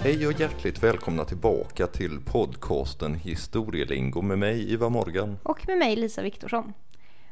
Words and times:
Hej 0.00 0.26
och 0.26 0.40
hjärtligt 0.40 0.82
välkomna 0.82 1.24
tillbaka 1.24 1.86
till 1.86 2.20
podcasten 2.20 3.14
Historielingo 3.14 4.22
med 4.22 4.38
mig 4.38 4.72
Ivar 4.72 4.90
Morgan. 4.90 5.38
Och 5.42 5.68
med 5.68 5.78
mig 5.78 5.96
Lisa 5.96 6.22
Viktorsson. 6.22 6.72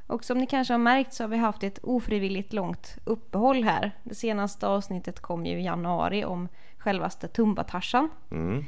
Och 0.07 0.25
som 0.25 0.39
ni 0.39 0.47
kanske 0.47 0.75
har 0.75 0.79
märkt 0.79 1.15
så 1.15 1.25
har 1.25 1.29
vi 1.29 1.37
haft 1.37 1.63
ett 1.63 1.79
ofrivilligt 1.83 2.53
långt 2.53 2.97
uppehåll 3.05 3.65
här. 3.65 3.93
Det 4.03 4.15
senaste 4.15 4.67
avsnittet 4.67 5.21
kom 5.21 5.47
ju 5.47 5.61
i 5.61 5.65
januari 5.65 6.25
om 6.25 6.49
självaste 6.79 7.29
Tumba-Tarzan. 7.29 8.09
Mm. 8.31 8.65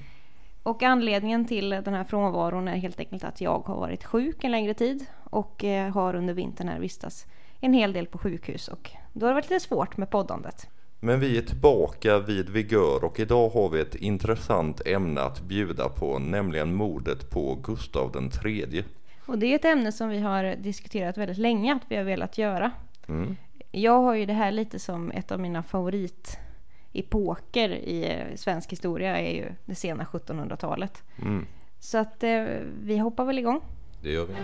Och 0.62 0.82
anledningen 0.82 1.44
till 1.44 1.70
den 1.70 1.94
här 1.94 2.04
frånvaron 2.04 2.68
är 2.68 2.76
helt 2.76 3.00
enkelt 3.00 3.24
att 3.24 3.40
jag 3.40 3.58
har 3.66 3.76
varit 3.76 4.04
sjuk 4.04 4.44
en 4.44 4.50
längre 4.50 4.74
tid 4.74 5.06
och 5.24 5.64
eh, 5.64 5.92
har 5.94 6.14
under 6.14 6.34
vintern 6.34 6.68
här 6.68 6.80
vistats 6.80 7.26
en 7.60 7.72
hel 7.72 7.92
del 7.92 8.06
på 8.06 8.18
sjukhus 8.18 8.68
och 8.68 8.90
då 9.12 9.26
har 9.26 9.30
det 9.30 9.34
varit 9.34 9.50
lite 9.50 9.64
svårt 9.64 9.96
med 9.96 10.10
poddandet. 10.10 10.69
Men 11.01 11.20
vi 11.20 11.38
är 11.38 11.43
tillbaka 11.43 12.19
vid 12.19 12.51
vigör 12.51 13.05
och 13.05 13.20
idag 13.20 13.48
har 13.48 13.69
vi 13.69 13.80
ett 13.80 13.95
intressant 13.95 14.87
ämne 14.87 15.21
att 15.21 15.43
bjuda 15.43 15.88
på, 15.88 16.19
nämligen 16.19 16.74
mordet 16.74 17.30
på 17.30 17.55
Gustav 17.55 18.12
den 18.12 18.30
tredje. 18.30 18.84
Och 19.27 19.38
det 19.38 19.47
är 19.47 19.55
ett 19.55 19.65
ämne 19.65 19.93
som 19.93 20.09
vi 20.09 20.19
har 20.19 20.57
diskuterat 20.57 21.19
väldigt 21.19 21.38
länge 21.38 21.74
att 21.74 21.83
vi 21.88 21.97
har 21.97 22.05
velat 22.05 22.38
göra. 22.38 22.71
Mm. 23.09 23.37
Jag 23.71 24.02
har 24.02 24.15
ju 24.15 24.27
det 24.27 24.33
här 24.33 24.51
lite 24.51 24.79
som 24.79 25.11
ett 25.11 25.33
av 25.33 25.41
mina 25.41 25.62
favoritepoker 25.62 27.69
i 27.69 28.10
eh, 28.10 28.37
svensk 28.37 28.73
historia 28.73 29.19
är 29.19 29.35
ju 29.35 29.52
det 29.65 29.74
sena 29.74 30.05
1700-talet. 30.05 31.02
Mm. 31.23 31.46
Så 31.79 31.99
att 31.99 32.23
eh, 32.23 32.45
vi 32.83 32.99
hoppar 32.99 33.24
väl 33.24 33.38
igång. 33.38 33.60
Det 34.02 34.10
gör 34.10 34.27
vi. 34.27 34.35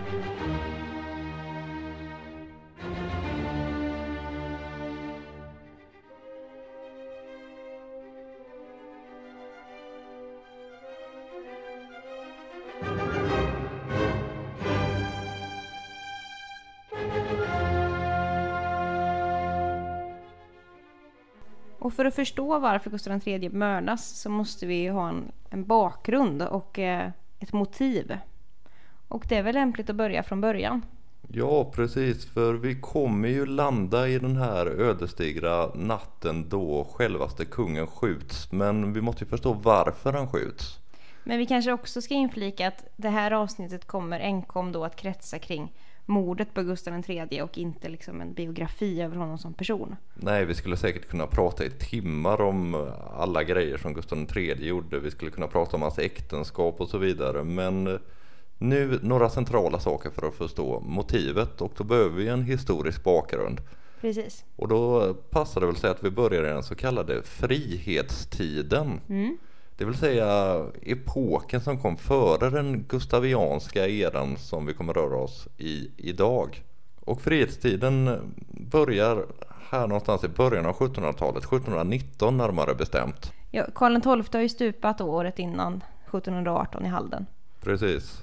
Och 21.85 21.93
för 21.93 22.05
att 22.05 22.15
förstå 22.15 22.59
varför 22.59 22.89
Gustav 22.89 23.27
III 23.27 23.49
mördas 23.49 24.19
så 24.19 24.29
måste 24.29 24.65
vi 24.65 24.75
ju 24.75 24.91
ha 24.91 25.09
en, 25.09 25.31
en 25.49 25.65
bakgrund 25.65 26.41
och 26.41 26.79
eh, 26.79 27.09
ett 27.39 27.53
motiv. 27.53 28.17
Och 29.07 29.25
det 29.29 29.35
är 29.35 29.43
väl 29.43 29.55
lämpligt 29.55 29.89
att 29.89 29.95
börja 29.95 30.23
från 30.23 30.41
början. 30.41 30.81
Ja, 31.27 31.71
precis, 31.75 32.25
för 32.25 32.53
vi 32.53 32.75
kommer 32.75 33.27
ju 33.27 33.45
landa 33.45 34.07
i 34.07 34.19
den 34.19 34.35
här 34.35 34.65
ödesdigra 34.65 35.73
natten 35.75 36.49
då 36.49 36.87
självaste 36.93 37.45
kungen 37.45 37.87
skjuts. 37.87 38.51
Men 38.51 38.93
vi 38.93 39.01
måste 39.01 39.23
ju 39.23 39.29
förstå 39.29 39.53
varför 39.53 40.13
han 40.13 40.27
skjuts. 40.27 40.79
Men 41.23 41.37
vi 41.37 41.45
kanske 41.45 41.71
också 41.71 42.01
ska 42.01 42.13
inflika 42.13 42.67
att 42.67 42.85
det 42.95 43.09
här 43.09 43.31
avsnittet 43.31 43.87
kommer 43.87 44.19
enkom 44.19 44.71
då 44.71 44.85
att 44.85 44.95
kretsa 44.95 45.39
kring 45.39 45.71
mordet 46.05 46.53
på 46.53 46.63
Gustav 46.63 47.03
III 47.07 47.41
och 47.41 47.57
inte 47.57 47.89
liksom 47.89 48.21
en 48.21 48.33
biografi 48.33 49.01
över 49.01 49.15
honom 49.15 49.37
som 49.37 49.53
person. 49.53 49.95
Nej, 50.13 50.45
vi 50.45 50.55
skulle 50.55 50.77
säkert 50.77 51.09
kunna 51.09 51.27
prata 51.27 51.65
i 51.65 51.69
timmar 51.69 52.41
om 52.41 52.91
alla 53.13 53.43
grejer 53.43 53.77
som 53.77 53.93
Gustav 53.93 54.27
III 54.35 54.67
gjorde. 54.67 54.99
Vi 54.99 55.11
skulle 55.11 55.31
kunna 55.31 55.47
prata 55.47 55.75
om 55.75 55.81
hans 55.81 55.99
äktenskap 55.99 56.81
och 56.81 56.89
så 56.89 56.97
vidare. 56.97 57.43
Men 57.43 57.99
nu 58.57 58.99
några 59.01 59.29
centrala 59.29 59.79
saker 59.79 60.09
för 60.09 60.27
att 60.27 60.35
förstå 60.35 60.79
motivet 60.79 61.61
och 61.61 61.73
då 61.77 61.83
behöver 61.83 62.15
vi 62.15 62.27
en 62.27 62.43
historisk 62.43 63.03
bakgrund. 63.03 63.61
Precis. 64.01 64.45
Och 64.55 64.67
då 64.67 65.13
passar 65.13 65.61
det 65.61 65.67
väl 65.67 65.75
sig 65.75 65.89
att 65.89 66.03
vi 66.03 66.09
börjar 66.09 66.43
i 66.43 66.47
den 66.47 66.63
så 66.63 66.75
kallade 66.75 67.23
frihetstiden. 67.23 68.99
Mm. 69.09 69.37
Det 69.77 69.85
vill 69.85 69.97
säga 69.97 70.61
epoken 70.81 71.61
som 71.61 71.77
kom 71.77 71.97
före 71.97 72.49
den 72.49 72.85
gustavianska 72.87 73.87
eran 73.87 74.37
som 74.37 74.65
vi 74.65 74.73
kommer 74.73 74.93
röra 74.93 75.17
oss 75.17 75.47
i 75.57 75.91
idag. 75.97 76.63
Och 76.99 77.21
frihetstiden 77.21 78.19
börjar 78.71 79.25
här 79.69 79.87
någonstans 79.87 80.23
i 80.23 80.27
början 80.27 80.65
av 80.65 80.75
1700-talet, 80.75 81.43
1719 81.43 82.37
närmare 82.37 82.75
bestämt. 82.75 83.33
Ja, 83.51 83.65
Karl 83.75 84.01
XII 84.01 84.23
har 84.33 84.41
ju 84.41 84.49
stupat 84.49 85.01
året 85.01 85.39
innan 85.39 85.83
1718 86.07 86.85
i 86.85 86.87
Halden. 86.87 87.25
Precis. 87.61 88.21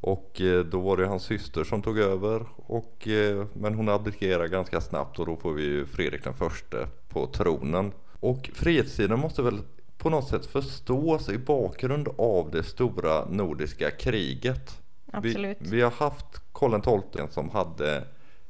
Och 0.00 0.40
eh, 0.40 0.64
då 0.64 0.80
var 0.80 0.96
det 0.96 1.06
hans 1.06 1.22
syster 1.22 1.64
som 1.64 1.82
tog 1.82 1.98
över. 1.98 2.46
Och, 2.56 3.08
eh, 3.08 3.46
men 3.52 3.74
hon 3.74 3.88
abdikerade 3.88 4.48
ganska 4.48 4.80
snabbt 4.80 5.18
och 5.18 5.26
då 5.26 5.36
får 5.36 5.52
vi 5.52 5.62
ju 5.62 5.86
Fredrik 5.86 6.24
den 6.24 6.34
förste 6.34 6.88
på 7.08 7.26
tronen. 7.26 7.92
Och 8.20 8.50
frihetstiden 8.54 9.18
måste 9.18 9.42
väl 9.42 9.60
på 10.04 10.10
något 10.10 10.28
sätt 10.28 10.46
förstås 10.46 11.28
i 11.28 11.38
bakgrund 11.38 12.08
av 12.18 12.50
det 12.50 12.62
stora 12.62 13.24
nordiska 13.24 13.90
kriget. 13.90 14.80
Absolut. 15.12 15.56
Vi, 15.60 15.70
vi 15.70 15.82
har 15.82 15.90
haft 15.90 16.26
Karl 16.52 16.80
XII 16.80 17.26
som 17.30 17.50
hade 17.50 18.04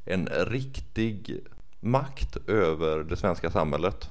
en 0.05 0.27
riktig 0.27 1.41
makt 1.81 2.37
över 2.49 3.05
det 3.05 3.17
svenska 3.17 3.51
samhället. 3.51 4.09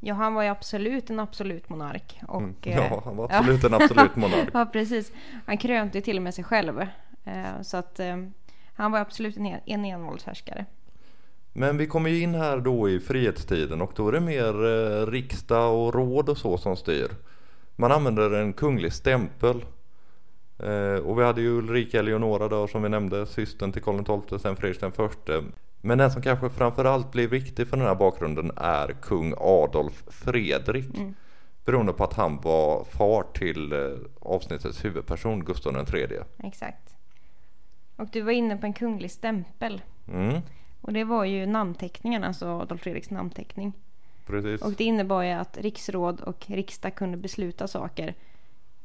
Ja, 0.00 0.14
han 0.14 0.34
var 0.34 0.42
ju 0.42 0.48
absolut 0.48 1.10
en 1.10 1.20
absolut 1.20 1.68
monark. 1.68 2.20
Och, 2.28 2.40
Mm. 2.40 2.54
eh, 2.62 2.76
Ja, 2.76 3.02
han 3.04 3.16
var 3.16 3.24
absolut 3.32 3.64
en 3.64 3.74
absolut 3.74 4.16
monark. 4.16 4.48
Ja, 4.54 4.66
precis. 4.72 5.12
Han 5.46 5.58
krönte 5.58 5.98
ju 5.98 6.02
till 6.02 6.16
och 6.16 6.22
med 6.22 6.34
sig 6.34 6.44
själv. 6.44 6.80
Eh, 7.24 7.60
Så 7.62 7.76
att 7.76 8.00
eh, 8.00 8.16
han 8.74 8.92
var 8.92 8.98
absolut 9.00 9.36
en 9.66 9.84
envåldshärskare. 9.84 10.64
Men 11.52 11.76
vi 11.76 11.86
kommer 11.86 12.10
ju 12.10 12.20
in 12.20 12.34
här 12.34 12.60
då 12.60 12.88
i 12.88 13.00
frihetstiden 13.00 13.80
och 13.82 13.92
då 13.96 14.08
är 14.08 14.12
det 14.12 14.20
mer 14.20 14.64
eh, 14.64 15.06
riksdag 15.06 15.74
och 15.74 15.94
råd 15.94 16.28
och 16.28 16.38
så 16.38 16.58
som 16.58 16.76
styr. 16.76 17.10
Man 17.76 17.92
använder 17.92 18.30
en 18.30 18.52
kunglig 18.52 18.92
stämpel. 18.92 19.64
Eh, 20.58 20.94
och 20.94 21.18
vi 21.18 21.24
hade 21.24 21.40
ju 21.40 21.48
Ulrika 21.48 21.98
Eleonora 21.98 22.48
då 22.48 22.66
som 22.66 22.82
vi 22.82 22.88
nämnde, 22.88 23.26
systern 23.26 23.72
till 23.72 23.82
Karl 23.82 24.22
XII, 24.28 24.38
sen 24.38 24.56
Fredrik 24.56 24.80
den 24.80 24.92
förste. 24.92 25.44
Men 25.80 25.98
den 25.98 26.10
som 26.10 26.22
kanske 26.22 26.50
framförallt 26.50 27.12
blir 27.12 27.28
viktig 27.28 27.68
för 27.68 27.76
den 27.76 27.86
här 27.86 27.94
bakgrunden 27.94 28.52
är 28.56 28.88
kung 29.02 29.34
Adolf 29.38 30.04
Fredrik. 30.06 30.96
Mm. 30.96 31.14
Beroende 31.64 31.92
på 31.92 32.04
att 32.04 32.14
han 32.14 32.40
var 32.40 32.84
far 32.84 33.24
till 33.34 33.72
eh, 33.72 33.78
avsnittets 34.20 34.84
huvudperson 34.84 35.44
Gustav 35.44 35.94
III. 35.94 36.18
Exakt. 36.38 36.96
Och 37.96 38.08
du 38.12 38.20
var 38.20 38.32
inne 38.32 38.56
på 38.56 38.66
en 38.66 38.72
kunglig 38.72 39.10
stämpel. 39.10 39.82
Mm, 40.08 40.40
Och 40.80 40.92
det 40.92 41.04
var 41.04 41.24
ju 41.24 41.46
namnteckningen, 41.46 42.24
alltså 42.24 42.46
Adolf 42.46 42.80
Fredriks 42.80 43.10
namnteckning. 43.10 43.72
precis. 44.26 44.62
Och 44.62 44.72
det 44.72 44.84
innebar 44.84 45.22
ju 45.22 45.30
att 45.30 45.58
riksråd 45.58 46.20
och 46.20 46.44
riksdag 46.50 46.94
kunde 46.94 47.16
besluta 47.16 47.68
saker 47.68 48.14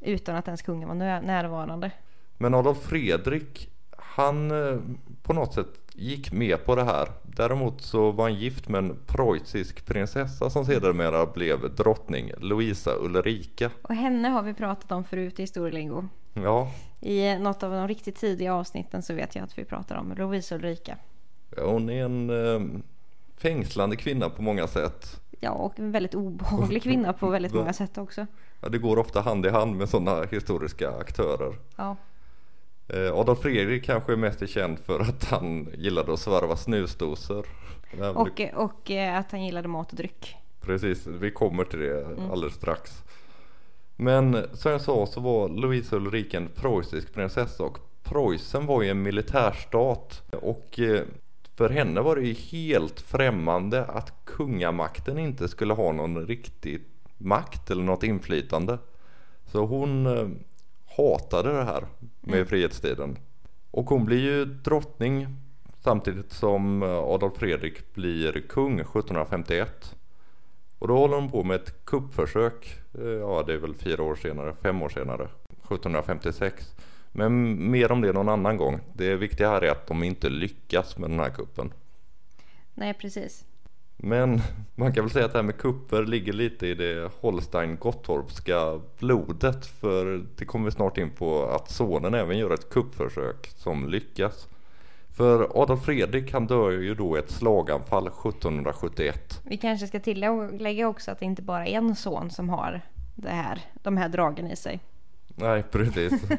utan 0.02 0.36
att 0.36 0.48
ens 0.48 0.62
kungen 0.62 0.88
var 0.88 0.96
närvarande. 1.22 1.92
Men 2.38 2.54
Adolf 2.54 2.78
Fredrik, 2.78 3.70
han 3.98 4.52
eh, 4.52 4.80
på 5.24 5.34
något 5.34 5.54
sätt 5.54 5.86
gick 5.94 6.32
med 6.32 6.66
på 6.66 6.76
det 6.76 6.84
här. 6.84 7.08
Däremot 7.24 7.82
så 7.82 8.12
var 8.12 8.24
han 8.24 8.34
gift 8.34 8.70
med 8.70 8.80
en 8.80 8.98
preussisk 9.06 9.86
prinsessa 9.86 10.50
som 10.50 10.66
sedermera 10.66 11.26
blev 11.26 11.76
drottning, 11.76 12.32
Louisa 12.38 12.92
Ulrika. 12.96 13.72
Och 13.82 13.96
henne 13.96 14.28
har 14.28 14.44
vi 14.44 14.54
pratat 14.54 14.92
om 14.92 15.04
förut 15.04 15.40
i 15.40 15.44
historielingo. 15.44 16.04
Ja, 16.34 16.72
I 17.02 17.38
något 17.40 17.64
av 17.64 17.72
de 17.72 17.88
riktigt 17.88 18.16
tidiga 18.16 18.54
avsnitten 18.54 19.02
så 19.02 19.14
vet 19.14 19.36
jag 19.36 19.44
att 19.44 19.58
vi 19.58 19.66
pratar 19.66 19.96
om 19.96 20.14
Lovisa 20.18 20.56
Ulrika. 20.56 20.98
Hon 21.58 21.90
är 21.90 22.06
en 22.06 22.30
eh, 22.30 22.82
fängslande 23.38 23.96
kvinna 23.96 24.30
på 24.30 24.42
många 24.42 24.68
sätt. 24.68 25.22
Ja, 25.40 25.52
och 25.52 25.80
en 25.80 25.92
väldigt 25.92 26.16
obehaglig 26.16 26.84
kvinna 26.84 27.14
på 27.14 27.30
väldigt 27.30 27.54
många 27.54 27.74
sätt 27.82 27.98
också. 27.98 28.28
Ja, 28.62 28.70
det 28.70 28.78
går 28.78 29.00
ofta 29.00 29.22
hand 29.22 29.46
i 29.46 29.50
hand 29.50 29.76
med 29.76 29.90
sådana 29.90 30.24
historiska 30.24 30.92
aktörer. 30.92 31.56
Ja, 31.76 31.96
Eh, 32.88 33.14
Adolf 33.14 33.40
Fredrik 33.40 33.84
kanske 33.84 34.12
är 34.12 34.18
mest 34.18 34.50
känd 34.50 34.80
för 34.80 35.00
att 35.00 35.24
han 35.24 35.68
gillade 35.78 36.14
att 36.14 36.20
svarva 36.20 36.56
snusdosor. 36.56 37.46
Och, 38.16 38.42
och 38.54 38.92
eh, 38.92 39.20
att 39.20 39.32
han 39.32 39.46
gillade 39.46 39.68
mat 39.68 39.92
och 39.92 39.98
dryck. 39.98 40.36
Precis, 40.62 41.08
vi 41.08 41.32
kommer 41.32 41.64
till 41.64 41.80
det 41.80 42.08
alldeles 42.32 42.56
strax. 42.56 43.04
Men 43.96 44.46
som 44.54 44.72
jag 44.72 44.82
sa 44.82 45.06
så 45.06 45.20
var 45.20 45.50
Louisa 45.50 45.96
Ulrika 45.96 46.38
en 46.38 46.48
preussisk 46.48 47.14
prinsessa 47.14 47.64
och 47.64 47.78
Preussen 48.04 48.66
var 48.66 48.82
ju 48.82 48.90
en 48.90 49.02
militärstat 49.02 50.24
och 50.32 50.80
för 51.56 51.70
henne 51.70 52.02
var 52.02 52.16
det 52.16 52.22
ju 52.22 52.34
helt 52.34 53.02
främmande 53.02 53.86
att 53.86 54.14
kungamakten 54.26 55.18
inte 55.18 55.48
skulle 55.48 55.74
ha 55.74 55.92
någon 55.92 56.28
riktig 56.28 56.82
makt 57.18 57.72
eller 57.72 57.84
något 57.84 58.04
inflytande. 58.04 58.78
Så 59.46 59.66
hon 59.66 60.06
eh, 60.06 60.28
hatade 60.98 61.54
det 61.54 61.64
här 61.64 61.86
med 62.22 62.48
frihetstiden. 62.48 63.18
Och 63.72 63.86
hon 63.90 64.06
blir 64.06 64.20
ju 64.20 64.46
drottning 64.46 65.28
samtidigt 65.84 66.32
som 66.32 66.84
eh, 66.84 66.90
Adolf 66.90 67.34
Fredrik 67.38 67.94
blir 67.94 68.42
kung 68.50 68.80
1751. 68.80 69.96
Och 70.80 70.88
då 70.88 70.98
håller 70.98 71.16
hon 71.16 71.32
på 71.32 71.44
med 71.44 71.56
ett 71.56 71.86
kuppförsök. 71.86 72.80
eh, 72.94 73.06
Ja, 73.06 73.44
det 73.48 73.54
är 73.54 73.58
väl 73.58 73.76
fyra 73.76 74.04
år 74.04 74.16
senare, 74.16 74.56
fem 74.62 74.82
år 74.82 74.90
senare, 74.90 75.28
1756. 75.64 76.76
Men 77.18 77.72
mer 77.72 77.92
om 77.92 78.02
det 78.02 78.14
någon 78.14 78.30
annan 78.30 78.58
gång. 78.58 78.80
Det 78.94 79.16
viktiga 79.16 79.50
här 79.50 79.62
är 79.62 79.72
att 79.72 79.88
de 79.88 80.04
inte 80.04 80.30
lyckas 80.30 80.98
med 80.98 81.10
den 81.10 81.20
här 81.20 81.30
kuppen. 81.30 81.74
Nej, 82.74 82.94
precis. 82.94 83.46
Men 83.98 84.42
man 84.76 84.94
kan 84.94 85.04
väl 85.04 85.12
säga 85.12 85.26
att 85.26 85.32
det 85.32 85.38
här 85.38 85.44
med 85.44 85.58
kupper 85.58 86.06
ligger 86.06 86.34
lite 86.34 86.68
i 86.68 86.74
det 86.74 87.12
Holstein-Gottorpska 87.22 88.82
blodet. 89.00 89.66
För 89.66 90.26
det 90.38 90.46
kommer 90.46 90.70
snart 90.70 90.98
in 90.98 91.10
på 91.10 91.46
att 91.46 91.72
sonen 91.72 92.14
även 92.14 92.38
gör 92.38 92.54
ett 92.54 92.70
kuppförsök 92.70 93.52
som 93.56 93.90
lyckas. 93.90 94.48
För 95.10 95.62
Adolf 95.62 95.84
Fredrik 95.84 96.34
han 96.34 96.48
dör 96.48 96.72
ju 96.72 96.96
då 96.96 97.18
i 97.18 97.20
ett 97.20 97.32
slaganfall 97.32 98.08
1771. 98.08 99.42
Vi 99.44 99.58
kanske 99.58 99.88
ska 99.88 100.00
tillägga 100.00 100.88
också 100.88 101.12
att 101.12 101.20
det 101.20 101.26
inte 101.26 101.42
bara 101.42 101.68
är 101.68 101.78
en 101.78 101.96
son 101.96 102.30
som 102.30 102.50
har 102.50 102.82
det 103.16 103.30
här, 103.30 103.62
de 103.84 103.98
här 103.98 104.10
dragen 104.10 104.52
i 104.52 104.56
sig. 104.56 104.80
Nej, 105.36 105.64
precis. 105.72 106.14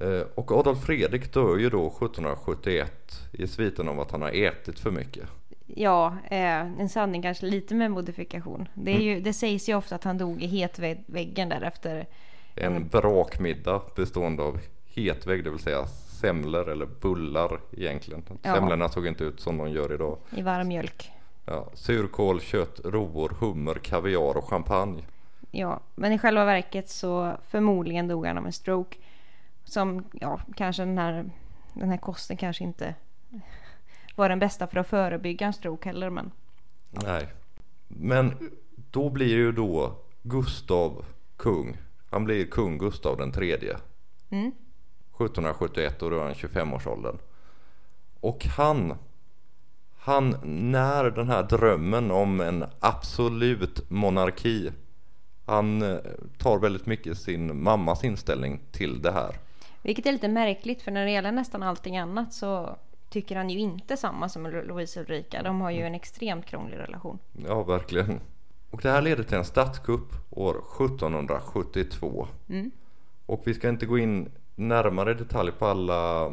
Eh, 0.00 0.22
och 0.34 0.52
Adolf 0.52 0.84
Fredrik 0.84 1.32
dör 1.32 1.56
ju 1.56 1.70
då 1.70 1.86
1771 1.86 3.28
i 3.32 3.46
sviten 3.46 3.88
av 3.88 4.00
att 4.00 4.10
han 4.10 4.22
har 4.22 4.30
ätit 4.30 4.80
för 4.80 4.90
mycket. 4.90 5.28
Ja, 5.66 6.16
eh, 6.30 6.60
en 6.60 6.88
sanning 6.88 7.22
kanske 7.22 7.46
lite 7.46 7.74
med 7.74 7.90
modifikation. 7.90 8.68
Det, 8.74 8.92
ju, 8.92 9.12
mm. 9.12 9.22
det 9.22 9.32
sägs 9.32 9.68
ju 9.68 9.74
ofta 9.74 9.94
att 9.94 10.04
han 10.04 10.18
dog 10.18 10.42
i 10.42 10.46
hetväggen 10.46 11.48
där 11.48 11.62
efter 11.62 12.06
en 12.54 12.88
brakmiddag 12.88 13.82
bestående 13.96 14.42
av 14.42 14.58
hetvägg, 14.86 15.44
det 15.44 15.50
vill 15.50 15.58
säga 15.58 15.86
semlor 16.20 16.68
eller 16.68 16.86
bullar 16.86 17.60
egentligen. 17.72 18.22
Ja. 18.42 18.54
Semlorna 18.54 18.88
såg 18.88 19.06
inte 19.06 19.24
ut 19.24 19.40
som 19.40 19.56
de 19.58 19.70
gör 19.70 19.94
idag. 19.94 20.18
I 20.36 20.42
varm 20.42 20.68
mjölk. 20.68 21.10
Ja, 21.46 21.66
surkål, 21.74 22.40
kött, 22.40 22.80
rovor, 22.84 23.36
hummer, 23.40 23.74
kaviar 23.74 24.36
och 24.36 24.48
champagne. 24.48 25.02
Ja, 25.50 25.80
men 25.94 26.12
i 26.12 26.18
själva 26.18 26.44
verket 26.44 26.88
så 26.88 27.32
förmodligen 27.48 28.08
dog 28.08 28.26
han 28.26 28.38
av 28.38 28.46
en 28.46 28.52
stroke. 28.52 28.98
Som, 29.68 30.04
ja, 30.12 30.40
kanske 30.56 30.84
den 30.84 30.98
här, 30.98 31.30
den 31.74 31.88
här 31.88 31.96
kosten 31.96 32.36
kanske 32.36 32.64
inte 32.64 32.94
var 34.14 34.28
den 34.28 34.38
bästa 34.38 34.66
för 34.66 34.80
att 34.80 34.88
förebygga 34.88 35.46
en 35.46 35.52
stroke 35.52 35.88
heller. 35.88 36.10
Men... 36.10 36.30
Nej, 36.90 37.28
men 37.88 38.50
då 38.90 39.10
blir 39.10 39.28
ju 39.28 39.52
då 39.52 39.92
Gustav 40.22 41.04
kung. 41.36 41.76
Han 42.10 42.24
blir 42.24 42.46
kung 42.46 42.78
Gustav 42.78 43.16
den 43.16 43.32
tredje. 43.32 43.76
Mm. 44.30 44.52
1771 45.14 46.02
och 46.02 46.10
då 46.10 46.16
är 46.16 46.22
han 46.22 46.32
25-årsåldern. 46.32 47.18
Och 48.20 48.44
han, 48.44 48.94
han 49.98 50.36
när 50.70 51.04
den 51.10 51.28
här 51.28 51.42
drömmen 51.42 52.10
om 52.10 52.40
en 52.40 52.64
absolut 52.80 53.90
monarki. 53.90 54.72
Han 55.46 55.82
eh, 55.82 55.98
tar 56.38 56.58
väldigt 56.58 56.86
mycket 56.86 57.18
sin 57.18 57.62
mammas 57.62 58.04
inställning 58.04 58.60
till 58.72 59.02
det 59.02 59.12
här. 59.12 59.47
Vilket 59.82 60.06
är 60.06 60.12
lite 60.12 60.28
märkligt 60.28 60.82
för 60.82 60.90
när 60.90 61.04
det 61.04 61.10
gäller 61.10 61.32
nästan 61.32 61.62
allting 61.62 61.98
annat 61.98 62.32
så 62.32 62.76
tycker 63.08 63.36
han 63.36 63.50
ju 63.50 63.58
inte 63.58 63.96
samma 63.96 64.28
som 64.28 64.46
Louise 64.46 65.00
Ulrika. 65.00 65.42
De 65.42 65.60
har 65.60 65.70
ju 65.70 65.82
en 65.82 65.94
extremt 65.94 66.46
krånglig 66.46 66.78
relation. 66.78 67.18
Ja, 67.46 67.62
verkligen. 67.62 68.20
Och 68.70 68.80
det 68.82 68.90
här 68.90 69.02
leder 69.02 69.22
till 69.22 69.36
en 69.36 69.44
statskupp 69.44 70.12
år 70.30 70.54
1772. 70.54 72.28
Mm. 72.48 72.70
Och 73.26 73.42
vi 73.44 73.54
ska 73.54 73.68
inte 73.68 73.86
gå 73.86 73.98
in 73.98 74.30
närmare 74.54 75.14
detalj 75.14 75.52
på 75.52 75.66
alla, 75.66 76.32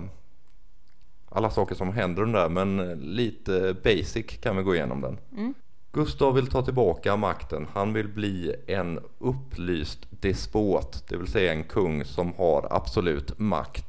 alla 1.29 1.49
saker 1.49 1.75
som 1.75 1.93
händer 1.93 2.25
där 2.25 2.49
men 2.49 2.77
lite 2.99 3.75
basic 3.83 4.25
kan 4.25 4.57
vi 4.57 4.63
gå 4.63 4.75
igenom 4.75 5.01
den. 5.01 5.19
Mm. 5.31 5.53
Gustav 5.95 6.33
vill 6.33 6.47
ta 6.47 6.61
tillbaka 6.61 7.15
makten. 7.15 7.67
Han 7.73 7.93
vill 7.93 8.07
bli 8.07 8.55
en 8.67 8.99
upplyst 9.19 9.99
despot, 10.09 11.03
det 11.09 11.17
vill 11.17 11.27
säga 11.27 11.53
en 11.53 11.63
kung 11.63 12.05
som 12.05 12.33
har 12.33 12.67
absolut 12.71 13.39
makt. 13.39 13.85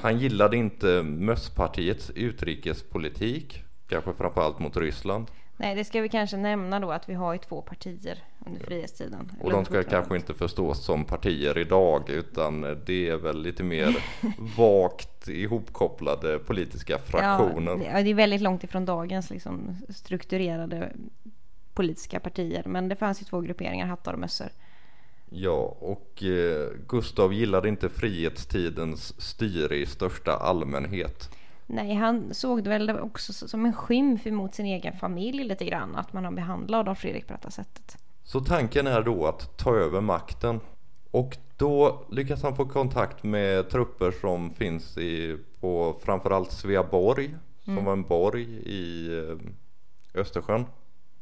Han 0.00 0.18
gillade 0.18 0.56
inte 0.56 1.02
mösspartiets 1.02 2.10
utrikespolitik, 2.10 3.62
kanske 3.88 4.12
framförallt 4.12 4.58
mot 4.58 4.76
Ryssland. 4.76 5.26
Nej, 5.56 5.74
det 5.74 5.84
ska 5.84 6.00
vi 6.00 6.08
kanske 6.08 6.36
nämna 6.36 6.80
då 6.80 6.90
att 6.90 7.08
vi 7.08 7.14
har 7.14 7.32
ju 7.32 7.38
två 7.38 7.62
partier 7.62 8.18
under 8.46 8.60
frihetstiden. 8.60 9.32
Och 9.40 9.50
de 9.50 9.64
ska 9.64 9.82
kanske 9.82 10.16
inte 10.16 10.34
förstås 10.34 10.84
som 10.84 11.04
partier 11.04 11.58
idag 11.58 12.10
utan 12.10 12.60
det 12.86 13.08
är 13.08 13.16
väl 13.16 13.42
lite 13.42 13.62
mer 13.62 14.04
vagt 14.56 15.28
ihopkopplade 15.28 16.38
politiska 16.38 16.98
fraktioner. 16.98 17.90
Ja, 17.92 18.02
det 18.02 18.10
är 18.10 18.14
väldigt 18.14 18.40
långt 18.40 18.64
ifrån 18.64 18.84
dagens 18.84 19.30
liksom, 19.30 19.76
strukturerade 19.88 20.92
politiska 21.78 22.20
partier. 22.20 22.62
Men 22.66 22.88
det 22.88 22.96
fanns 22.96 23.20
ju 23.22 23.24
två 23.24 23.40
grupperingar, 23.40 23.86
hattar 23.86 24.12
och 24.12 24.18
mössor. 24.18 24.48
Ja, 25.30 25.76
och 25.80 26.22
eh, 26.22 26.68
Gustav 26.88 27.32
gillade 27.32 27.68
inte 27.68 27.88
frihetstidens 27.88 29.20
styre 29.20 29.76
i 29.76 29.86
största 29.86 30.32
allmänhet. 30.32 31.30
Nej, 31.66 31.94
han 31.94 32.34
såg 32.34 32.64
det 32.64 32.70
väl 32.70 32.90
också 32.90 33.32
som 33.32 33.66
en 33.66 33.72
skymf 33.72 34.26
emot 34.26 34.54
sin 34.54 34.66
egen 34.66 34.92
familj 34.92 35.44
lite 35.44 35.64
grann. 35.64 35.96
Att 35.96 36.12
man 36.12 36.24
har 36.24 36.32
behandlat 36.32 36.80
Adolf 36.80 36.98
Fredrik 36.98 37.26
på 37.26 37.32
detta 37.32 37.50
sättet. 37.50 37.96
Så 38.24 38.40
tanken 38.40 38.86
är 38.86 39.02
då 39.02 39.26
att 39.26 39.58
ta 39.58 39.74
över 39.74 40.00
makten. 40.00 40.60
Och 41.10 41.36
då 41.56 42.06
lyckas 42.10 42.42
han 42.42 42.56
få 42.56 42.64
kontakt 42.64 43.22
med 43.24 43.70
trupper 43.70 44.10
som 44.10 44.50
finns 44.50 44.98
i, 44.98 45.38
på 45.60 45.96
framförallt 46.04 46.52
Sveaborg. 46.52 47.34
Som 47.64 47.72
mm. 47.72 47.84
var 47.84 47.92
en 47.92 48.02
borg 48.02 48.44
i 48.64 49.08
eh, 49.18 50.20
Östersjön. 50.20 50.64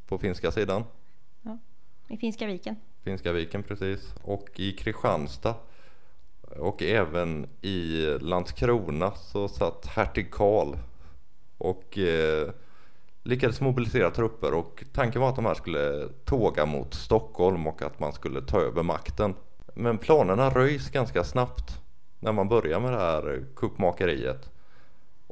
På 0.08 0.18
finska 0.18 0.52
sidan. 0.52 0.84
Ja, 1.42 1.58
i 2.08 2.16
Finska 2.16 2.46
viken. 2.46 2.76
Finska 3.04 3.32
viken 3.32 3.62
precis. 3.62 4.14
Och 4.22 4.48
i 4.56 4.72
Kristianstad 4.72 5.54
och 6.58 6.82
även 6.82 7.46
i 7.60 8.06
Landskrona 8.20 9.10
så 9.10 9.48
satt 9.48 9.86
hertig 9.86 10.30
Karl 10.30 10.76
och 11.58 11.98
eh, 11.98 12.50
lyckades 13.22 13.60
mobilisera 13.60 14.10
trupper 14.10 14.54
och 14.54 14.84
tanken 14.92 15.20
var 15.20 15.28
att 15.28 15.36
de 15.36 15.44
här 15.44 15.54
skulle 15.54 16.08
tåga 16.24 16.66
mot 16.66 16.94
Stockholm 16.94 17.66
och 17.66 17.82
att 17.82 18.00
man 18.00 18.12
skulle 18.12 18.42
ta 18.42 18.60
över 18.60 18.82
makten. 18.82 19.34
Men 19.74 19.98
planerna 19.98 20.50
röjs 20.50 20.90
ganska 20.90 21.24
snabbt 21.24 21.80
när 22.20 22.32
man 22.32 22.48
börjar 22.48 22.80
med 22.80 22.92
det 22.92 22.98
här 22.98 23.44
kuppmakeriet. 23.56 24.50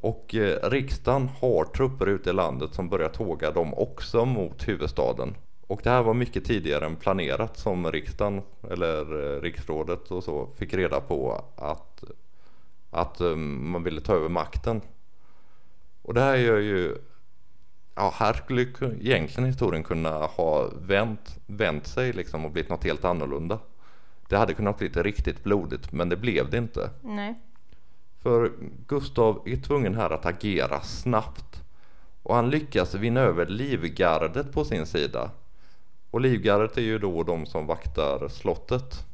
Och 0.05 0.35
eh, 0.35 0.71
riksdagen 0.71 1.29
har 1.41 1.65
trupper 1.65 2.07
ute 2.07 2.31
i 2.31 2.33
landet 2.33 2.75
som 2.75 2.89
börjar 2.89 3.09
tåga 3.09 3.51
dem 3.51 3.75
också 3.75 4.25
mot 4.25 4.69
huvudstaden. 4.69 5.37
Och 5.67 5.81
det 5.85 5.91
här 5.91 6.03
var 6.03 6.15
mycket 6.15 6.45
tidigare 6.45 6.87
än 6.87 6.97
planerat 6.97 7.59
som 7.59 7.93
riksdagen 7.93 8.43
eller 8.71 9.35
eh, 9.37 9.41
riksrådet 9.41 10.11
och 10.11 10.25
så 10.25 10.49
fick 10.57 10.75
reda 10.75 11.01
på 11.01 11.45
att, 11.57 12.05
att 12.91 13.21
eh, 13.21 13.37
man 13.37 13.83
ville 13.83 14.01
ta 14.01 14.15
över 14.15 14.29
makten. 14.29 14.81
Och 16.03 16.15
det 16.15 16.21
här 16.21 16.37
gör 16.37 16.59
ju, 16.59 16.97
ja 17.95 18.15
här 18.17 18.33
skulle 18.33 18.67
egentligen 19.01 19.47
historien 19.47 19.83
kunna 19.83 20.11
ha 20.11 20.71
vänt, 20.81 21.39
vänt 21.47 21.87
sig 21.87 22.13
liksom 22.13 22.45
och 22.45 22.51
blivit 22.51 22.71
något 22.71 22.85
helt 22.85 23.05
annorlunda. 23.05 23.59
Det 24.29 24.37
hade 24.37 24.55
kunnat 24.55 24.79
bli 24.79 24.89
riktigt 24.89 25.45
blodigt 25.45 25.93
men 25.93 26.09
det 26.09 26.17
blev 26.17 26.51
det 26.51 26.59
inte. 26.59 26.91
Nej. 27.03 27.41
För 28.25 28.53
Gustav 28.87 29.43
är 29.45 29.57
tvungen 29.57 29.95
här 29.95 30.11
att 30.11 30.27
agera 30.27 30.81
snabbt. 30.81 31.63
Och 32.23 32.35
han 32.35 32.51
lyckas 32.51 32.95
vinna 32.95 33.21
över 33.21 33.47
livgardet 33.47 34.53
på 34.53 34.65
sin 34.65 34.87
sida. 34.87 35.31
Och 36.11 36.21
livgardet 36.21 36.77
är 36.77 36.83
ju 36.83 36.99
då 36.99 37.23
de 37.23 37.47
som 37.47 37.67
vaktar 37.67 38.29
slottet. 38.29 39.07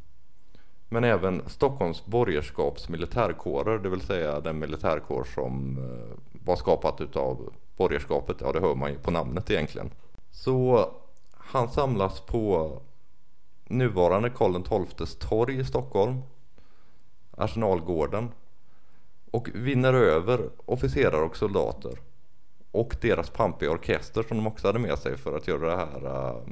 Men 0.88 1.04
även 1.04 1.42
Stockholms 1.46 2.06
borgerskaps 2.06 2.88
militärkårer, 2.88 3.78
det 3.78 3.88
vill 3.88 4.00
säga 4.00 4.40
den 4.40 4.58
militärkår 4.58 5.26
som 5.34 5.78
eh, 5.78 6.16
var 6.44 6.56
skapat 6.56 7.00
utav 7.00 7.52
borgerskapet. 7.76 8.36
Ja, 8.40 8.52
det 8.52 8.60
hör 8.60 8.74
man 8.74 8.90
ju 8.90 8.98
på 8.98 9.10
namnet 9.10 9.50
egentligen. 9.50 9.90
Så 10.30 10.88
han 11.32 11.68
samlas 11.68 12.20
på 12.20 12.72
nuvarande 13.64 14.30
Karl 14.30 14.86
XIIs 14.86 15.16
torg 15.16 15.58
i 15.58 15.64
Stockholm, 15.64 16.22
Arsenalgården 17.36 18.28
och 19.30 19.48
vinner 19.54 19.94
över 19.94 20.50
officerare 20.66 21.22
och 21.22 21.36
soldater 21.36 21.98
och 22.70 22.96
deras 23.00 23.30
pampiga 23.30 23.70
orkester 23.70 24.22
som 24.22 24.36
de 24.36 24.46
också 24.46 24.66
hade 24.66 24.78
med 24.78 24.98
sig 24.98 25.16
för 25.16 25.36
att 25.36 25.48
göra 25.48 25.70
det 25.70 25.76
här 25.76 26.06
eh, 26.06 26.42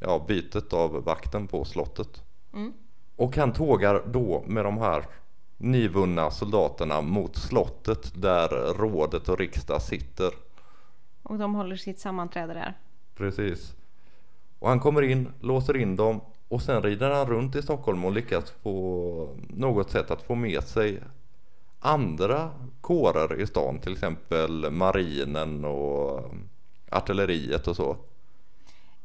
ja, 0.00 0.24
bytet 0.28 0.72
av 0.72 1.04
vakten 1.04 1.46
på 1.46 1.64
slottet. 1.64 2.22
Mm. 2.52 2.72
Och 3.16 3.36
han 3.36 3.52
tågar 3.52 4.02
då 4.06 4.44
med 4.46 4.64
de 4.64 4.78
här 4.78 5.04
nyvunna 5.56 6.30
soldaterna 6.30 7.00
mot 7.00 7.36
slottet 7.36 8.12
där 8.22 8.74
rådet 8.74 9.28
och 9.28 9.38
riksdag 9.38 9.82
sitter. 9.82 10.30
Och 11.22 11.38
de 11.38 11.54
håller 11.54 11.76
sitt 11.76 12.00
sammanträde 12.00 12.54
där. 12.54 12.74
Precis. 13.14 13.74
Och 14.58 14.68
han 14.68 14.80
kommer 14.80 15.02
in, 15.02 15.32
låser 15.40 15.76
in 15.76 15.96
dem 15.96 16.20
och 16.48 16.62
sen 16.62 16.82
rider 16.82 17.10
han 17.10 17.26
runt 17.26 17.56
i 17.56 17.62
Stockholm 17.62 18.04
och 18.04 18.12
lyckas 18.12 18.50
på 18.62 19.36
något 19.48 19.90
sätt 19.90 20.10
att 20.10 20.22
få 20.22 20.34
med 20.34 20.64
sig 20.64 21.00
andra 21.80 22.50
kårer 22.80 23.40
i 23.40 23.46
stan, 23.46 23.78
till 23.78 23.92
exempel 23.92 24.70
marinen 24.70 25.64
och 25.64 26.24
artilleriet 26.90 27.66
och 27.66 27.76
så. 27.76 27.96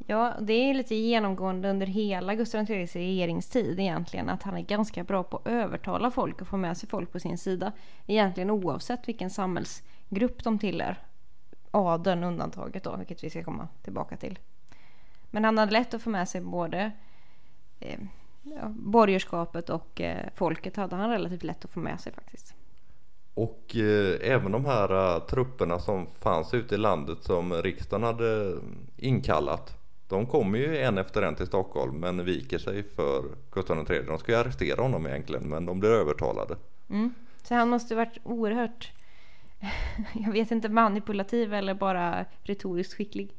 Ja, 0.07 0.33
det 0.41 0.53
är 0.53 0.73
lite 0.73 0.95
genomgående 0.95 1.69
under 1.69 1.87
hela 1.87 2.35
Gustav 2.35 2.71
IIIs 2.71 2.95
regeringstid 2.95 3.79
egentligen 3.79 4.29
att 4.29 4.43
han 4.43 4.57
är 4.57 4.61
ganska 4.61 5.03
bra 5.03 5.23
på 5.23 5.37
att 5.37 5.47
övertala 5.47 6.11
folk 6.11 6.41
och 6.41 6.47
få 6.47 6.57
med 6.57 6.77
sig 6.77 6.89
folk 6.89 7.11
på 7.11 7.19
sin 7.19 7.37
sida. 7.37 7.71
Egentligen 8.07 8.49
oavsett 8.49 9.07
vilken 9.07 9.29
samhällsgrupp 9.29 10.43
de 10.43 10.59
tillhör. 10.59 10.97
adeln 11.71 12.23
undantaget 12.23 12.83
då, 12.83 12.95
vilket 12.95 13.23
vi 13.23 13.29
ska 13.29 13.43
komma 13.43 13.67
tillbaka 13.83 14.17
till. 14.17 14.39
Men 15.31 15.43
han 15.43 15.57
hade 15.57 15.71
lätt 15.71 15.93
att 15.93 16.01
få 16.01 16.09
med 16.09 16.29
sig 16.29 16.41
både 16.41 16.91
eh, 17.79 17.99
ja, 18.43 18.67
borgerskapet 18.69 19.69
och 19.69 20.01
eh, 20.01 20.29
folket 20.35 20.75
hade 20.75 20.95
han 20.95 21.09
relativt 21.09 21.43
lätt 21.43 21.65
att 21.65 21.71
få 21.71 21.79
med 21.79 21.99
sig 21.99 22.13
faktiskt. 22.13 22.52
Och 23.33 23.75
eh, 23.75 24.31
även 24.31 24.51
de 24.51 24.65
här 24.65 25.15
uh, 25.15 25.25
trupperna 25.25 25.79
som 25.79 26.07
fanns 26.19 26.53
ute 26.53 26.75
i 26.75 26.77
landet 26.77 27.17
som 27.21 27.53
riksdagen 27.53 28.03
hade 28.03 28.55
inkallat. 28.97 29.77
De 30.07 30.25
kommer 30.25 30.59
ju 30.59 30.77
en 30.77 30.97
efter 30.97 31.21
en 31.21 31.35
till 31.35 31.47
Stockholm 31.47 31.99
men 31.99 32.25
viker 32.25 32.57
sig 32.57 32.83
för 32.95 33.23
Gustav 33.51 33.91
III. 33.91 34.03
De 34.07 34.19
ska 34.19 34.31
ju 34.31 34.37
arrestera 34.37 34.81
honom 34.81 35.07
egentligen 35.07 35.49
men 35.49 35.65
de 35.65 35.79
blir 35.79 35.89
övertalade. 35.89 36.55
Mm. 36.89 37.13
Så 37.43 37.55
han 37.55 37.69
måste 37.69 37.95
varit 37.95 38.17
oerhört, 38.23 38.91
jag 40.13 40.31
vet 40.31 40.51
inte 40.51 40.69
manipulativ 40.69 41.53
eller 41.53 41.73
bara 41.73 42.25
retoriskt 42.43 42.93
skicklig. 42.93 43.31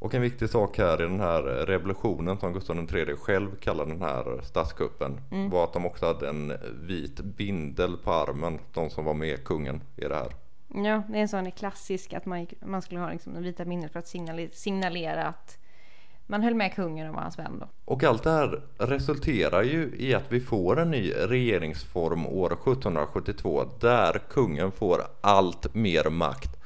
Och 0.00 0.14
en 0.14 0.22
viktig 0.22 0.50
sak 0.50 0.78
här 0.78 1.02
i 1.02 1.04
den 1.04 1.20
här 1.20 1.42
revolutionen 1.42 2.38
som 2.38 2.52
Gustav 2.52 2.76
III 2.94 3.16
själv 3.16 3.56
kallar 3.56 3.86
den 3.86 4.02
här 4.02 4.40
statskuppen 4.42 5.20
mm. 5.30 5.50
var 5.50 5.64
att 5.64 5.72
de 5.72 5.86
också 5.86 6.06
hade 6.06 6.28
en 6.28 6.52
vit 6.82 7.20
bindel 7.20 7.96
på 7.96 8.12
armen, 8.12 8.58
de 8.72 8.90
som 8.90 9.04
var 9.04 9.14
med 9.14 9.44
kungen 9.44 9.80
i 9.96 10.00
det 10.00 10.14
här. 10.14 10.32
Ja, 10.68 11.02
det 11.08 11.18
är 11.18 11.22
en 11.22 11.28
sån 11.28 11.50
klassisk 11.50 12.12
att 12.12 12.26
man, 12.26 12.46
man 12.60 12.82
skulle 12.82 13.00
ha 13.00 13.10
liksom 13.10 13.34
den 13.34 13.42
vita 13.42 13.64
bindeln 13.64 13.92
för 13.92 13.98
att 13.98 14.08
signalera, 14.08 14.50
signalera 14.52 15.26
att 15.26 15.58
man 16.26 16.42
höll 16.42 16.54
med 16.54 16.74
kungen 16.74 17.08
och 17.08 17.14
var 17.14 17.22
hans 17.22 17.38
vän 17.38 17.58
då. 17.60 17.68
Och 17.84 18.04
allt 18.04 18.22
det 18.22 18.30
här 18.30 18.62
resulterar 18.78 19.62
ju 19.62 19.94
i 19.96 20.14
att 20.14 20.32
vi 20.32 20.40
får 20.40 20.80
en 20.80 20.90
ny 20.90 21.12
regeringsform 21.12 22.26
år 22.26 22.52
1772 22.52 23.64
där 23.80 24.20
kungen 24.30 24.72
får 24.72 25.02
allt 25.20 25.74
mer 25.74 26.10
makt. 26.10 26.56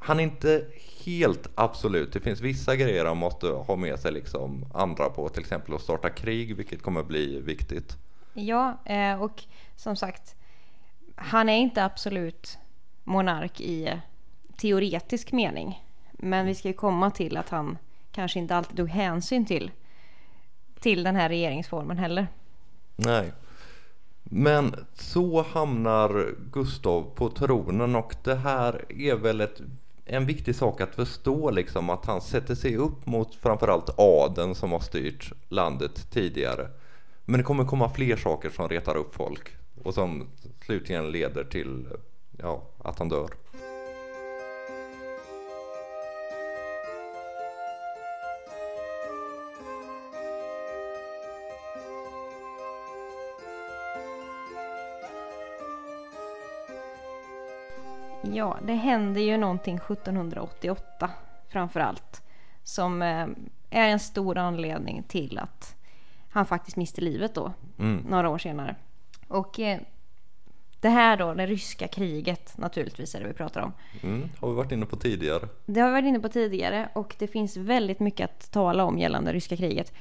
Han 0.00 0.20
är 0.20 0.24
inte 0.24 0.64
helt 1.06 1.48
absolut. 1.54 2.12
Det 2.12 2.20
finns 2.20 2.40
vissa 2.40 2.76
grejer 2.76 3.04
han 3.04 3.16
måste 3.16 3.46
ha 3.46 3.76
med 3.76 3.98
sig 3.98 4.12
liksom 4.12 4.66
andra 4.74 5.08
på, 5.08 5.28
till 5.28 5.40
exempel 5.40 5.74
att 5.74 5.82
starta 5.82 6.10
krig, 6.10 6.56
vilket 6.56 6.82
kommer 6.82 7.02
bli 7.02 7.40
viktigt. 7.40 7.96
Ja, 8.34 8.78
eh, 8.84 9.22
och 9.22 9.42
som 9.76 9.96
sagt, 9.96 10.34
han 11.14 11.48
är 11.48 11.56
inte 11.56 11.84
absolut 11.84 12.58
monark 13.04 13.60
i 13.60 14.00
teoretisk 14.56 15.32
mening. 15.32 15.82
Men 16.12 16.46
vi 16.46 16.54
ska 16.54 16.68
ju 16.68 16.74
komma 16.74 17.10
till 17.10 17.36
att 17.36 17.48
han 17.48 17.78
kanske 18.12 18.38
inte 18.38 18.56
alltid 18.56 18.76
tog 18.76 18.88
hänsyn 18.88 19.46
till, 19.46 19.70
till 20.80 21.02
den 21.02 21.16
här 21.16 21.28
regeringsformen 21.28 21.98
heller. 21.98 22.26
Nej. 22.96 23.32
Men 24.24 24.86
så 24.94 25.42
hamnar 25.42 26.34
Gustav 26.52 27.10
på 27.14 27.28
tronen 27.28 27.96
och 27.96 28.14
det 28.24 28.34
här 28.34 28.84
är 28.88 29.14
väl 29.14 29.40
ett 29.40 29.60
en 30.08 30.26
viktig 30.26 30.54
sak 30.54 30.80
att 30.80 30.94
förstå 30.94 31.50
liksom 31.50 31.90
att 31.90 32.06
han 32.06 32.20
sätter 32.20 32.54
sig 32.54 32.76
upp 32.76 33.06
mot 33.06 33.34
framförallt 33.34 33.90
adeln 33.98 34.54
som 34.54 34.72
har 34.72 34.80
styrt 34.80 35.32
landet 35.48 36.10
tidigare. 36.10 36.68
Men 37.24 37.38
det 37.38 37.44
kommer 37.44 37.64
komma 37.64 37.88
fler 37.88 38.16
saker 38.16 38.50
som 38.50 38.68
retar 38.68 38.96
upp 38.96 39.14
folk 39.14 39.56
och 39.82 39.94
som 39.94 40.28
slutligen 40.64 41.10
leder 41.10 41.44
till 41.44 41.86
ja, 42.38 42.62
att 42.78 42.98
han 42.98 43.08
dör. 43.08 43.28
Ja, 58.34 58.56
det 58.66 58.74
händer 58.74 59.20
ju 59.20 59.36
någonting 59.36 59.76
1788 59.76 61.10
framför 61.48 61.80
allt. 61.80 62.22
Som 62.62 63.02
eh, 63.02 63.26
är 63.70 63.88
en 63.88 64.00
stor 64.00 64.38
anledning 64.38 65.02
till 65.02 65.38
att 65.38 65.76
han 66.30 66.46
faktiskt 66.46 66.76
miste 66.76 67.00
livet 67.00 67.34
då. 67.34 67.52
Mm. 67.78 68.04
Några 68.08 68.28
år 68.28 68.38
senare. 68.38 68.76
Och 69.28 69.60
eh, 69.60 69.80
det 70.80 70.88
här 70.88 71.16
då, 71.16 71.34
det 71.34 71.46
ryska 71.46 71.88
kriget 71.88 72.58
naturligtvis 72.58 73.14
är 73.14 73.20
det 73.20 73.26
vi 73.26 73.32
pratar 73.32 73.60
om. 73.60 73.72
Mm, 74.02 74.28
har 74.40 74.48
vi 74.48 74.54
varit 74.54 74.72
inne 74.72 74.86
på 74.86 74.96
tidigare. 74.96 75.48
Det 75.66 75.80
har 75.80 75.88
vi 75.88 75.92
varit 75.92 76.04
inne 76.04 76.20
på 76.20 76.28
tidigare 76.28 76.88
och 76.92 77.14
det 77.18 77.26
finns 77.26 77.56
väldigt 77.56 78.00
mycket 78.00 78.30
att 78.30 78.50
tala 78.50 78.84
om 78.84 78.98
gällande 78.98 79.32
ryska 79.32 79.56
kriget. 79.56 79.92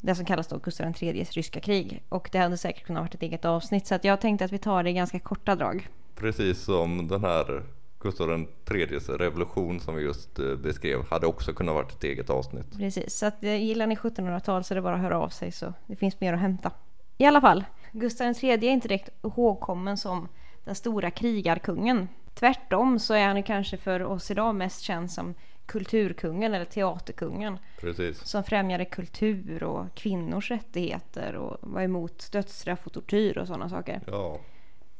Det 0.00 0.14
som 0.14 0.24
kallas 0.24 0.46
då 0.46 0.58
Gustav 0.58 0.94
IIIs 1.00 1.32
ryska 1.32 1.60
krig. 1.60 2.02
Och 2.08 2.28
det 2.32 2.38
hade 2.38 2.56
säkert 2.56 2.86
kunnat 2.86 3.00
vara 3.00 3.10
ett 3.14 3.22
eget 3.22 3.44
avsnitt 3.44 3.86
så 3.86 3.98
jag 4.02 4.20
tänkte 4.20 4.44
att 4.44 4.52
vi 4.52 4.58
tar 4.58 4.82
det 4.82 4.90
i 4.90 4.92
ganska 4.92 5.18
korta 5.18 5.54
drag. 5.54 5.88
Precis 6.16 6.64
som 6.64 7.08
den 7.08 7.24
här 7.24 7.62
Gustav 7.98 8.46
IIIs 8.70 9.08
revolution 9.08 9.80
som 9.80 9.94
vi 9.94 10.02
just 10.02 10.38
eh, 10.38 10.54
beskrev 10.54 11.10
hade 11.10 11.26
också 11.26 11.52
kunnat 11.52 11.74
varit 11.74 11.92
ett 11.92 12.04
eget 12.04 12.30
avsnitt. 12.30 12.78
Precis, 12.78 13.18
så 13.18 13.26
att 13.26 13.44
eh, 13.44 13.64
gillar 13.64 13.86
ni 13.86 13.94
1700-tal 13.94 14.64
så 14.64 14.74
är 14.74 14.76
det 14.76 14.82
bara 14.82 14.94
att 14.94 15.00
höra 15.00 15.20
av 15.20 15.28
sig 15.28 15.52
så 15.52 15.72
det 15.86 15.96
finns 15.96 16.20
mer 16.20 16.32
att 16.32 16.40
hämta. 16.40 16.70
I 17.18 17.24
alla 17.24 17.40
fall, 17.40 17.64
Gustav 17.92 18.26
III 18.26 18.50
är 18.50 18.62
inte 18.64 18.88
direkt 18.88 19.24
ihågkommen 19.24 19.96
som 19.96 20.28
den 20.64 20.74
stora 20.74 21.10
krigarkungen. 21.10 22.08
Tvärtom 22.34 22.98
så 22.98 23.14
är 23.14 23.26
han 23.26 23.42
kanske 23.42 23.76
för 23.76 24.02
oss 24.02 24.30
idag 24.30 24.54
mest 24.54 24.80
känd 24.80 25.10
som 25.10 25.34
kulturkungen 25.66 26.54
eller 26.54 26.64
teaterkungen. 26.64 27.58
Precis. 27.80 28.24
Som 28.24 28.44
främjade 28.44 28.84
kultur 28.84 29.62
och 29.62 29.94
kvinnors 29.94 30.50
rättigheter 30.50 31.34
och 31.34 31.56
var 31.60 31.82
emot 31.82 32.32
dödsstraff 32.32 32.86
och 32.86 32.92
tortyr 32.92 33.38
och 33.38 33.46
sådana 33.46 33.68
saker. 33.68 34.00
Ja. 34.06 34.40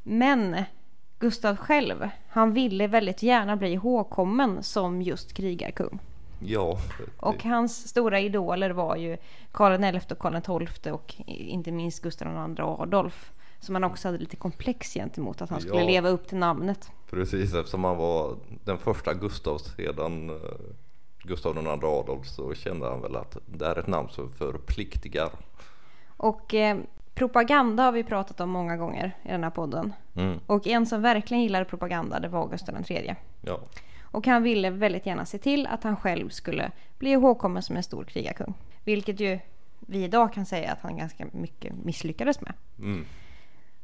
Men 0.02 0.56
Gustav 1.18 1.56
själv, 1.56 2.08
han 2.28 2.52
ville 2.52 2.86
väldigt 2.86 3.22
gärna 3.22 3.56
bli 3.56 3.72
ihågkommen 3.72 4.62
som 4.62 5.02
just 5.02 5.32
krigarkung. 5.32 5.98
Ja. 6.38 6.78
Och 7.16 7.44
hans 7.44 7.88
stora 7.88 8.20
idoler 8.20 8.70
var 8.70 8.96
ju 8.96 9.16
Karl 9.52 10.00
XI 10.00 10.14
och 10.14 10.18
Karl 10.18 10.66
XII 10.66 10.92
och 10.92 11.14
inte 11.26 11.72
minst 11.72 12.02
Gustav 12.02 12.28
II 12.28 12.60
Adolf. 12.60 13.32
Som 13.60 13.74
han 13.74 13.84
också 13.84 14.08
hade 14.08 14.18
lite 14.18 14.36
komplex 14.36 14.94
gentemot 14.94 15.42
att 15.42 15.50
han 15.50 15.60
skulle 15.60 15.80
ja, 15.80 15.86
leva 15.86 16.08
upp 16.08 16.28
till 16.28 16.38
namnet. 16.38 16.90
Precis, 17.10 17.54
eftersom 17.54 17.84
han 17.84 17.96
var 17.96 18.36
den 18.64 18.78
första 18.78 19.14
Gustav 19.14 19.58
sedan 19.58 20.30
eh, 20.30 20.36
Gustav 21.22 21.56
II 21.56 21.66
Adolf 21.66 22.26
så 22.26 22.54
kände 22.54 22.88
han 22.88 23.00
väl 23.00 23.16
att 23.16 23.36
det 23.46 23.66
är 23.66 23.78
ett 23.78 23.86
namn 23.86 24.08
som 24.08 24.32
förpliktigar. 24.32 25.30
Och 26.16 26.54
eh, 26.54 26.78
Propaganda 27.16 27.82
har 27.82 27.92
vi 27.92 28.04
pratat 28.04 28.40
om 28.40 28.50
många 28.50 28.76
gånger 28.76 29.16
i 29.22 29.28
den 29.28 29.44
här 29.44 29.50
podden. 29.50 29.92
Mm. 30.16 30.40
Och 30.46 30.66
en 30.66 30.86
som 30.86 31.02
verkligen 31.02 31.42
gillade 31.42 31.64
propaganda 31.64 32.20
det 32.20 32.28
var 32.28 32.48
Gustav 32.48 32.90
III. 32.90 33.14
Ja. 33.40 33.60
Och 34.02 34.26
han 34.26 34.42
ville 34.42 34.70
väldigt 34.70 35.06
gärna 35.06 35.26
se 35.26 35.38
till 35.38 35.66
att 35.66 35.82
han 35.82 35.96
själv 35.96 36.28
skulle 36.28 36.70
bli 36.98 37.10
ihågkommen 37.10 37.62
som 37.62 37.76
en 37.76 37.82
stor 37.82 38.04
krigarkung. 38.04 38.54
Vilket 38.84 39.20
ju 39.20 39.38
vi 39.80 40.04
idag 40.04 40.32
kan 40.32 40.46
säga 40.46 40.72
att 40.72 40.80
han 40.80 40.96
ganska 40.96 41.26
mycket 41.32 41.72
misslyckades 41.84 42.40
med. 42.40 42.52
Mm. 42.78 43.04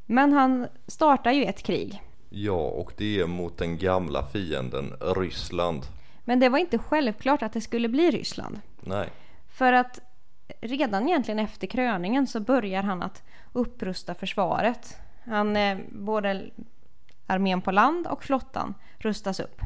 Men 0.07 0.33
han 0.33 0.67
startar 0.87 1.33
ju 1.33 1.45
ett 1.45 1.63
krig. 1.63 2.03
Ja, 2.31 2.69
och 2.69 2.93
det 2.97 3.21
är 3.21 3.27
mot 3.27 3.59
den 3.59 3.79
gamla 3.79 4.27
fienden 4.27 4.93
Ryssland. 5.17 5.83
Men 6.25 6.41
det 6.41 6.49
var 6.49 6.59
inte 6.59 6.79
självklart 6.79 7.43
att 7.43 7.53
det 7.53 7.61
skulle 7.61 7.89
bli 7.89 8.11
Ryssland. 8.11 8.61
Nej. 8.81 9.09
För 9.49 9.73
att 9.73 10.01
redan 10.63 11.09
egentligen 11.09 11.39
efter 11.39 11.67
kröningen 11.67 12.27
så 12.27 12.41
börjar 12.41 12.83
han 12.83 13.03
att 13.03 13.23
upprusta 13.53 14.15
försvaret. 14.15 14.97
Han, 15.25 15.57
eh, 15.57 15.79
både 15.89 16.51
armén 17.27 17.61
på 17.61 17.71
land 17.71 18.07
och 18.07 18.25
flottan 18.25 18.75
rustas 18.99 19.41
upp. 19.41 19.61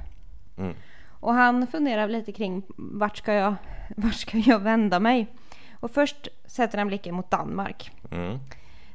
Mm. 0.59 0.75
Och 1.21 1.35
han 1.35 1.67
funderar 1.67 2.09
lite 2.09 2.33
kring 2.33 2.63
vart 2.77 3.17
ska, 3.17 3.33
jag, 3.33 3.55
vart 3.97 4.15
ska 4.15 4.39
jag 4.39 4.59
vända 4.59 5.01
mig? 5.01 5.27
Och 5.81 5.91
först 5.91 6.29
sätter 6.47 6.79
han 6.79 6.87
blicken 6.87 7.15
mot 7.15 7.31
Danmark. 7.31 7.91
Mm. 8.11 8.39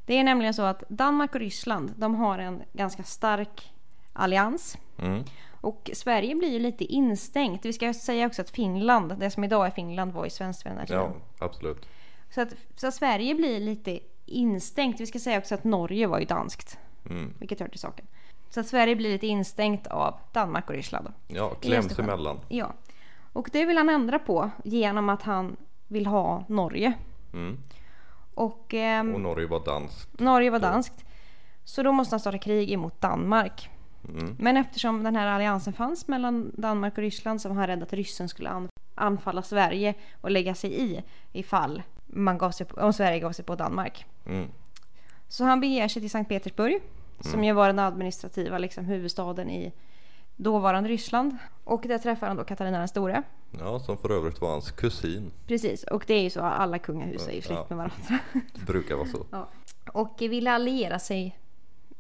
Det 0.06 0.14
är 0.14 0.24
nämligen 0.24 0.54
så 0.54 0.62
att 0.62 0.84
Danmark 0.90 1.36
och 1.36 1.40
Ryssland, 1.40 1.94
de 1.98 2.16
har 2.16 2.40
en 2.40 2.64
ganska 2.74 3.04
stark 3.04 3.72
allians. 4.14 4.78
Mm. 4.98 5.24
Och 5.62 5.90
Sverige 5.94 6.36
blir 6.36 6.50
ju 6.50 6.60
lite 6.60 6.86
instängt. 6.86 7.66
Vi 7.66 7.74
ska 7.74 7.94
säga 7.94 8.28
också 8.28 8.42
att 8.42 8.50
Finland, 8.50 9.16
det 9.20 9.32
som 9.32 9.44
idag 9.44 9.66
är 9.66 9.72
Finland, 9.72 10.14
var 10.14 10.24
ju 10.24 10.30
svenskvänner 10.30 10.86
Ja, 10.90 11.14
absolut. 11.40 11.88
Så 12.30 12.42
att, 12.42 12.54
så 12.76 12.88
att 12.88 12.94
Sverige 12.94 13.36
blir 13.36 13.60
lite 13.60 14.00
instängt. 14.26 15.00
Vi 15.00 15.06
ska 15.06 15.20
säga 15.20 15.38
också 15.38 15.56
att 15.56 15.64
Norge 15.64 16.08
var 16.08 16.20
ju 16.20 16.26
danskt. 16.26 16.78
Mm. 17.10 17.34
Vilket 17.40 17.60
hör 17.60 17.68
till 17.68 17.80
saken. 17.80 18.08
Så 18.50 18.60
att 18.60 18.68
Sverige 18.68 18.96
blir 18.96 19.10
lite 19.10 19.28
instängt 19.28 19.88
av 19.88 20.20
Danmark 20.32 20.70
och 20.70 20.76
Ryssland. 20.76 21.14
Ja, 21.28 21.50
kläms 21.50 22.00
emellan. 22.00 22.40
Ja. 22.48 22.74
Och 23.34 23.50
det 23.52 23.66
vill 23.66 23.78
han 23.78 23.90
ändra 23.90 24.20
på 24.20 24.50
genom 24.64 25.10
att 25.10 25.22
han 25.22 25.56
vill 25.88 26.06
ha 26.06 26.46
Norge. 26.48 26.94
Mm. 27.34 27.58
Och, 28.34 28.74
ehm, 28.74 29.14
och 29.14 29.22
Norge 29.22 29.48
var 29.48 29.66
danskt. 29.66 30.20
Norge 30.20 30.50
var 30.50 30.60
danskt. 30.60 31.06
Så 31.64 31.84
då 31.84 31.92
måste 31.92 32.14
han 32.14 32.20
starta 32.20 32.38
krig 32.38 32.72
emot 32.72 33.02
Danmark. 33.02 33.70
Mm. 34.10 34.36
Men 34.40 34.58
eftersom 34.58 35.04
den 35.04 35.16
här 35.16 35.28
alliansen 35.28 35.74
fanns 35.74 36.08
mellan 36.08 36.52
Danmark 36.58 36.94
och 36.94 37.04
Ryssland 37.04 37.42
så 37.42 37.50
var 37.50 37.56
han 37.56 37.68
rädd 37.68 37.84
att 37.84 37.94
ryssen 37.94 38.30
skulle 38.30 38.68
anfalla 38.96 39.44
Sverige 39.44 39.94
och 40.22 40.32
lägga 40.32 40.56
sig 40.56 40.82
i 40.82 41.04
ifall 41.32 41.84
man 42.08 42.38
gav 42.38 42.52
sig 42.52 42.66
på, 42.66 42.82
om 42.82 42.94
Sverige 42.94 43.20
gav 43.20 43.32
sig 43.32 43.46
på 43.46 43.56
Danmark. 43.56 44.06
Mm. 44.26 44.48
Så 45.28 45.44
han 45.44 45.60
beger 45.60 45.88
sig 45.88 46.02
till 46.02 46.12
Sankt 46.12 46.30
Petersburg 46.30 46.82
som 47.20 47.34
mm. 47.34 47.44
ju 47.44 47.54
var 47.54 47.68
den 47.68 47.80
administrativa 47.80 48.58
liksom, 48.58 48.86
huvudstaden 48.86 49.50
i 49.50 49.74
dåvarande 50.36 50.90
Ryssland. 50.90 51.38
Och 51.64 51.82
där 51.88 51.98
träffar 51.98 52.28
han 52.28 52.38
då 52.38 52.44
Katarina 52.44 52.80
den 52.80 52.88
store. 52.88 53.24
Ja, 53.60 53.80
som 53.80 53.98
för 53.98 54.12
övrigt 54.12 54.42
var 54.42 54.52
hans 54.52 54.72
kusin. 54.72 55.32
Precis, 55.48 55.84
och 55.84 56.04
det 56.08 56.14
är 56.14 56.22
ju 56.22 56.30
så 56.30 56.42
alla 56.42 56.80
kungahus 56.80 57.28
är 57.28 57.34
ju 57.34 57.42
släkt 57.42 57.60
Ja. 57.70 57.76
med 57.76 57.78
varandra. 57.78 58.20
Det 58.54 58.66
brukar 58.66 58.96
vara 58.96 59.08
så. 59.08 59.26
Ja. 59.32 59.48
Och 59.94 60.16
ville 60.20 60.52
alliera 60.52 61.00
sig 61.00 61.40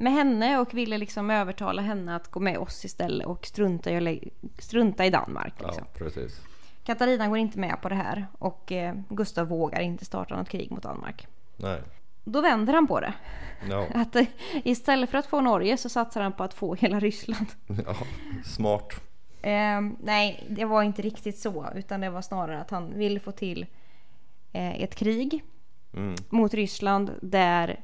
med 0.02 0.14
henne 0.14 0.58
och 0.60 0.74
ville 0.74 0.98
liksom 0.98 1.30
övertala 1.30 1.82
henne 1.82 2.16
att 2.16 2.28
gå 2.32 2.40
med 2.40 2.58
oss 2.58 2.86
istället 2.86 3.28
och 3.28 3.46
strunta 3.46 3.92
i, 3.92 4.32
strunta 4.60 5.06
i 5.06 5.10
Danmark. 5.10 5.54
Ja, 5.60 5.68
Liksom. 5.68 5.86
precis. 5.98 6.42
Katarina 6.84 7.28
går 7.28 7.38
inte 7.38 7.60
med 7.60 7.82
på 7.82 7.90
det 7.90 7.96
här 7.96 8.28
och 8.40 8.72
eh, 8.72 8.96
Gustav 9.10 9.48
vågar 9.48 9.82
inte 9.82 10.06
starta 10.06 10.36
något 10.38 10.50
krig 10.50 10.72
mot 10.72 10.84
Danmark. 10.84 11.28
Nej. 11.58 11.82
Då 12.24 12.42
vänder 12.42 12.74
han 12.74 12.88
på 12.88 13.00
det. 13.00 13.14
Ja, 13.70 13.86
Att 13.94 14.16
eh, 14.16 14.26
istället 14.64 15.10
för 15.10 15.18
att 15.18 15.26
få 15.26 15.42
Norge 15.42 15.78
så 15.78 15.90
satsar 15.90 16.22
han 16.22 16.34
på 16.34 16.44
att 16.44 16.54
få 16.54 16.76
hela 16.76 17.00
Ryssland. 17.00 17.48
ja. 17.86 17.96
smart. 18.46 18.94
Eh, 19.42 19.82
nej, 20.00 20.48
det 20.50 20.66
var 20.66 20.84
inte 20.84 21.02
riktigt 21.02 21.38
så. 21.40 21.68
Utan 21.76 22.02
det 22.02 22.10
var 22.10 22.22
snarare 22.22 22.62
att 22.62 22.72
han 22.72 22.94
ville 22.98 23.20
få 23.20 23.32
till 23.32 23.66
eh, 24.54 24.82
ett 24.82 24.96
krig 24.96 25.44
Mm. 25.94 26.16
mot 26.30 26.54
Ryssland 26.54 27.12
där 27.22 27.80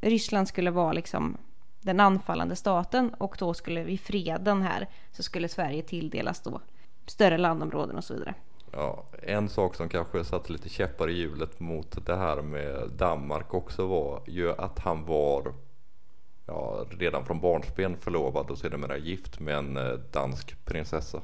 Ryssland 0.00 0.48
skulle 0.48 0.70
vara 0.70 0.92
liksom 0.92 1.36
den 1.82 2.00
anfallande 2.00 2.56
staten 2.56 3.14
och 3.14 3.36
då 3.38 3.54
skulle 3.54 3.82
vid 3.82 4.00
freden 4.00 4.62
här 4.62 4.88
så 5.12 5.22
skulle 5.22 5.48
Sverige 5.48 5.82
tilldelas 5.82 6.40
då 6.40 6.60
större 7.06 7.38
landområden 7.38 7.96
och 7.96 8.04
så 8.04 8.14
vidare. 8.14 8.34
Ja, 8.72 9.04
en 9.22 9.48
sak 9.48 9.74
som 9.74 9.88
kanske 9.88 10.24
satte 10.24 10.52
lite 10.52 10.68
käppar 10.68 11.10
i 11.10 11.12
hjulet 11.12 11.60
mot 11.60 12.06
det 12.06 12.16
här 12.16 12.42
med 12.42 12.90
Danmark 12.96 13.54
också 13.54 13.86
var 13.86 14.22
ju 14.26 14.52
att 14.52 14.78
han 14.78 15.04
var 15.04 15.54
ja, 16.46 16.86
redan 16.90 17.24
från 17.24 17.40
barnsben 17.40 17.96
förlovad 17.96 18.50
och 18.50 18.58
sedermera 18.58 18.96
gift 18.96 19.40
med 19.40 19.54
en 19.54 19.76
eh, 19.76 19.92
dansk 19.92 20.64
prinsessa. 20.64 21.20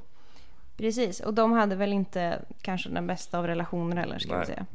Precis, 0.77 1.21
och 1.21 1.35
de 1.35 1.53
hade 1.53 1.77
väl 1.77 1.93
inte 1.93 2.43
kanske 2.61 2.89
den 2.89 3.07
bästa 3.07 3.39
av 3.39 3.47
relationer 3.47 3.97
heller 3.97 4.19
ska 4.19 4.33
vi 4.33 4.37
Nej. 4.37 4.47
säga. 4.47 4.67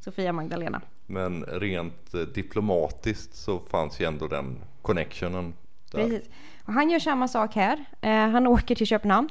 Sofia 0.00 0.32
Magdalena. 0.32 0.80
Men 1.06 1.44
rent 1.44 2.14
eh, 2.14 2.20
diplomatiskt 2.20 3.34
så 3.34 3.58
fanns 3.58 4.00
ju 4.00 4.04
ändå 4.04 4.28
den 4.28 4.58
connectionen 4.86 5.54
där. 5.92 6.08
Precis. 6.08 6.30
Och 6.64 6.72
han 6.72 6.90
gör 6.90 6.98
samma 6.98 7.28
sak 7.28 7.54
här. 7.54 7.84
Eh, 8.00 8.28
han 8.28 8.46
åker 8.46 8.74
till 8.74 8.86
Köpenhamn 8.86 9.28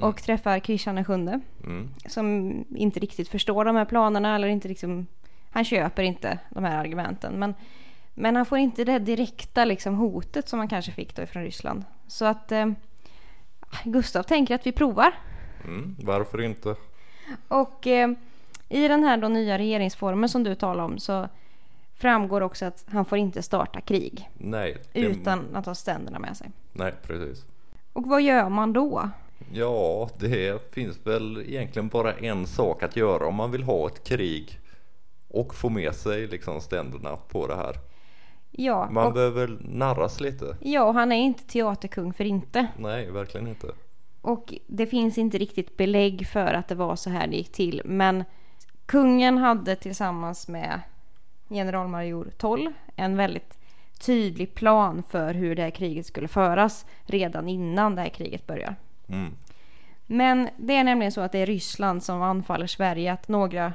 och 0.00 0.22
träffar 0.22 0.58
Kristian 0.58 0.94
den 0.94 1.04
sjunde. 1.04 1.40
Mm. 1.64 1.90
Som 2.06 2.54
inte 2.76 3.00
riktigt 3.00 3.28
förstår 3.28 3.64
de 3.64 3.76
här 3.76 3.84
planerna 3.84 4.34
eller 4.34 4.48
inte 4.48 4.68
liksom, 4.68 5.06
han 5.50 5.64
köper 5.64 6.02
inte 6.02 6.38
de 6.50 6.64
här 6.64 6.78
argumenten. 6.78 7.38
Men, 7.38 7.54
men 8.14 8.36
han 8.36 8.46
får 8.46 8.58
inte 8.58 8.84
det 8.84 8.98
direkta 8.98 9.64
liksom, 9.64 9.94
hotet 9.94 10.48
som 10.48 10.58
han 10.58 10.68
kanske 10.68 10.92
fick 10.92 11.16
då 11.16 11.26
från 11.26 11.42
Ryssland. 11.42 11.84
Så 12.06 12.24
att 12.24 12.52
eh, 12.52 12.66
Gustav 13.84 14.22
tänker 14.22 14.54
att 14.54 14.66
vi 14.66 14.72
provar. 14.72 15.12
Mm. 15.64 15.96
Varför 16.02 16.42
inte? 16.42 16.76
Och 17.48 17.86
eh, 17.86 18.10
i 18.68 18.88
den 18.88 19.04
här 19.04 19.16
då 19.16 19.28
nya 19.28 19.58
regeringsformen 19.58 20.28
som 20.28 20.44
du 20.44 20.54
talar 20.54 20.84
om 20.84 20.98
så 20.98 21.28
framgår 21.98 22.40
också 22.40 22.64
att 22.64 22.84
han 22.88 23.04
får 23.04 23.18
inte 23.18 23.42
starta 23.42 23.80
krig 23.80 24.30
Nej. 24.38 24.76
det- 24.92 25.00
utan 25.00 25.56
att 25.56 25.66
ha 25.66 25.74
ständerna 25.74 26.18
med 26.18 26.36
sig. 26.36 26.50
Nej, 26.72 26.94
precis. 27.02 27.44
Och 27.92 28.06
vad 28.06 28.22
gör 28.22 28.48
man 28.48 28.72
då? 28.72 29.10
Ja, 29.52 30.08
det 30.18 30.72
finns 30.74 31.06
väl 31.06 31.44
egentligen 31.46 31.88
bara 31.88 32.12
en 32.12 32.46
sak 32.46 32.82
att 32.82 32.96
göra 32.96 33.26
om 33.26 33.34
man 33.34 33.50
vill 33.50 33.62
ha 33.62 33.86
ett 33.86 34.04
krig 34.04 34.60
och 35.28 35.54
få 35.54 35.68
med 35.68 35.94
sig 35.94 36.26
liksom 36.26 36.60
ständerna 36.60 37.16
på 37.16 37.46
det 37.46 37.56
här. 37.56 37.74
Ja, 38.50 38.88
Man 38.90 39.06
och, 39.06 39.12
behöver 39.12 39.58
narras 39.60 40.20
lite. 40.20 40.56
ja, 40.60 40.82
och 40.84 40.94
han 40.94 41.12
är 41.12 41.16
inte 41.16 41.44
teaterkung 41.44 42.12
för 42.12 42.24
inte. 42.24 42.66
Nej, 42.76 43.10
verkligen 43.10 43.48
inte. 43.48 43.66
Och 44.20 44.54
det 44.66 44.86
finns 44.86 45.18
inte 45.18 45.38
riktigt 45.38 45.76
belägg 45.76 46.26
för 46.28 46.54
att 46.54 46.68
det 46.68 46.74
var 46.74 46.96
så 46.96 47.10
här 47.10 47.26
det 47.26 47.36
gick 47.36 47.52
till. 47.52 47.82
Men 47.84 48.24
kungen 48.86 49.38
hade 49.38 49.76
tillsammans 49.76 50.48
med 50.48 50.80
generalmajor 51.48 52.30
Toll 52.36 52.72
en 52.96 53.16
väldigt 53.16 53.58
tydlig 53.98 54.54
plan 54.54 55.02
för 55.02 55.34
hur 55.34 55.56
det 55.56 55.62
här 55.62 55.70
kriget 55.70 56.06
skulle 56.06 56.28
föras 56.28 56.86
redan 57.02 57.48
innan 57.48 57.94
det 57.94 58.02
här 58.02 58.08
kriget 58.08 58.46
börjar. 58.46 58.76
Mm. 59.08 59.34
Men 60.06 60.48
det 60.56 60.76
är 60.76 60.84
nämligen 60.84 61.12
så 61.12 61.20
att 61.20 61.32
det 61.32 61.38
är 61.38 61.46
Ryssland 61.46 62.02
som 62.02 62.22
anfaller 62.22 62.66
Sverige. 62.66 63.12
Att 63.12 63.28
några, 63.28 63.72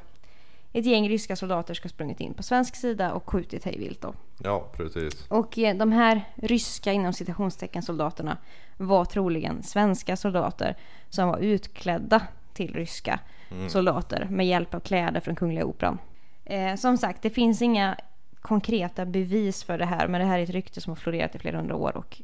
ett 0.74 0.86
gäng 0.86 1.10
ryska 1.10 1.36
soldater 1.36 1.74
ska 1.74 1.86
ha 1.86 1.90
sprungit 1.90 2.20
in 2.20 2.34
på 2.34 2.44
svensk 2.44 2.76
sida 2.76 3.14
och 3.14 3.30
skjutit 3.30 3.66
hej 3.66 3.78
vilt 3.78 4.02
då. 4.02 4.14
Ja, 4.44 4.68
precis. 4.78 5.28
Och 5.28 5.58
eh, 5.58 5.78
de 5.78 5.92
här 5.92 6.22
ryska 6.36 6.92
inom 6.92 7.14
citationstecken 7.14 7.84
soldaterna 7.84 8.38
var 8.78 9.06
troligen 9.06 9.64
svenska 9.64 10.16
soldater 10.16 10.78
som 11.10 11.28
var 11.28 11.38
utklädda 11.38 12.22
till 12.54 12.74
ryska 12.74 13.20
soldater 13.68 14.28
med 14.30 14.48
hjälp 14.48 14.74
av 14.74 14.80
kläder 14.80 15.20
från 15.20 15.36
Kungliga 15.36 15.66
Operan. 15.66 15.98
Eh, 16.46 16.76
som 16.76 16.98
sagt, 16.98 17.22
det 17.22 17.30
finns 17.30 17.62
inga 17.62 17.98
konkreta 18.42 19.06
bevis 19.06 19.64
för 19.64 19.78
det 19.78 19.86
här 19.86 20.08
men 20.08 20.22
det 20.22 20.28
här 20.28 20.40
är 20.40 20.44
ett 20.44 20.50
rykte 20.50 20.82
som 20.82 20.92
har 20.92 20.96
florerat 20.96 21.36
i 21.36 21.40
flera 21.40 21.58
hundra 21.58 21.76
år 21.76 21.98
och 21.98 22.22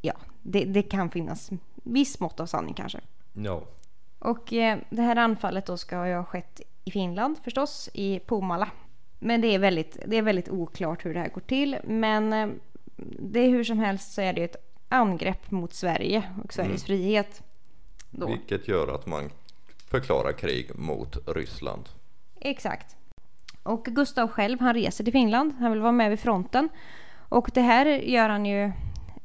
ja, 0.00 0.14
det, 0.42 0.64
det 0.64 0.82
kan 0.82 1.10
finnas 1.10 1.50
viss 1.74 2.20
mått 2.20 2.40
av 2.40 2.46
sanning 2.46 2.74
kanske. 2.74 3.00
Ja, 3.32 3.62
Och 4.18 4.52
eh, 4.52 4.78
det 4.90 5.02
här 5.02 5.16
anfallet 5.16 5.66
då 5.66 5.76
ska 5.76 5.96
ha 5.96 6.24
skett 6.24 6.60
i 6.84 6.90
Finland 6.90 7.38
förstås, 7.44 7.88
i 7.94 8.18
Pomala. 8.18 8.70
Men 9.18 9.40
det 9.40 9.54
är 9.54 9.58
väldigt, 9.58 9.96
det 10.06 10.16
är 10.16 10.22
väldigt 10.22 10.48
oklart 10.48 11.04
hur 11.04 11.14
det 11.14 11.20
här 11.20 11.28
går 11.28 11.40
till. 11.40 11.76
Men 11.84 12.32
eh, 12.32 12.48
det 13.18 13.40
är 13.40 13.48
hur 13.48 13.64
som 13.64 13.78
helst 13.78 14.12
så 14.12 14.20
är 14.20 14.32
det 14.32 14.44
ett 14.44 14.56
angrepp 14.88 15.50
mot 15.50 15.74
Sverige 15.74 16.22
och 16.44 16.52
Sveriges 16.52 16.84
frihet. 16.84 17.42
Då. 18.10 18.26
vilket 18.26 18.68
gör 18.68 18.94
att 18.94 19.06
man 19.06 19.30
förklarar 19.90 20.32
krig 20.32 20.78
mot 20.78 21.28
Ryssland. 21.28 21.88
Exakt. 22.40 22.96
Och 23.62 23.84
Gustav 23.84 24.28
själv, 24.28 24.60
han 24.60 24.74
reser 24.74 25.04
till 25.04 25.12
Finland. 25.12 25.52
Han 25.58 25.70
vill 25.72 25.80
vara 25.80 25.92
med 25.92 26.10
vid 26.10 26.20
fronten. 26.20 26.68
Och 27.28 27.50
det 27.54 27.60
här 27.60 27.86
gör 27.86 28.28
han 28.28 28.46
ju, 28.46 28.72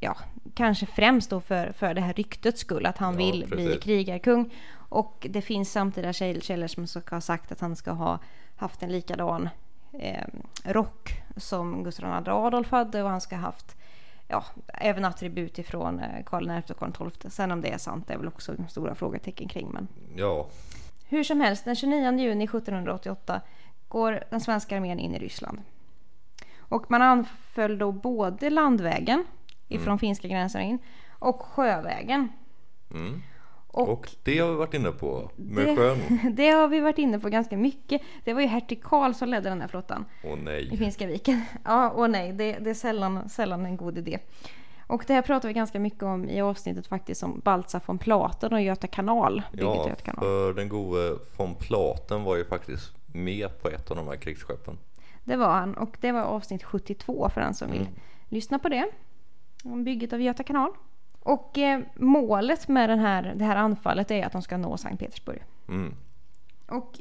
ja, 0.00 0.16
kanske 0.54 0.86
främst 0.86 1.30
då 1.30 1.40
för, 1.40 1.72
för 1.72 1.94
det 1.94 2.00
här 2.00 2.12
ryktets 2.12 2.60
skull. 2.60 2.86
Att 2.86 2.98
han 2.98 3.12
Ja, 3.14 3.18
vill 3.18 3.46
bli 3.48 3.66
precis. 3.66 3.82
krigarkung. 3.84 4.54
Och 4.90 5.26
det 5.30 5.40
finns 5.42 5.72
samtida 5.72 6.12
käll- 6.12 6.42
källor 6.42 6.66
som 6.66 6.86
ska 6.86 7.16
ha 7.16 7.20
sagt 7.20 7.52
att 7.52 7.60
han 7.60 7.76
ska 7.76 7.90
ha 7.90 8.18
haft 8.56 8.82
en 8.82 8.92
likadan 8.92 9.48
eh, 9.92 10.24
rock 10.64 11.22
som 11.36 11.84
Gustav 11.84 12.22
II 12.26 12.30
Adolf 12.32 12.70
hade. 12.70 13.02
Och 13.02 13.10
han 13.10 13.20
ska 13.20 13.36
ha 13.36 13.42
haft 13.42 13.76
ja, 14.28 14.44
även 14.68 15.04
attribut 15.04 15.58
ifrån 15.58 16.00
eh, 16.00 16.24
Karl 16.26 16.62
XI 16.62 16.72
och 16.72 16.78
Karl 16.78 17.10
XII. 17.10 17.30
Sen 17.30 17.50
om 17.50 17.60
det 17.60 17.68
är 17.72 17.78
sant 17.78 18.04
det 18.08 18.14
är 18.14 18.18
väl 18.18 18.28
också 18.28 18.52
stora 18.68 18.94
frågetecken 18.94 19.48
kring. 19.48 19.68
Men 19.70 19.88
Ja, 20.16 20.46
hur 21.08 21.24
som 21.24 21.40
helst, 21.40 21.64
den 21.64 21.76
29 21.76 22.18
juni 22.18 22.44
1788 22.44 23.40
går 23.88 24.24
den 24.30 24.40
svenska 24.40 24.76
armén 24.76 24.98
in 24.98 25.14
i 25.14 25.18
Ryssland. 25.18 25.58
Och 26.58 26.90
man 26.90 27.02
anföll 27.02 27.78
då 27.78 27.92
både 27.92 28.50
landvägen 28.50 29.24
ifrån 29.68 29.98
finska 29.98 30.28
gränsen 30.28 30.62
in 30.62 30.78
och 31.18 31.42
sjövägen. 31.42 32.28
mm. 32.94 33.22
Och, 33.70 33.88
och 33.88 34.10
det 34.22 34.38
har 34.38 34.50
vi 34.50 34.56
varit 34.56 34.74
inne 34.74 34.90
på 34.90 35.30
med 35.36 35.66
det, 35.66 35.76
sjön. 35.76 35.98
det 36.36 36.50
har 36.50 36.68
vi 36.68 36.80
varit 36.80 36.98
inne 36.98 37.18
på 37.18 37.28
ganska 37.28 37.56
mycket. 37.56 38.02
Det 38.24 38.32
var 38.32 38.40
ju 38.40 38.46
hertig 38.46 38.82
Karl 38.82 39.12
som 39.12 39.28
ledde 39.28 39.48
den 39.48 39.60
här 39.60 39.68
flottan 39.68 40.04
Åh 40.24 40.32
i 40.32 40.42
nej. 40.42 40.76
Finska 40.76 41.06
viken. 41.06 41.42
Ja, 41.64 41.90
och 41.90 42.10
nej, 42.10 42.32
det, 42.32 42.52
det 42.52 42.70
är 42.70 42.74
sällan, 42.74 43.28
sällan 43.28 43.66
en 43.66 43.76
god 43.76 43.98
idé. 43.98 44.18
Och 44.86 45.04
det 45.06 45.14
här 45.14 45.22
pratar 45.22 45.48
vi 45.48 45.54
ganska 45.54 45.80
mycket 45.80 46.02
om 46.02 46.28
i 46.28 46.40
avsnittet 46.40 46.86
faktiskt 46.86 47.22
om 47.22 47.40
Baltzar 47.44 47.82
von 47.86 47.98
Platen 47.98 48.52
och 48.52 48.60
Göta 48.60 48.86
kanal. 48.86 49.42
Ja, 49.52 49.88
Göta 49.88 50.02
kanal. 50.02 50.24
för 50.24 50.54
den 50.54 50.68
gode 50.68 51.16
von 51.36 51.54
Platen 51.54 52.24
var 52.24 52.36
ju 52.36 52.44
faktiskt 52.44 52.97
med 53.12 53.62
på 53.62 53.68
ett 53.68 53.90
av 53.90 53.96
de 53.96 54.08
här 54.08 54.16
krigsskeppen. 54.16 54.78
Det 55.24 55.36
var 55.36 55.48
han 55.52 55.74
och 55.74 55.96
det 56.00 56.12
var 56.12 56.22
avsnitt 56.22 56.62
72 56.64 57.28
för 57.34 57.40
den 57.40 57.54
som 57.54 57.70
vill 57.70 57.80
Mm. 57.80 57.92
lyssna 58.28 58.58
på 58.58 58.68
det. 58.68 58.86
Om 59.64 59.84
bygget 59.84 60.12
av 60.12 60.20
Göta 60.20 60.42
kanal. 60.42 60.70
Och 61.20 61.58
eh, 61.58 61.80
målet 61.94 62.68
med 62.68 62.90
den 62.90 62.98
här, 62.98 63.32
det 63.36 63.44
här 63.44 63.56
anfallet 63.56 64.10
är 64.10 64.26
att 64.26 64.32
de 64.32 64.42
ska 64.42 64.56
nå 64.56 64.76
Sankt 64.76 64.98
Petersburg. 65.00 65.42
Mm. 65.68 65.94
Och 66.68 66.98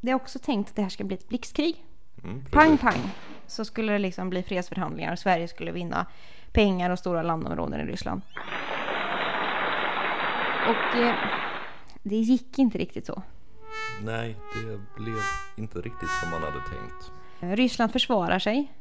det 0.00 0.10
är 0.10 0.14
också 0.14 0.38
tänkt 0.38 0.68
att 0.70 0.76
det 0.76 0.82
här 0.82 0.88
ska 0.88 1.04
bli 1.04 1.16
ett 1.16 1.28
blixtkrig. 1.28 1.84
Mm, 2.24 2.44
Pang 2.52 2.78
pang! 2.78 3.00
Så 3.46 3.64
skulle 3.64 3.92
det 3.92 3.98
liksom 3.98 4.30
bli 4.30 4.42
fredsförhandlingar 4.42 5.12
och 5.12 5.18
Sverige 5.18 5.48
skulle 5.48 5.72
vinna 5.72 6.06
pengar 6.52 6.90
och 6.90 6.98
stora 6.98 7.22
landområden 7.22 7.80
i 7.80 7.84
Ryssland. 7.84 8.22
Och 10.68 10.96
eh, 11.00 11.14
det 12.02 12.16
gick 12.16 12.58
inte 12.58 12.78
riktigt 12.78 13.06
så. 13.06 13.22
Nej, 14.02 14.36
det 14.54 15.02
blev 15.02 15.16
inte 15.56 15.78
riktigt 15.78 16.10
som 16.10 16.30
man 16.30 16.42
hade 16.42 16.60
tänkt. 16.60 17.10
Ryssland 17.40 17.92
försvarar 17.92 18.38
sig. 18.38 18.72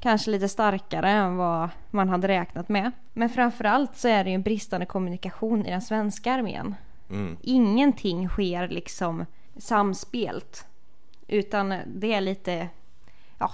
Kanske 0.00 0.30
lite 0.30 0.48
starkare 0.48 1.10
än 1.10 1.36
vad 1.36 1.68
man 1.90 2.08
hade 2.08 2.28
räknat 2.28 2.68
med. 2.68 2.92
Men 3.12 3.28
framförallt 3.28 3.96
så 3.96 4.08
är 4.08 4.24
det 4.24 4.30
ju 4.30 4.34
en 4.34 4.42
bristande 4.42 4.86
kommunikation 4.86 5.66
i 5.66 5.70
den 5.70 5.82
svenska 5.82 6.32
armén. 6.32 6.74
Mm. 7.10 7.36
Ingenting 7.42 8.28
sker 8.28 8.68
liksom 8.68 9.26
samspelt. 9.56 10.66
Utan 11.28 11.74
det 11.86 12.14
är 12.14 12.20
lite, 12.20 12.68
ja, 13.38 13.50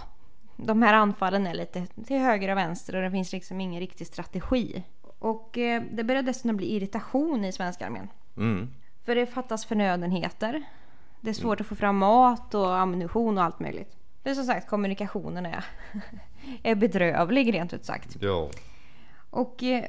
de 0.57 0.83
här 0.83 0.95
anfallen 0.95 1.47
är 1.47 1.55
lite 1.55 1.87
till 1.87 2.19
höger 2.19 2.49
och 2.51 2.57
vänster 2.57 2.97
och 2.97 3.03
det 3.03 3.11
finns 3.11 3.33
liksom 3.33 3.61
ingen 3.61 3.81
riktig 3.81 4.07
strategi. 4.07 4.83
Och 5.19 5.59
eh, 5.59 5.83
det 5.91 6.05
började 6.05 6.29
dessutom 6.29 6.57
bli 6.57 6.77
irritation 6.77 7.45
i 7.45 7.53
svenska 7.53 7.87
armén. 7.87 8.09
Mm. 8.37 8.69
För 9.05 9.15
det 9.15 9.27
fattas 9.27 9.67
förnödenheter. 9.67 10.63
Det 11.21 11.31
är 11.31 11.35
svårt 11.35 11.61
att 11.61 11.67
få 11.67 11.75
fram 11.75 11.97
mat 11.97 12.55
och 12.55 12.77
ammunition 12.77 13.39
och 13.39 13.45
allt 13.45 13.61
möjligt. 13.61 13.97
För 14.23 14.35
som 14.35 14.45
sagt 14.45 14.69
kommunikationen 14.69 15.47
är, 15.47 15.65
är 16.63 16.75
bedrövlig 16.75 17.55
rent 17.55 17.73
ut 17.73 17.85
sagt. 17.85 18.17
Ja. 18.21 18.51
Och 19.31 19.63
eh, 19.63 19.85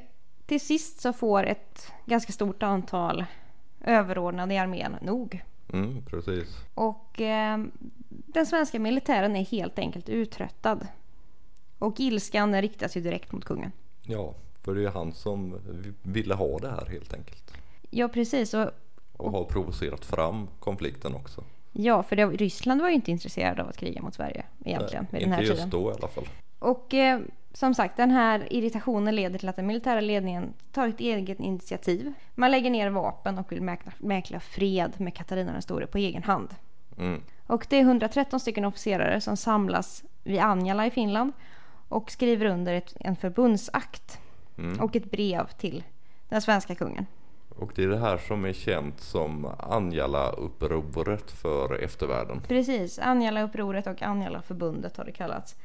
till 0.46 0.62
sist 0.62 1.02
så 1.02 1.14
får 1.14 1.44
ett 1.44 1.92
ganska 2.06 2.34
stort 2.34 2.64
antal 2.64 3.26
överordnade 3.82 4.54
i 4.54 4.58
armén 4.58 4.96
nog. 5.02 5.44
Mm, 5.74 6.02
precis. 6.06 6.58
Och 6.74 7.22
eh, 7.22 7.58
den 8.10 8.46
svenska 8.46 8.80
militären 8.80 9.36
är 9.36 9.46
helt 9.46 9.80
enkelt 9.80 10.10
uttröttad. 10.10 10.88
Och 11.80 12.00
ilskan 12.00 12.62
riktas 12.62 12.98
ju 12.98 13.02
direkt 13.02 13.32
mot 13.32 13.46
kungen. 13.46 13.72
Ja, 14.02 14.34
för 14.62 14.76
det 14.76 14.84
är 14.84 14.92
han 14.92 15.14
som 15.14 15.60
ville 16.02 16.34
ha 16.34 16.60
det 16.60 16.70
här 16.70 16.86
helt 16.86 17.14
enkelt. 17.14 17.54
Ja 17.90 18.08
precis. 18.08 18.54
Och, 18.54 18.72
Och 19.20 19.32
har 19.32 19.44
provocerat 19.44 20.06
fram 20.06 20.48
konflikten 20.60 21.16
också. 21.16 21.44
ja, 21.72 22.04
för 22.04 22.16
det, 22.16 22.26
Ryssland 22.26 22.82
var 22.82 22.88
ju 22.90 22.96
inte 22.96 23.12
intresserad 23.12 23.60
av 23.60 23.68
att 23.70 23.78
kriga 23.78 24.02
mot 24.02 24.14
Sverige 24.14 24.44
egentligen 24.66 25.08
Nej, 25.12 25.24
inte 25.24 25.40
just 25.40 25.52
tiden. 25.52 25.70
då 25.70 25.92
i 25.92 25.94
alla 25.94 26.08
fall. 26.08 26.24
Och 26.60 26.94
eh, 26.94 27.20
som 27.54 27.74
sagt, 27.76 27.98
den 27.98 28.12
här 28.12 28.54
irritationen 28.54 29.16
leder 29.16 29.40
till 29.40 29.50
att 29.50 29.56
den 29.56 29.68
militära 29.68 30.02
ledningen 30.02 30.54
tar 30.72 30.88
ett 30.88 31.00
eget 31.00 31.40
initiativ. 31.40 32.14
Man 32.36 32.52
lägger 32.52 32.70
ner 32.70 32.90
vapen 32.90 33.38
och 33.38 33.52
vill 33.52 33.62
mäkla, 33.62 33.92
mäkla 33.98 34.40
fred 34.40 34.94
med 34.98 35.14
Katarina 35.16 35.52
den 35.52 35.62
store 35.62 35.88
på 35.88 35.98
egen 35.98 36.24
hand. 36.24 36.56
Mm. 36.98 37.22
Och 37.48 37.66
det 37.70 37.76
är 37.78 37.82
113 37.82 38.40
stycken 38.40 38.66
officerare 38.66 39.22
som 39.22 39.38
samlas 39.38 40.04
vid 40.24 40.40
Anjala 40.40 40.86
i 40.86 40.92
Finland 40.92 41.34
och 41.88 42.12
skriver 42.12 42.46
under 42.46 42.74
ett, 42.74 42.94
en 43.00 43.16
förbundsakt 43.16 44.20
Mm. 44.58 44.80
och 44.80 44.96
ett 44.96 45.12
brev 45.12 45.48
till 45.48 45.84
den 46.30 46.42
svenska 46.42 46.76
kungen. 46.76 47.06
Och 47.60 47.72
det 47.76 47.84
är 47.84 47.88
det 47.88 47.98
här 47.98 48.18
som 48.18 48.46
är 48.46 48.54
känt 48.54 49.00
som 49.00 49.52
Anjala-upproret 49.60 51.32
för 51.32 51.84
eftervärlden. 51.84 52.42
Precis, 52.48 53.00
Anjala-upproret 53.00 53.88
och 53.88 54.02
Anjala-förbundet 54.02 54.98
har 54.98 55.06
det 55.06 55.12
kallats. 55.12 55.56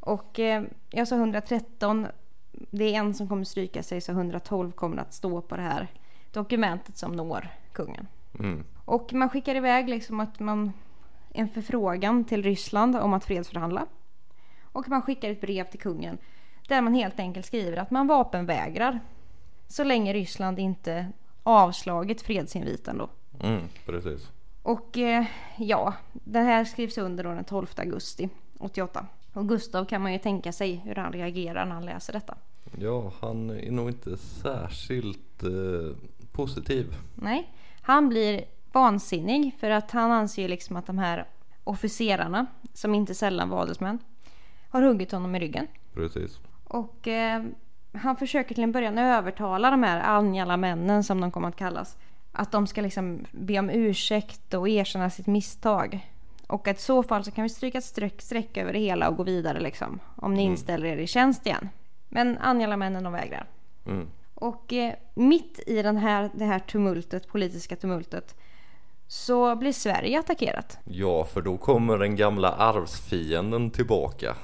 Och 0.00 0.38
eh, 0.38 0.62
jag 0.90 1.08
sa 1.08 1.16
113, 1.16 2.06
det 2.52 2.84
är 2.84 2.98
en 2.98 3.14
som 3.14 3.28
kommer 3.28 3.44
stryka 3.44 3.82
sig 3.82 4.00
så 4.00 4.12
112 4.12 4.72
kommer 4.72 4.96
att 4.96 5.14
stå 5.14 5.40
på 5.40 5.56
det 5.56 5.62
här 5.62 5.88
dokumentet 6.32 6.96
som 6.96 7.12
når 7.12 7.48
kungen. 7.72 8.06
Mm. 8.38 8.64
Och 8.84 9.12
man 9.12 9.30
skickar 9.30 9.54
iväg 9.54 9.88
liksom 9.88 10.20
att 10.20 10.40
man, 10.40 10.72
en 11.32 11.48
förfrågan 11.48 12.24
till 12.24 12.42
Ryssland 12.42 12.96
om 12.96 13.14
att 13.14 13.24
fredsförhandla. 13.24 13.86
Och 14.62 14.88
man 14.88 15.02
skickar 15.02 15.30
ett 15.30 15.40
brev 15.40 15.64
till 15.64 15.80
kungen 15.80 16.18
där 16.68 16.80
man 16.80 16.94
helt 16.94 17.20
enkelt 17.20 17.46
skriver 17.46 17.76
att 17.76 17.90
man 17.90 18.06
vapenvägrar. 18.06 19.00
Så 19.68 19.84
länge 19.84 20.12
Ryssland 20.12 20.58
inte 20.58 21.06
avslagit 21.46 22.22
fredsinviten 22.22 22.98
då. 22.98 23.08
Mm, 23.40 23.62
precis. 23.86 24.30
Och 24.62 24.98
eh, 24.98 25.24
ja, 25.56 25.94
det 26.12 26.38
här 26.38 26.64
skrivs 26.64 26.98
under 26.98 27.24
då 27.24 27.30
den 27.30 27.44
12 27.44 27.66
augusti 27.76 28.28
88. 28.58 29.06
Och 29.32 29.48
Gustav 29.48 29.84
kan 29.84 30.02
man 30.02 30.12
ju 30.12 30.18
tänka 30.18 30.52
sig 30.52 30.74
hur 30.74 30.94
han 30.94 31.12
reagerar 31.12 31.66
när 31.66 31.74
han 31.74 31.84
läser 31.84 32.12
detta. 32.12 32.36
Ja, 32.78 33.12
han 33.20 33.50
är 33.50 33.70
nog 33.70 33.88
inte 33.88 34.16
särskilt 34.16 35.42
eh, 35.42 35.96
positiv. 36.32 36.94
Nej, 37.14 37.52
han 37.80 38.08
blir 38.08 38.44
vansinnig 38.72 39.54
för 39.60 39.70
att 39.70 39.90
han 39.90 40.12
anser 40.12 40.48
liksom 40.48 40.76
att 40.76 40.86
de 40.86 40.98
här 40.98 41.26
officerarna, 41.64 42.46
som 42.72 42.94
inte 42.94 43.14
sällan 43.14 43.48
var 43.48 43.62
adelsmän, 43.62 43.98
har 44.68 44.82
huggit 44.82 45.12
honom 45.12 45.34
i 45.34 45.38
ryggen. 45.38 45.66
Precis. 45.94 46.40
Och 46.64 47.08
eh, 47.08 47.44
han 47.96 48.16
försöker 48.16 48.54
till 48.54 48.64
en 48.64 48.72
början 48.72 48.98
övertala 48.98 49.70
de 49.70 49.82
här 49.82 50.00
Anjala-männen 50.00 51.04
som 51.04 51.20
de 51.20 51.30
kommer 51.30 51.48
att 51.48 51.56
kallas. 51.56 51.96
Att 52.32 52.52
de 52.52 52.66
ska 52.66 52.80
liksom 52.80 53.24
be 53.32 53.58
om 53.58 53.70
ursäkt 53.70 54.54
och 54.54 54.68
erkänna 54.68 55.10
sitt 55.10 55.26
misstag. 55.26 56.06
Och 56.46 56.68
att 56.68 56.78
i 56.78 56.82
så 56.82 57.02
fall 57.02 57.24
så 57.24 57.30
kan 57.30 57.42
vi 57.42 57.48
stryka 57.48 57.78
ett 57.78 57.84
streck, 57.84 58.22
streck 58.22 58.56
över 58.56 58.72
det 58.72 58.78
hela 58.78 59.08
och 59.08 59.16
gå 59.16 59.22
vidare 59.22 59.60
liksom. 59.60 60.00
Om 60.16 60.34
ni 60.34 60.42
inställer 60.42 60.86
er 60.86 60.96
i 60.96 61.06
tjänst 61.06 61.46
igen. 61.46 61.68
Men 62.08 62.38
Anjala-männen 62.38 63.04
de 63.04 63.12
vägrar. 63.12 63.46
Mm. 63.86 64.08
Och 64.34 64.72
eh, 64.72 64.94
mitt 65.14 65.60
i 65.66 65.82
den 65.82 65.96
här, 65.96 66.30
det 66.34 66.44
här 66.44 66.58
tumultet, 66.58 67.28
politiska 67.28 67.76
tumultet 67.76 68.34
så 69.08 69.56
blir 69.56 69.72
Sverige 69.72 70.18
attackerat. 70.18 70.78
Ja, 70.84 71.24
för 71.24 71.42
då 71.42 71.56
kommer 71.56 71.98
den 71.98 72.16
gamla 72.16 72.52
arvsfienden 72.52 73.70
tillbaka. 73.70 74.36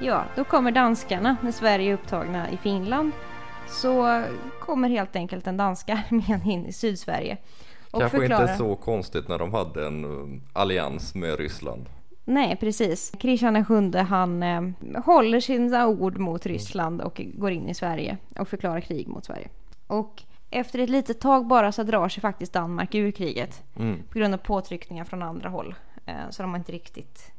Ja, 0.00 0.24
då 0.36 0.44
kommer 0.44 0.70
danskarna 0.72 1.36
när 1.42 1.52
Sverige 1.52 1.90
är 1.90 1.94
upptagna 1.94 2.50
i 2.50 2.56
Finland. 2.56 3.12
Så 3.68 4.24
kommer 4.60 4.88
helt 4.88 5.16
enkelt 5.16 5.44
den 5.44 5.56
danska 5.56 5.92
armén 6.10 6.42
in 6.50 6.66
i 6.66 6.72
Sydsverige. 6.72 7.36
Och 7.90 8.00
Kanske 8.00 8.18
förklarar... 8.18 8.42
inte 8.42 8.56
så 8.56 8.76
konstigt 8.76 9.28
när 9.28 9.38
de 9.38 9.54
hade 9.54 9.86
en 9.86 10.04
eh, 10.04 10.40
allians 10.52 11.14
med 11.14 11.38
Ryssland. 11.38 11.88
Nej, 12.24 12.56
precis. 12.56 13.12
Kristian 13.20 13.64
sjunde 13.64 14.02
han 14.02 14.42
eh, 14.42 14.62
håller 15.04 15.40
sina 15.40 15.86
ord 15.86 16.18
mot 16.18 16.46
Ryssland 16.46 17.00
och 17.00 17.20
går 17.34 17.50
in 17.50 17.68
i 17.68 17.74
Sverige 17.74 18.16
och 18.38 18.48
förklarar 18.48 18.80
krig 18.80 19.08
mot 19.08 19.24
Sverige. 19.24 19.48
Och 19.86 20.22
efter 20.50 20.78
ett 20.78 20.90
litet 20.90 21.20
tag 21.20 21.46
bara 21.46 21.72
så 21.72 21.82
drar 21.82 22.08
sig 22.08 22.20
faktiskt 22.20 22.52
Danmark 22.52 22.94
ur 22.94 23.10
kriget 23.10 23.62
Mm. 23.76 24.02
på 24.12 24.18
grund 24.18 24.34
av 24.34 24.38
påtryckningar 24.38 25.04
från 25.04 25.22
andra 25.22 25.48
håll. 25.48 25.74
Eh, 26.06 26.14
så 26.30 26.42
de 26.42 26.50
har 26.50 26.58
inte 26.58 26.72
riktigt 26.72 27.32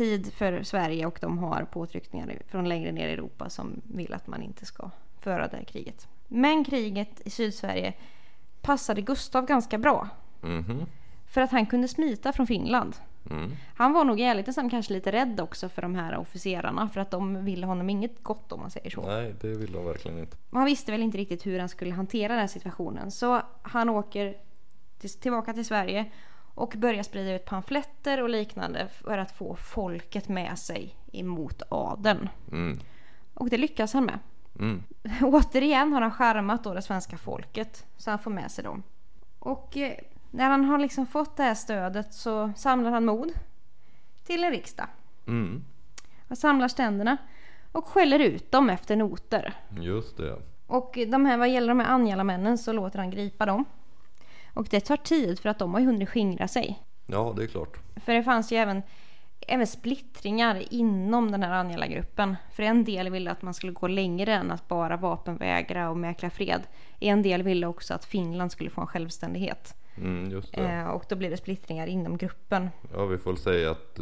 tid 0.00 0.32
för 0.32 0.62
Sverige 0.62 1.06
och 1.06 1.18
de 1.20 1.38
har 1.38 1.64
påtryckningar 1.64 2.38
från 2.46 2.68
längre 2.68 2.92
ner 2.92 3.08
i 3.08 3.12
Europa 3.12 3.50
som 3.50 3.80
vill 3.84 4.14
att 4.14 4.26
man 4.26 4.42
inte 4.42 4.66
ska 4.66 4.90
föra 5.18 5.48
det 5.48 5.56
här 5.56 5.64
kriget. 5.64 6.08
Men 6.28 6.64
kriget 6.64 7.20
i 7.24 7.30
Sydsverige 7.30 7.92
passade 8.62 9.00
Gustav 9.00 9.46
ganska 9.46 9.78
bra. 9.78 10.08
Mhm. 10.40 10.86
För 11.26 11.40
att 11.40 11.50
han 11.50 11.66
kunde 11.66 11.88
smita 11.88 12.32
från 12.32 12.46
Finland. 12.46 12.96
Mm. 13.30 13.50
Han 13.74 13.92
var 13.92 14.04
nog 14.04 14.20
i 14.20 14.22
ärlighetens 14.22 14.70
kanske 14.70 14.92
lite 14.92 15.12
rädd 15.12 15.40
också 15.40 15.68
för 15.68 15.82
de 15.82 15.94
här 15.94 16.16
officerarna 16.16 16.88
för 16.88 17.00
att 17.00 17.10
de 17.10 17.44
ville 17.44 17.66
honom 17.66 17.90
inget 17.90 18.22
gott 18.22 18.52
om 18.52 18.60
man 18.60 18.70
säger 18.70 18.90
så. 18.90 19.02
Nej, 19.02 19.34
det 19.40 19.48
vill 19.48 19.72
de 19.72 19.84
verkligen 19.84 20.18
inte. 20.18 20.36
Han 20.50 20.64
visste 20.64 20.92
väl 20.92 21.02
inte 21.02 21.18
riktigt 21.18 21.46
hur 21.46 21.58
han 21.58 21.68
skulle 21.68 21.94
hantera 21.94 22.28
den 22.28 22.40
här 22.40 22.46
situationen 22.46 23.10
så 23.10 23.42
han 23.62 23.88
åker 23.88 24.36
till, 24.98 25.10
tillbaka 25.10 25.52
till 25.52 25.64
Sverige 25.64 26.10
och 26.60 26.74
börjar 26.76 27.02
sprida 27.02 27.34
ut 27.34 27.44
pamfletter 27.44 28.22
och 28.22 28.28
liknande 28.28 28.88
för 28.88 29.18
att 29.18 29.30
få 29.30 29.56
folket 29.56 30.28
med 30.28 30.58
sig 30.58 30.96
emot 31.12 31.62
adeln. 31.68 32.28
Mm. 32.52 32.78
Och 33.34 33.50
det 33.50 33.58
lyckas 33.58 33.92
han 33.92 34.04
med. 34.04 34.18
Mm. 34.58 34.82
Återigen 35.22 35.92
har 35.92 36.00
han 36.00 36.10
skärmat 36.10 36.64
då 36.64 36.74
det 36.74 36.82
svenska 36.82 37.16
folket 37.16 37.86
så 37.96 38.10
han 38.10 38.18
får 38.18 38.30
med 38.30 38.50
sig 38.50 38.64
dem. 38.64 38.82
Och 39.38 39.76
eh, 39.76 39.92
när 40.30 40.50
han 40.50 40.64
har 40.64 40.78
liksom 40.78 41.06
fått 41.06 41.36
det 41.36 41.42
här 41.42 41.54
stödet 41.54 42.14
så 42.14 42.52
samlar 42.56 42.90
han 42.90 43.04
mod 43.04 43.32
till 44.24 44.44
en 44.44 44.50
riksdag. 44.50 44.86
Mm. 45.26 45.64
och 46.28 46.38
samlar 46.38 46.68
ständerna 46.68 47.16
och 47.72 47.86
skäller 47.86 48.18
ut 48.18 48.52
dem 48.52 48.70
efter 48.70 48.96
noter. 48.96 49.54
Just 49.80 50.16
det. 50.16 50.42
Och 50.66 50.98
de 51.08 51.26
här, 51.26 51.36
vad 51.36 51.50
gäller 51.50 51.68
de 51.68 51.80
här 51.80 51.88
Anjala-männen 51.88 52.58
så 52.58 52.72
låter 52.72 52.98
han 52.98 53.10
gripa 53.10 53.46
dem. 53.46 53.64
Och 54.54 54.66
det 54.70 54.80
tar 54.80 54.96
tid 54.96 55.40
för 55.40 55.48
att 55.48 55.58
de 55.58 55.72
har 55.74 55.80
ju 55.80 55.86
hunnit 55.86 56.08
skingra 56.08 56.48
sig. 56.48 56.82
Ja, 57.06 57.34
det 57.36 57.42
är 57.42 57.46
klart. 57.46 57.78
För 57.96 58.14
det 58.14 58.22
fanns 58.22 58.52
ju 58.52 58.56
även, 58.56 58.82
även 59.40 59.66
splittringar 59.66 60.62
inom 60.70 61.30
den 61.30 61.42
här 61.42 61.52
Anjala-gruppen. 61.52 62.36
För 62.52 62.62
en 62.62 62.84
del 62.84 63.10
ville 63.10 63.30
att 63.30 63.42
man 63.42 63.54
skulle 63.54 63.72
gå 63.72 63.86
längre 63.86 64.34
än 64.34 64.50
att 64.50 64.68
bara 64.68 64.96
vapenvägra 64.96 65.90
och 65.90 65.96
mäkla 65.96 66.30
fred. 66.30 66.62
En 67.00 67.22
del 67.22 67.42
ville 67.42 67.66
också 67.66 67.94
att 67.94 68.04
Finland 68.04 68.52
skulle 68.52 68.70
få 68.70 68.80
en 68.80 68.86
självständighet. 68.86 69.74
Mm. 69.96 70.42
Eh, 70.52 70.84
och 70.84 71.04
då 71.08 71.16
blev 71.16 71.30
det 71.30 71.36
splittringar 71.36 71.86
inom 71.86 72.16
gruppen. 72.16 72.70
Ja, 72.94 73.04
vi 73.06 73.18
får 73.18 73.36
säga 73.36 73.70
att 73.70 74.00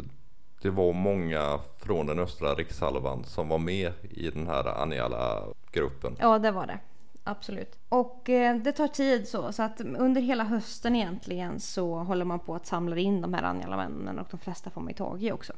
det 0.61 0.69
var 0.69 0.93
många 0.93 1.59
från 1.77 2.05
den 2.05 2.19
östra 2.19 2.53
rikshalvan 2.53 3.23
som 3.23 3.49
var 3.49 3.57
med 3.57 3.91
i 4.01 4.29
den 4.29 4.47
här 4.47 4.81
Anjala-gruppen. 4.81 6.15
Ja, 6.19 6.39
det 6.39 6.51
var 6.51 6.67
det. 6.67 6.79
Absolut. 7.23 7.79
Och 7.89 8.29
eh, 8.29 8.57
det 8.57 8.71
tar 8.71 8.87
tid 8.87 9.27
så, 9.27 9.51
så 9.51 9.63
att 9.63 9.81
under 9.81 10.21
hela 10.21 10.43
hösten 10.43 10.95
egentligen 10.95 11.59
så 11.59 11.95
håller 11.95 12.25
man 12.25 12.39
på 12.39 12.55
att 12.55 12.65
samla 12.65 12.97
in 12.97 13.21
de 13.21 13.33
här 13.33 13.43
Anjala-männen 13.43 14.19
och 14.19 14.27
de 14.31 14.37
flesta 14.37 14.69
får 14.69 14.81
man 14.81 14.89
ju 14.89 14.95
tag 14.95 15.23
i 15.23 15.31
också. 15.31 15.53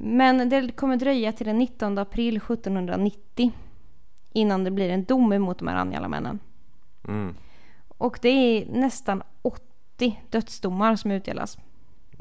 Men 0.00 0.48
det 0.48 0.76
kommer 0.76 0.96
dröja 0.96 1.32
till 1.32 1.46
den 1.46 1.58
19 1.58 1.98
april 1.98 2.36
1790 2.36 3.52
innan 4.32 4.64
det 4.64 4.70
blir 4.70 4.90
en 4.90 5.04
dom 5.04 5.32
emot 5.32 5.58
de 5.58 5.68
här 5.68 5.76
Anjala-männen. 5.76 6.38
Mm. 7.08 7.34
Och 7.88 8.18
det 8.22 8.28
är 8.28 8.66
nästan 8.66 9.22
80 9.42 10.20
dödsdomar 10.30 10.96
som 10.96 11.10
utdelas. 11.10 11.58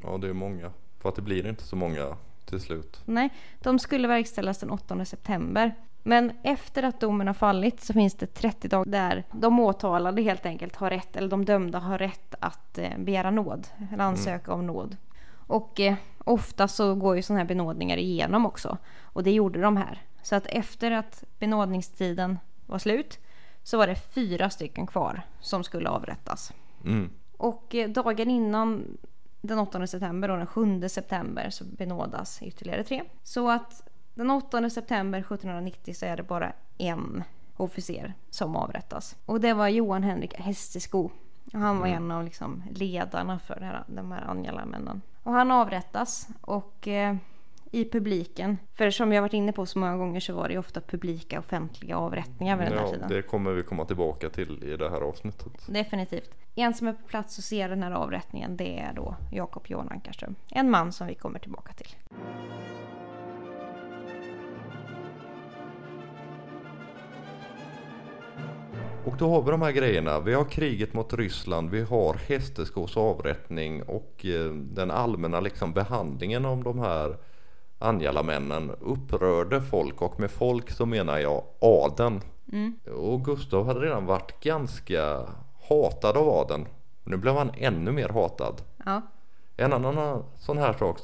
Ja, 0.03 0.17
det 0.17 0.29
är 0.29 0.33
många. 0.33 0.71
För 0.99 1.09
att 1.09 1.15
det 1.15 1.21
blir 1.21 1.47
inte 1.47 1.63
så 1.63 1.75
många 1.75 2.17
till 2.45 2.59
slut. 2.59 3.01
Nej, 3.05 3.29
de 3.59 3.79
skulle 3.79 4.07
verkställas 4.07 4.59
den 4.59 4.69
8 4.69 5.05
september. 5.05 5.75
Men 6.07 6.31
efter 6.43 6.83
att 6.83 6.99
domen 6.99 7.27
har 7.27 7.33
fallit 7.33 7.81
så 7.81 7.93
finns 7.93 8.13
det 8.13 8.27
30 8.27 8.67
dagar 8.67 8.85
där 8.85 9.23
de 9.31 9.59
åtalade 9.59 10.21
helt 10.21 10.45
enkelt 10.45 10.75
har 10.75 10.89
rätt, 10.89 11.15
eller 11.15 11.29
de 11.29 11.45
dömda 11.45 11.79
har 11.79 11.97
rätt 11.97 12.35
att 12.39 12.77
eh, 12.77 12.97
begära 12.97 13.31
nåd, 13.31 13.67
eller 13.91 14.03
ansöka 14.03 14.53
om 14.53 14.67
nåd. 14.67 14.97
Och 15.47 15.79
eh, 15.79 15.95
ofta 16.17 16.67
så 16.67 16.95
går 16.95 17.15
ju 17.15 17.21
sådana 17.21 17.39
här 17.39 17.47
benådningar 17.47 17.97
igenom 17.97 18.45
också. 18.45 18.77
Och 19.01 19.23
det 19.23 19.31
gjorde 19.31 19.61
de 19.61 19.77
här. 19.77 20.01
Så 20.21 20.35
att 20.35 20.45
efter 20.45 20.91
att 20.91 21.23
benådningstiden 21.39 22.39
var 22.65 22.79
slut 22.79 23.19
så 23.63 23.77
var 23.77 23.87
det 23.87 23.95
fyra 23.95 24.49
stycken 24.49 24.87
kvar 24.87 25.21
som 25.39 25.63
skulle 25.63 25.89
avrättas. 25.89 26.53
Mm. 26.83 27.09
Och 27.37 27.75
eh, 27.75 27.89
dagen 27.89 28.29
innan 28.29 28.97
den 29.41 29.59
8 29.59 29.87
september 29.87 30.31
och 30.31 30.37
den 30.37 30.47
7 30.47 30.89
september 30.89 31.49
så 31.49 31.63
benådas 31.65 32.41
ytterligare 32.41 32.83
tre. 32.83 33.03
Så 33.23 33.49
att 33.49 33.83
den 34.15 34.31
8 34.31 34.69
september 34.69 35.19
1790 35.19 35.93
så 35.93 36.05
är 36.05 36.17
det 36.17 36.23
bara 36.23 36.53
en 36.77 37.23
officer 37.57 38.13
som 38.29 38.55
avrättas. 38.55 39.15
Och 39.25 39.41
det 39.41 39.53
var 39.53 39.67
Johan 39.67 40.03
Henrik 40.03 40.33
Hestesko. 40.33 41.09
Han 41.53 41.79
var 41.79 41.87
en 41.87 42.11
av 42.11 42.23
liksom 42.23 42.63
ledarna 42.71 43.39
för 43.39 43.55
här, 43.61 43.83
de 43.87 44.11
här 44.11 44.21
Anjala-männen. 44.27 45.01
Och 45.23 45.31
han 45.31 45.51
avrättas 45.51 46.27
och 46.41 46.87
eh, 46.87 47.15
i 47.71 47.89
publiken, 47.89 48.57
för 48.73 48.89
som 48.89 49.11
jag 49.11 49.21
varit 49.21 49.33
inne 49.33 49.51
på 49.51 49.65
så 49.65 49.79
många 49.79 49.97
gånger 49.97 50.19
så 50.19 50.33
var 50.35 50.49
det 50.49 50.57
ofta 50.57 50.81
publika 50.81 51.39
offentliga 51.39 51.97
avrättningar 51.97 52.57
vid 52.57 52.67
den 52.67 52.77
här 52.77 52.85
Ja, 52.85 52.91
tiden. 52.91 53.09
det 53.09 53.21
kommer 53.21 53.51
vi 53.51 53.63
komma 53.63 53.85
tillbaka 53.85 54.29
till 54.29 54.63
i 54.63 54.77
det 54.77 54.89
här 54.89 55.01
avsnittet. 55.01 55.53
Definitivt. 55.67 56.31
En 56.55 56.73
som 56.73 56.87
är 56.87 56.93
på 56.93 57.07
plats 57.07 57.37
och 57.37 57.43
ser 57.43 57.69
den 57.69 57.83
här 57.83 57.91
avrättningen 57.91 58.57
det 58.57 58.79
är 58.79 58.93
då 58.93 59.15
Jakob 59.31 59.63
Johan 59.67 59.89
Ankarström. 59.89 60.35
En 60.51 60.69
man 60.69 60.91
som 60.91 61.07
vi 61.07 61.15
kommer 61.15 61.39
tillbaka 61.39 61.73
till. 61.73 61.87
Och 69.05 69.17
då 69.17 69.29
har 69.29 69.41
vi 69.41 69.51
de 69.51 69.61
här 69.61 69.71
grejerna. 69.71 70.19
Vi 70.19 70.33
har 70.33 70.45
kriget 70.45 70.93
mot 70.93 71.13
Ryssland, 71.13 71.69
vi 71.69 71.81
har 71.81 72.13
Hästeskos 72.13 72.97
avrättning 72.97 73.83
och 73.83 74.25
eh, 74.25 74.51
den 74.53 74.91
allmänna 74.91 75.39
liksom 75.39 75.73
behandlingen 75.73 76.45
av 76.45 76.63
de 76.63 76.79
här 76.79 77.17
Anjala-männen 77.79 78.71
upprörde 78.81 79.61
folk 79.61 80.01
och 80.01 80.19
med 80.19 80.31
folk 80.31 80.71
så 80.71 80.85
menar 80.85 81.17
jag 81.17 81.43
adeln. 81.61 82.21
Och 82.95 83.25
Gustav 83.25 83.65
hade 83.65 83.79
redan 83.79 84.05
varit 84.05 84.39
ganska 84.39 85.25
hatad 85.69 86.17
av 86.17 86.29
adeln. 86.29 86.67
Nu 87.03 87.17
blev 87.17 87.35
han 87.35 87.51
ännu 87.57 87.91
mer 87.91 88.09
hatad. 88.09 88.61
Ja, 88.85 89.01
En 89.57 89.73
annan 89.73 90.23
sån 90.37 90.57
här 90.57 90.73
sak 90.73 90.99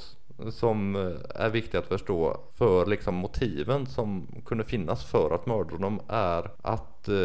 som 0.52 0.96
eh, 0.96 1.42
är 1.44 1.50
viktig 1.50 1.78
att 1.78 1.88
förstå 1.88 2.38
för 2.56 2.86
liksom 2.86 3.16
motiven 3.16 3.86
som 3.86 4.28
kunde 4.46 4.64
finnas 4.64 5.06
för 5.06 5.36
att 5.36 5.46
mörda 5.46 5.72
honom 5.72 6.02
är 6.08 6.52
att 6.62 7.08
eh, 7.08 7.16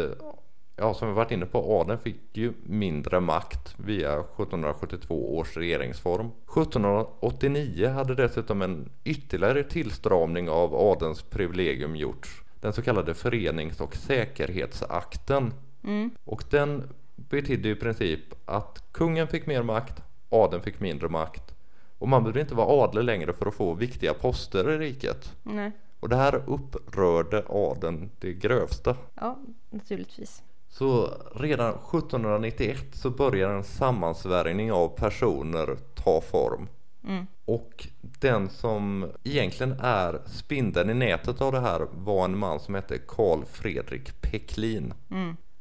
Ja, 0.79 0.93
som 0.93 1.07
vi 1.07 1.13
varit 1.13 1.31
inne 1.31 1.45
på, 1.45 1.81
adeln 1.81 1.99
fick 1.99 2.21
ju 2.33 2.53
mindre 2.63 3.19
makt 3.19 3.75
via 3.77 4.13
1772 4.13 5.37
års 5.37 5.57
regeringsform. 5.57 6.31
1789 6.43 7.89
hade 7.89 8.15
dessutom 8.15 8.61
en 8.61 8.89
ytterligare 9.03 9.63
tillstramning 9.63 10.49
av 10.49 10.75
adelns 10.75 11.21
privilegium 11.21 11.95
gjorts. 11.95 12.41
Den 12.61 12.73
så 12.73 12.81
kallade 12.81 13.13
förenings 13.13 13.81
och 13.81 13.95
säkerhetsakten. 13.95 15.53
Och 16.23 16.43
den 16.49 16.89
betydde 17.15 17.69
i 17.69 17.75
princip 17.75 18.21
att 18.45 18.83
kungen 18.91 19.27
fick 19.27 19.45
mer 19.45 19.63
makt, 19.63 20.01
adeln 20.29 20.63
fick 20.63 20.79
mindre 20.79 21.09
makt. 21.09 21.53
Och 21.97 22.07
man 22.07 22.23
behövde 22.23 22.41
inte 22.41 22.55
vara 22.55 22.83
adlig 22.83 23.03
längre 23.03 23.33
för 23.33 23.45
att 23.45 23.55
få 23.55 23.73
viktiga 23.73 24.13
poster 24.13 24.71
i 24.71 24.77
riket. 24.77 25.35
nej. 25.43 25.71
Och 25.99 26.09
det 26.09 26.15
här 26.15 26.43
upprörde 26.47 27.43
adeln 27.49 28.09
det 28.19 28.33
grövsta. 28.33 28.95
Ja, 29.15 29.39
naturligtvis. 29.69 30.43
Så 30.77 31.09
redan 31.35 31.69
1791 31.69 32.85
så 32.91 33.09
börjar 33.09 33.49
en 33.49 33.63
sammansvärjning 33.63 34.71
av 34.71 34.87
personer 34.87 35.77
ta 35.95 36.21
form. 36.21 36.67
Och 37.45 37.87
den 38.01 38.49
som 38.49 39.11
egentligen 39.23 39.75
är 39.79 40.21
spindeln 40.25 40.89
i 40.89 40.93
nätet 40.93 41.41
av 41.41 41.51
det 41.51 41.59
här 41.59 41.87
var 41.91 42.25
en 42.25 42.37
man 42.37 42.59
som 42.59 42.75
hette 42.75 42.97
Karl 42.97 43.45
Fredrik 43.45 44.21
Pecklin. 44.21 44.93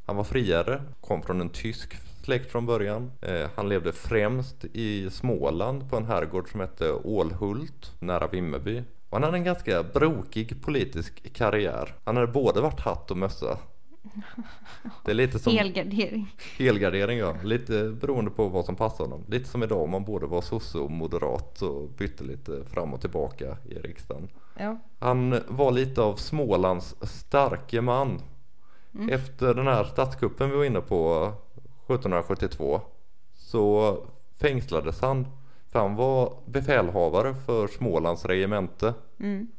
Han 0.06 0.16
var 0.16 0.24
friare, 0.24 0.82
kom 1.00 1.22
från 1.22 1.40
en 1.40 1.50
tysk 1.50 1.96
släkt 2.24 2.52
från 2.52 2.66
början. 2.66 3.12
Eh, 3.22 3.48
han 3.54 3.68
levde 3.68 3.92
främst 3.92 4.64
i 4.64 5.10
Småland 5.10 5.90
på 5.90 5.96
en 5.96 6.06
herrgård 6.06 6.50
som 6.50 6.60
hette 6.60 6.92
Ålhult 6.92 7.92
nära 7.98 8.26
Vimmerby. 8.26 8.78
Och 9.08 9.16
han 9.16 9.22
hade 9.22 9.36
en 9.36 9.44
ganska 9.44 9.82
brokig 9.82 10.62
politisk 10.62 11.32
karriär. 11.32 11.94
Han 12.04 12.16
hade 12.16 12.32
både 12.32 12.60
varit 12.60 12.80
hatt 12.80 13.10
och 13.10 13.16
mössa. 13.16 13.58
Det 15.04 15.10
är 15.10 15.14
lite 15.14 15.38
som 15.38 15.52
Helgardering. 15.52 16.34
helgardering 16.58 17.18
ja, 17.18 17.36
lite 17.44 17.88
beroende 18.00 18.30
på 18.30 18.48
vad 18.48 18.64
som 18.64 18.76
passar 18.76 19.04
honom. 19.04 19.24
Lite 19.28 19.48
som 19.48 19.62
idag 19.62 19.82
om 19.82 19.90
man 19.90 20.04
både 20.04 20.26
var 20.26 20.40
sosse 20.40 20.78
och 20.78 20.90
moderat 20.90 21.62
och 21.62 21.88
bytte 21.88 22.24
lite 22.24 22.64
fram 22.64 22.94
och 22.94 23.00
tillbaka 23.00 23.56
i 23.64 23.74
riksdagen. 23.74 24.28
Ja. 24.58 24.78
Han 24.98 25.40
var 25.48 25.70
lite 25.70 26.02
av 26.02 26.16
Smålands 26.16 26.94
starke 27.02 27.80
man. 27.80 28.22
Efter 29.10 29.54
den 29.54 29.66
här 29.66 29.84
statskuppen 29.84 30.50
vi 30.50 30.56
var 30.56 30.64
inne 30.64 30.80
på 30.80 31.32
1772 31.86 32.80
så 33.34 33.96
fängslades 34.40 35.00
han 35.00 35.26
han 35.76 35.96
var 35.96 36.32
befälhavare 36.46 37.34
för 37.34 37.66
Smålands 37.66 38.24
regemente. 38.24 38.94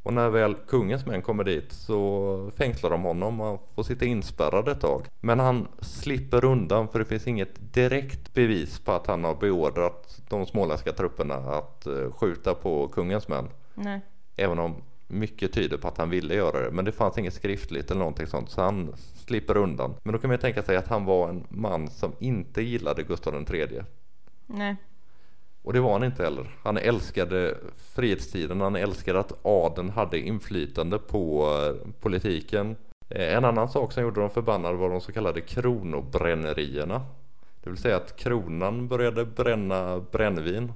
Och 0.02 0.12
när 0.12 0.28
väl 0.28 0.54
kungens 0.54 1.06
män 1.06 1.22
kommer 1.22 1.44
dit 1.44 1.72
så 1.72 2.50
fängslar 2.56 2.90
de 2.90 3.02
honom 3.02 3.40
och 3.40 3.46
han 3.46 3.58
får 3.74 3.82
sitta 3.82 4.04
inspärrad 4.04 4.68
ett 4.68 4.80
tag. 4.80 5.06
Men 5.20 5.40
han 5.40 5.68
slipper 5.80 6.44
undan 6.44 6.88
för 6.88 6.98
det 6.98 7.04
finns 7.04 7.26
inget 7.26 7.72
direkt 7.74 8.34
bevis 8.34 8.78
på 8.78 8.92
att 8.92 9.06
han 9.06 9.24
har 9.24 9.34
beordrat 9.34 10.20
de 10.28 10.46
småländska 10.46 10.92
trupperna 10.92 11.34
att 11.34 11.86
eh, 11.86 12.12
skjuta 12.12 12.54
på 12.54 12.88
kungens 12.88 13.28
män. 13.28 13.48
Nej. 13.74 14.00
Även 14.36 14.58
om 14.58 14.74
mycket 15.08 15.52
tyder 15.52 15.76
på 15.76 15.88
att 15.88 15.98
han 15.98 16.10
ville 16.10 16.34
göra 16.34 16.60
det. 16.60 16.70
Men 16.70 16.84
det 16.84 16.92
fanns 16.92 17.18
inget 17.18 17.34
skriftligt 17.34 17.90
eller 17.90 17.98
någonting 17.98 18.26
sånt. 18.26 18.50
Så 18.50 18.62
han 18.62 18.94
slipper 19.14 19.56
undan. 19.56 19.94
Men 20.02 20.12
då 20.12 20.18
kan 20.18 20.28
man 20.28 20.34
ju 20.34 20.40
tänka 20.40 20.62
sig 20.62 20.76
att 20.76 20.88
han 20.88 21.04
var 21.04 21.28
en 21.28 21.46
man 21.48 21.90
som 21.90 22.12
inte 22.18 22.62
gillade 22.62 23.02
Gustav 23.02 23.44
III. 23.54 23.82
Nej. 24.46 24.76
Och 25.68 25.74
det 25.74 25.80
var 25.80 25.92
han 25.92 26.04
inte 26.04 26.22
heller. 26.22 26.46
Han 26.62 26.76
älskade 26.76 27.58
frihetstiden. 27.94 28.60
Han 28.60 28.76
älskade 28.76 29.20
att 29.20 29.32
adeln 29.42 29.90
hade 29.90 30.18
inflytande 30.18 30.98
på 30.98 31.46
eh, 31.46 31.90
politiken. 32.00 32.76
Eh, 33.08 33.34
En 33.36 33.44
annan 33.44 33.68
sak 33.68 33.92
som 33.92 34.02
gjorde 34.02 34.20
dem 34.20 34.30
förbannade 34.30 34.76
var 34.76 34.90
de 34.90 35.00
så 35.00 35.12
kallade 35.12 35.40
kronobrännierierna. 35.40 37.02
Det 37.62 37.70
vill 37.70 37.78
säga 37.78 37.96
att 37.96 38.16
kronan 38.16 38.88
började 38.88 39.24
bränna 39.24 40.00
brännvin. 40.10 40.72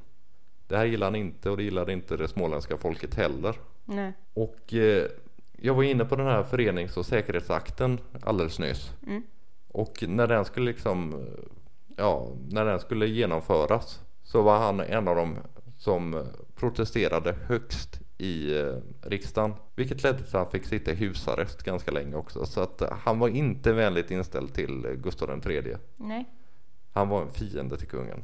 Det 0.69 0.77
här 0.77 0.85
gillade 0.85 1.07
han 1.07 1.17
inte 1.17 1.51
och 1.51 1.57
det 1.57 1.63
gillade 1.63 1.93
inte 1.93 2.17
det 2.17 2.29
småländska 2.29 2.77
folket 2.77 3.15
heller. 3.15 3.55
Nej. 3.85 4.13
Och 4.35 4.75
eh, 4.75 5.07
jag 5.53 5.75
var 5.75 5.83
inne 5.83 6.05
på 6.05 6.17
den 6.17 6.27
här 6.27 6.43
förenings 6.43 6.97
och 6.97 7.07
säkerhetsakten 7.07 7.99
alldeles 8.23 8.59
nyss. 8.59 8.93
Och 9.69 10.05
när 10.09 10.27
den 10.27 10.45
skulle 10.45 10.67
liksom, 10.71 11.27
ja, 11.97 12.29
när 12.51 12.65
den 12.65 12.81
skulle 12.81 13.07
genomföras 13.07 14.01
så 14.23 14.43
var 14.43 14.59
han 14.59 14.81
en 14.81 15.09
av 15.09 15.17
dem 15.17 15.37
som 15.77 16.27
protesterade 16.55 17.37
högst 17.47 18.01
i 18.19 18.59
eh, 18.59 18.77
riksdagen. 19.03 19.55
Vilket 19.75 20.03
ledde 20.03 20.19
till 20.19 20.27
att 20.27 20.33
han 20.33 20.51
fick 20.51 20.65
sitta 20.65 20.93
i 20.93 20.95
husarrest 20.95 21.63
ganska 21.63 21.91
länge 21.91 22.17
också. 22.17 22.47
Så 22.47 22.61
att 22.61 22.83
eh, 22.83 22.93
han 22.93 23.19
var 23.19 23.29
inte 23.29 23.73
vänligt 23.73 24.11
inställd 24.11 24.55
till 24.55 24.85
eh, 24.85 24.93
Gustav 24.93 25.47
III. 25.47 25.77
Nej. 25.97 26.29
Han 26.93 27.09
var 27.09 27.23
en 27.23 27.31
fiende 27.31 27.77
till 27.77 27.89
kungen. 27.89 28.23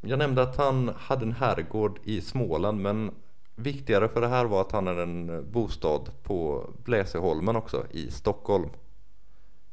Jag 0.00 0.18
nämnde 0.18 0.42
att 0.42 0.56
han 0.56 0.88
hade 0.96 1.22
en 1.24 1.32
herrgård 1.32 2.00
i 2.04 2.20
Småland 2.20 2.80
men 2.80 3.14
viktigare 3.54 4.08
för 4.08 4.20
det 4.20 4.28
här 4.28 4.44
var 4.44 4.60
att 4.60 4.72
han 4.72 4.86
hade 4.86 5.02
en 5.02 5.50
bostad 5.50 6.10
på 6.22 6.70
Bläseholmen 6.84 7.56
också 7.56 7.86
i 7.90 8.10
Stockholm. 8.10 8.68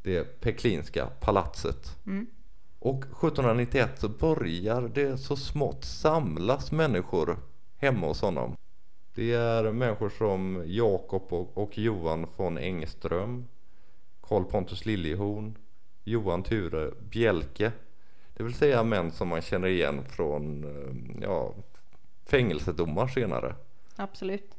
Det 0.01 0.41
Peklinska 0.41 1.05
palatset. 1.05 1.97
Och 2.85 3.03
1791 3.03 3.99
så 3.99 4.09
börjar 4.09 4.81
det 4.81 5.17
så 5.17 5.35
smått 5.35 5.85
samlas 5.85 6.71
människor 6.71 7.37
hemma 7.77 8.07
hos 8.07 8.21
honom. 8.21 8.55
Det 9.15 9.33
är 9.33 9.71
människor 9.71 10.09
som 10.09 10.63
Jakob 10.67 11.33
och, 11.33 11.57
och 11.57 11.77
Johan 11.77 12.27
von 12.35 12.57
Engström, 12.57 13.47
Karl 14.21 14.43
Pontus 14.43 14.85
Liljehorn, 14.85 15.57
Johan 16.03 16.43
Ture 16.43 16.91
Bjelke. 17.09 17.71
Det 18.33 18.43
vill 18.43 18.53
säga 18.53 18.83
män 18.83 19.11
som 19.11 19.27
man 19.27 19.41
känner 19.41 19.67
igen 19.67 20.03
från 20.09 20.63
eh, 20.63 21.21
ja, 21.23 21.53
fängelsedomar 22.25 23.07
senare. 23.07 23.55
Absolut. 23.95 24.54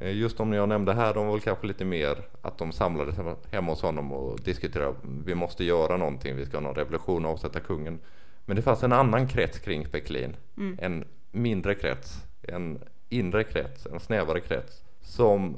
Eh, 0.00 0.16
Just 0.16 0.36
de 0.36 0.52
jag 0.52 0.68
nämnde 0.68 0.92
här, 0.94 1.14
de 1.14 1.26
var 1.26 1.32
väl 1.32 1.40
kanske 1.40 1.66
lite 1.66 1.84
mer 1.84 2.18
att 2.42 2.58
de 2.58 2.72
samlades 2.72 3.16
hemma- 3.50 3.70
hos 3.72 3.82
honom 3.82 4.12
och 4.12 4.40
diskuterade 4.40 4.94
vi 5.24 5.34
måste 5.34 5.64
göra 5.64 5.96
någonting, 5.96 6.36
vi 6.36 6.46
ska 6.46 6.56
ha 6.56 6.62
någon 6.62 6.74
revolution 6.74 7.24
och 7.24 7.30
avsätta 7.32 7.60
kungen. 7.60 7.98
Men 8.44 8.56
det 8.56 8.62
fanns 8.62 8.82
en 8.82 8.92
annan 8.92 9.28
krets 9.28 9.58
kring 9.58 9.84
Pecklin, 9.88 10.36
en 10.78 11.04
mindre 11.30 11.74
krets, 11.74 12.24
en 12.42 12.78
inre 13.08 13.44
krets, 13.44 13.86
en 13.86 14.00
snävare 14.00 14.40
krets 14.40 14.82
som 15.02 15.56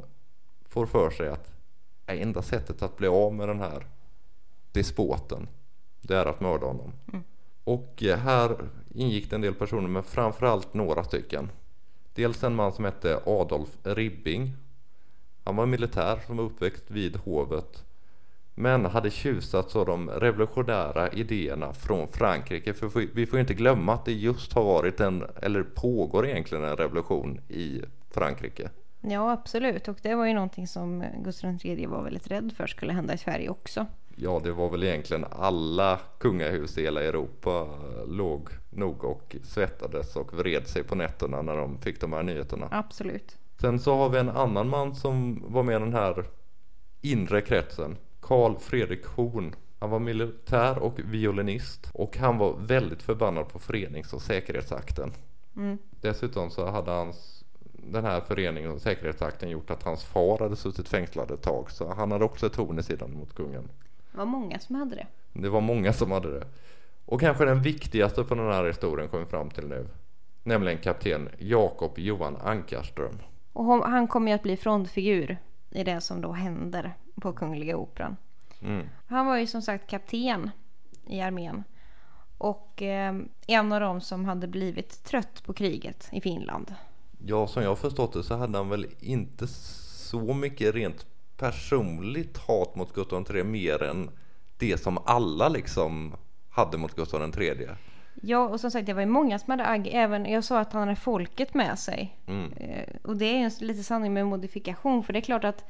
får 0.69 0.87
för 0.87 1.11
sig 1.11 1.29
att 1.29 1.53
enda 2.07 2.43
sättet 2.43 2.83
att 2.83 2.97
bli 2.97 3.09
av 3.09 3.35
med 3.35 3.49
den 3.49 3.61
här 3.61 3.87
despoten, 4.73 5.49
det 6.01 6.15
är 6.17 6.27
att 6.27 6.41
mörda 6.41 6.67
honom. 6.67 6.93
Och 7.65 8.03
eh, 8.03 8.19
här 8.19 8.57
ingick 8.95 9.31
det 9.31 9.37
en 9.37 9.43
del 9.43 9.55
personer, 9.55 9.89
men 9.89 10.03
framförallt 10.03 10.75
några 10.75 11.05
stycken. 11.05 11.51
Dels 12.15 12.45
en 12.45 12.55
man 12.55 12.73
som 12.73 12.85
hette 12.85 13.21
Adolf 13.27 13.69
Ribbing. 13.83 14.53
Han 15.45 15.57
var 15.57 15.67
militär 15.67 16.19
som 16.27 16.37
var 16.37 16.45
uppväxt 16.45 16.85
vid 16.87 17.17
hovet. 17.17 17.85
Men 18.55 18.85
hade 18.85 19.11
tjusats 19.11 19.77
av 19.77 19.87
de 19.87 20.11
revolutionära 20.11 21.09
idéerna 21.09 21.73
från 21.73 22.09
Frankrike. 22.09 22.75
För 22.75 23.15
vi 23.15 23.27
får 23.27 23.41
inte 23.41 23.55
glömma 23.55 23.95
att 23.95 24.05
det 24.05 24.13
just 24.13 24.53
har 24.53 24.65
varit 24.65 25.01
en, 25.01 25.25
eller 25.43 25.63
pågår 25.63 26.27
egentligen 26.27 26.65
en 26.65 26.77
revolution 26.77 27.41
i 27.49 27.83
Frankrike. 28.11 28.71
Ja, 29.01 29.33
absolut. 29.33 29.89
Och 29.89 29.99
det 30.03 30.15
var 30.15 30.27
ju 30.27 30.35
någonting 30.35 30.69
som 30.69 31.05
Gustav 31.25 31.59
III 31.63 31.87
var 31.87 32.03
väldigt 32.03 32.31
rädd 32.31 32.53
för 32.57 32.67
skulle 32.67 32.93
hända 32.93 33.15
i 33.15 33.19
Sverige 33.19 33.49
också. 33.49 33.87
Ja, 34.25 34.41
det 34.45 34.53
var 34.53 34.71
väl 34.71 34.83
egentligen 34.83 35.25
alla 35.31 36.01
kungahus 36.19 36.79
i 36.79 36.83
hela 36.83 37.03
Europa 37.03 37.69
låg 38.07 38.49
nog 38.71 39.05
och 39.05 39.37
svettades 39.43 40.17
och 40.17 40.35
vred 40.35 40.67
sig 40.67 40.83
på 40.83 40.95
nätterna 40.95 41.43
när 41.43 41.57
de 41.57 41.79
fick 41.79 42.01
de 42.01 42.13
här 42.13 42.23
nyheterna. 42.23 42.69
Absolut. 42.71 43.39
Sen 43.61 43.79
så 43.79 43.97
har 43.97 44.09
vi 44.09 44.19
en 44.19 44.29
annan 44.29 44.69
man 44.69 44.95
som 44.95 45.45
var 45.53 45.63
med 45.63 45.77
i 45.77 45.79
den 45.79 45.95
här 45.95 46.25
inre 47.01 47.41
kretsen. 47.41 47.97
Karl 48.21 48.59
Fredrik 48.59 49.07
Horn. 49.07 49.55
Han 49.79 49.91
var 49.91 49.99
militär 49.99 50.79
och 50.79 51.01
violinist 51.05 51.91
och 51.95 52.17
han 52.17 52.39
var 52.39 52.57
väldigt 52.59 53.03
förbannad 53.03 53.49
på 53.49 53.59
förenings 53.59 54.13
och 54.13 54.23
säkerhetsakten. 54.23 55.13
Mm. 55.57 55.79
Dessutom 56.01 56.51
så 56.51 56.71
hade 56.71 56.91
hans 56.91 57.45
den 57.73 58.05
här 58.05 58.21
föreningen 58.21 58.71
och 58.71 58.81
säkerhetsakten 58.81 59.51
gjort 59.51 59.71
att 59.71 59.83
hans 59.83 60.05
far 60.05 60.39
hade 60.39 60.57
suttit 60.57 60.89
fängslad 60.89 61.31
ett 61.31 61.43
tag 61.43 61.71
så 61.71 61.95
han 61.95 62.13
hade 62.13 62.25
också 62.25 62.47
ett 62.47 62.57
horn 62.57 62.79
i 62.79 62.83
sidan 62.83 63.13
mot 63.13 63.35
kungen. 63.35 63.69
Det 64.13 64.19
var 64.19 64.27
många 64.27 64.59
som 64.59 64.77
hade 64.77 64.97
det. 64.97 65.07
Det 65.33 65.49
var 65.49 65.61
många 65.61 65.93
som 65.93 66.11
hade 66.11 66.39
det. 66.39 66.47
Och 67.07 67.21
kanske 67.21 67.45
den 67.45 67.63
viktigaste 67.63 68.25
på 68.25 68.35
den 68.35 68.53
här 68.53 68.65
historien 68.65 69.09
kommer 69.09 69.25
fram 69.25 69.51
till 69.51 69.67
nu. 69.67 69.89
Nämligen 70.43 70.79
kapten 70.79 71.29
Jakob 71.39 71.99
Johan 71.99 72.37
Ankarström. 72.37 73.19
Och 73.53 73.65
han 73.65 74.09
kommer 74.09 74.31
ju 74.31 74.35
att 74.35 74.43
bli 74.43 74.57
frontfigur 74.57 75.39
i 75.71 75.85
det 75.85 76.01
som 76.01 76.21
då 76.21 76.33
händer 76.33 76.95
på 77.15 77.33
Kungliga 77.33 77.77
Operan. 77.77 78.17
Mm. 78.63 78.87
Han 79.07 79.27
var 79.27 79.37
ju 79.37 79.47
som 79.47 79.63
sagt 79.63 79.91
kapten 79.91 80.51
i 81.07 81.21
armén. 81.21 81.65
Och 82.39 82.83
eh, 82.83 83.15
en 83.47 83.73
av 83.73 83.81
dem 83.81 84.01
som 84.01 84.25
hade 84.25 84.47
blivit 84.47 85.05
trött 85.05 85.43
på 85.45 85.53
kriget 85.53 86.09
i 86.13 86.21
Finland. 86.21 86.75
Ja, 87.27 87.47
som 87.47 87.63
jag 87.63 87.79
förstått 87.79 88.13
det 88.13 88.23
så 88.23 88.37
hade 88.37 88.59
han 88.59 88.69
väl 88.69 88.87
inte 89.01 89.47
så 89.47 90.35
mycket 90.35 90.75
rent 90.75 91.07
personligt 91.43 92.39
hat 92.39 92.75
mot 92.75 92.93
Gustav 92.93 93.27
III 93.31 93.45
mer 93.45 93.83
än 93.83 94.11
det 94.57 94.79
som 94.79 94.99
alla 95.05 95.49
liksom 95.49 96.17
hade 96.51 96.79
mot 96.79 96.97
Gustav 96.97 97.41
III. 97.41 97.69
Ja, 98.23 98.49
och 98.49 98.61
som 98.61 98.71
sagt 98.71 98.87
det 98.87 98.93
var 98.93 99.01
ju 99.01 99.07
många 99.07 99.39
som 99.39 99.51
hade 99.51 99.67
agg. 99.67 99.89
Även, 99.93 100.27
jag 100.27 100.45
sa 100.45 100.61
att 100.61 100.73
han 100.73 100.83
hade 100.83 100.97
folket 100.97 101.55
med 101.55 101.79
sig. 101.79 102.17
Mm. 102.27 102.53
Eh, 102.53 102.89
och 103.03 103.17
det 103.17 103.25
är 103.25 103.39
ju 103.39 103.67
lite 103.67 103.83
sanning 103.83 104.13
med 104.13 104.27
modifikation. 104.27 105.03
För 105.03 105.13
det 105.13 105.19
är 105.19 105.21
klart 105.21 105.45
att 105.45 105.65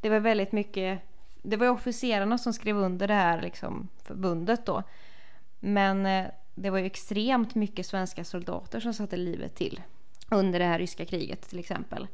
det 0.00 0.08
var 0.08 0.20
väldigt 0.20 0.52
mycket. 0.52 1.00
Det 1.42 1.56
var 1.56 1.66
ju 1.66 1.72
officerarna 1.72 2.38
som 2.38 2.52
skrev 2.52 2.76
under 2.76 3.08
det 3.08 3.14
här 3.14 3.42
liksom, 3.42 3.88
förbundet 4.04 4.66
då. 4.66 4.82
Men 5.60 6.06
eh, 6.06 6.26
det 6.54 6.70
var 6.70 6.78
ju 6.78 6.86
extremt 6.86 7.54
mycket 7.54 7.86
svenska 7.86 8.24
soldater 8.24 8.80
som 8.80 8.94
satte 8.94 9.16
livet 9.16 9.54
till. 9.54 9.80
Under 10.30 10.58
det 10.58 10.64
här 10.64 10.78
ryska 10.78 11.04
kriget 11.04 11.48
till 11.48 11.58
exempel. 11.58 12.06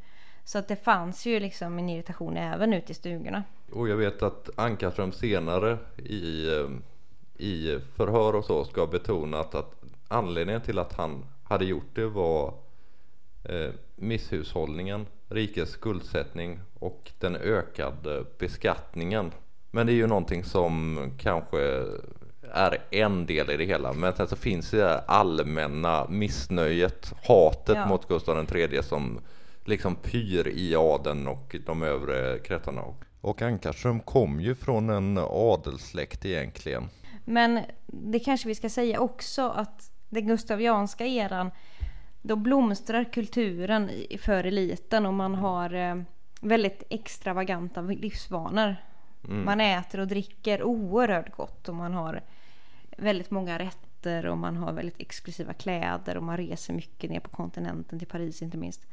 Så 0.44 0.58
att 0.58 0.68
det 0.68 0.76
fanns 0.76 1.26
ju 1.26 1.40
liksom 1.40 1.78
en 1.78 1.88
irritation 1.88 2.36
även 2.36 2.72
ute 2.72 2.92
i 2.92 2.94
stugorna. 2.94 3.42
Och 3.72 3.88
jag 3.88 3.96
vet 3.96 4.22
att 4.22 4.50
Ankarström 4.56 5.12
senare 5.12 5.78
i, 5.96 6.48
eh, 6.48 6.68
i 7.46 7.78
förhör 7.96 8.34
och 8.34 8.44
så 8.44 8.64
ska 8.64 8.80
ha 8.80 8.86
betonat 8.86 9.54
att 9.54 9.74
anledningen 10.08 10.60
till 10.60 10.78
att 10.78 10.92
han 10.92 11.24
hade 11.44 11.64
gjort 11.64 11.94
det 11.94 12.06
var 12.06 12.54
eh, 13.44 13.70
misshushållningen, 13.96 15.06
rikets 15.28 15.72
skuldsättning 15.72 16.60
och 16.78 17.12
den 17.18 17.36
ökade 17.36 18.24
beskattningen. 18.38 19.32
Men 19.70 19.86
det 19.86 19.92
är 19.92 19.94
ju 19.94 20.06
någonting 20.06 20.44
som 20.44 20.98
kanske 21.18 21.60
är 22.52 22.78
en 22.90 23.26
del 23.26 23.50
i 23.50 23.56
det 23.56 23.64
hela. 23.64 23.92
Men 23.92 24.12
sen 24.16 24.28
så 24.28 24.36
finns 24.36 24.70
det 24.70 24.98
allmänna 24.98 26.06
missnöjet, 26.08 27.12
hatet 27.28 27.76
Ja. 27.76 27.86
mot 27.86 28.08
Gustav 28.08 28.46
III 28.56 28.82
som 28.82 29.20
liksom 29.64 29.96
pyr 29.96 30.48
i 30.48 30.74
adeln 30.76 31.28
och 31.28 31.56
de 31.66 31.82
övre 31.82 32.38
kretsarna. 32.38 32.82
Och 33.20 33.42
Ankarström 33.42 34.00
kom 34.00 34.40
ju 34.40 34.54
från 34.54 34.90
en 34.90 35.18
adelssläkt 35.30 36.24
egentligen. 36.24 36.88
Men 37.24 37.60
det 37.86 38.18
kanske 38.18 38.48
vi 38.48 38.54
ska 38.54 38.68
säga 38.68 39.00
också 39.00 39.48
att 39.48 39.90
den 40.08 40.26
gustavianska 40.26 41.06
eran 41.06 41.50
då 42.22 42.36
blomstrar 42.36 43.04
kulturen 43.12 43.90
i- 43.90 44.18
för 44.18 44.44
eliten 44.44 45.06
och 45.06 45.14
man 45.14 45.34
har 45.34 45.74
eh, 45.74 45.96
väldigt 46.40 46.82
extravaganta 46.90 47.80
livsvanor. 47.80 48.76
Mm. 49.28 49.44
Man 49.44 49.60
äter 49.60 50.00
och 50.00 50.06
dricker 50.08 50.62
oerhört 50.62 51.32
gott 51.36 51.68
och 51.68 51.74
man 51.74 51.92
har 51.94 52.22
väldigt 52.98 53.30
många 53.30 53.58
rätter 53.58 54.26
och 54.26 54.38
man 54.38 54.56
har 54.56 54.72
väldigt 54.72 55.00
exklusiva 55.00 55.52
kläder 55.52 56.16
och 56.16 56.22
man 56.22 56.36
reser 56.36 56.74
mycket 56.74 57.10
ner 57.10 57.20
på 57.20 57.30
kontinenten 57.30 57.98
till 57.98 58.08
Paris 58.08 58.42
inte 58.42 58.56
minst. 58.56 58.86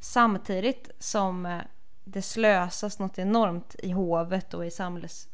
Samtidigt 0.00 0.90
som 0.98 1.46
eh, 1.46 1.58
det 2.04 2.22
slösas 2.22 2.98
något 2.98 3.18
enormt 3.18 3.76
i 3.78 3.90
hovet 3.90 4.54
och 4.54 4.66
i 4.66 4.70
samhällets 4.70 5.28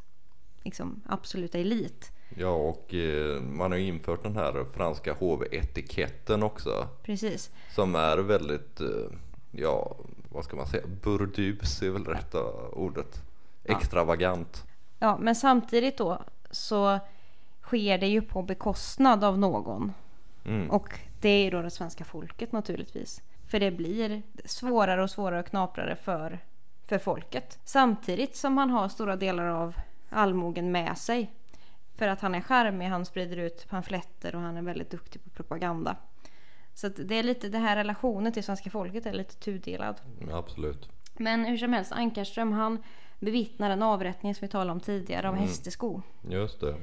liksom, 0.63 1.01
absoluta 1.05 1.57
elit. 1.57 2.11
Ja 2.35 2.49
och 2.49 2.93
eh, 2.93 3.41
man 3.41 3.71
har 3.71 3.79
infört 3.79 4.23
den 4.23 4.35
här 4.35 4.65
franska 4.73 5.13
hovetiketten 5.13 6.43
också. 6.43 6.87
Precis. 7.03 7.51
Som 7.75 7.95
är 7.95 8.17
väldigt, 8.17 8.81
eh, 8.81 8.87
ja 9.51 9.95
vad 10.29 10.45
ska 10.45 10.55
man 10.55 10.67
säga, 10.67 10.87
burdus 11.03 11.81
är 11.81 11.89
väl 11.89 12.05
rätta 12.05 12.43
ordet. 12.71 13.23
Ja. 13.63 13.77
Extravagant. 13.77 14.63
Ja, 14.99 15.17
men 15.17 15.35
samtidigt 15.35 15.97
då 15.97 16.21
så 16.51 16.99
sker 17.61 17.97
det 17.97 18.07
ju 18.07 18.21
på 18.21 18.41
bekostnad 18.41 19.23
av 19.23 19.39
någon. 19.39 19.93
Mm. 20.45 20.69
Och 20.71 20.99
det 21.21 21.29
är 21.29 21.43
ju 21.43 21.49
då 21.49 21.61
det 21.61 21.71
svenska 21.71 22.05
folket 22.05 22.51
naturligtvis. 22.51 23.21
För 23.47 23.59
det 23.59 23.71
blir 23.71 24.21
svårare 24.45 25.03
och 25.03 25.09
svårare 25.09 25.39
och 25.39 25.45
knaprare 25.45 25.95
för, 25.95 26.39
för 26.85 26.97
folket. 26.97 27.59
Samtidigt 27.63 28.35
som 28.35 28.53
man 28.53 28.69
har 28.69 28.89
stora 28.89 29.15
delar 29.15 29.45
av 29.45 29.75
allmogen 30.09 30.71
med 30.71 30.97
sig. 30.97 31.31
För 31.97 32.07
att 32.07 32.21
han 32.21 32.35
är 32.35 32.41
charmig, 32.41 32.85
han 32.87 33.05
sprider 33.05 33.37
ut 33.37 33.69
pamfletter 33.69 34.35
och 34.35 34.41
han 34.41 34.57
är 34.57 34.61
väldigt 34.61 34.89
duktig 34.91 35.23
på 35.23 35.29
propaganda. 35.29 35.95
Så 36.73 36.87
det 36.89 37.15
är 37.15 37.23
lite, 37.23 37.49
det 37.49 37.57
här 37.57 37.75
relationen 37.75 38.31
till 38.31 38.43
svenska 38.43 38.69
folket 38.69 39.05
är 39.05 39.13
lite 39.13 39.35
tudelad. 39.35 40.01
Absolut. 40.31 40.89
Men 41.17 41.45
hur 41.45 41.57
som 41.57 41.73
helst, 41.73 41.91
Ankarström 41.91 42.51
han 42.51 42.83
bevittnar 43.19 43.69
en 43.69 43.83
avrättning 43.83 44.35
som 44.35 44.45
vi 44.45 44.51
talade 44.51 44.71
om 44.71 44.79
tidigare 44.79 45.27
av 45.27 45.33
Mm. 45.35 45.47
hästesko. 45.47 46.01
Just 46.29 46.59
det. 46.59 46.75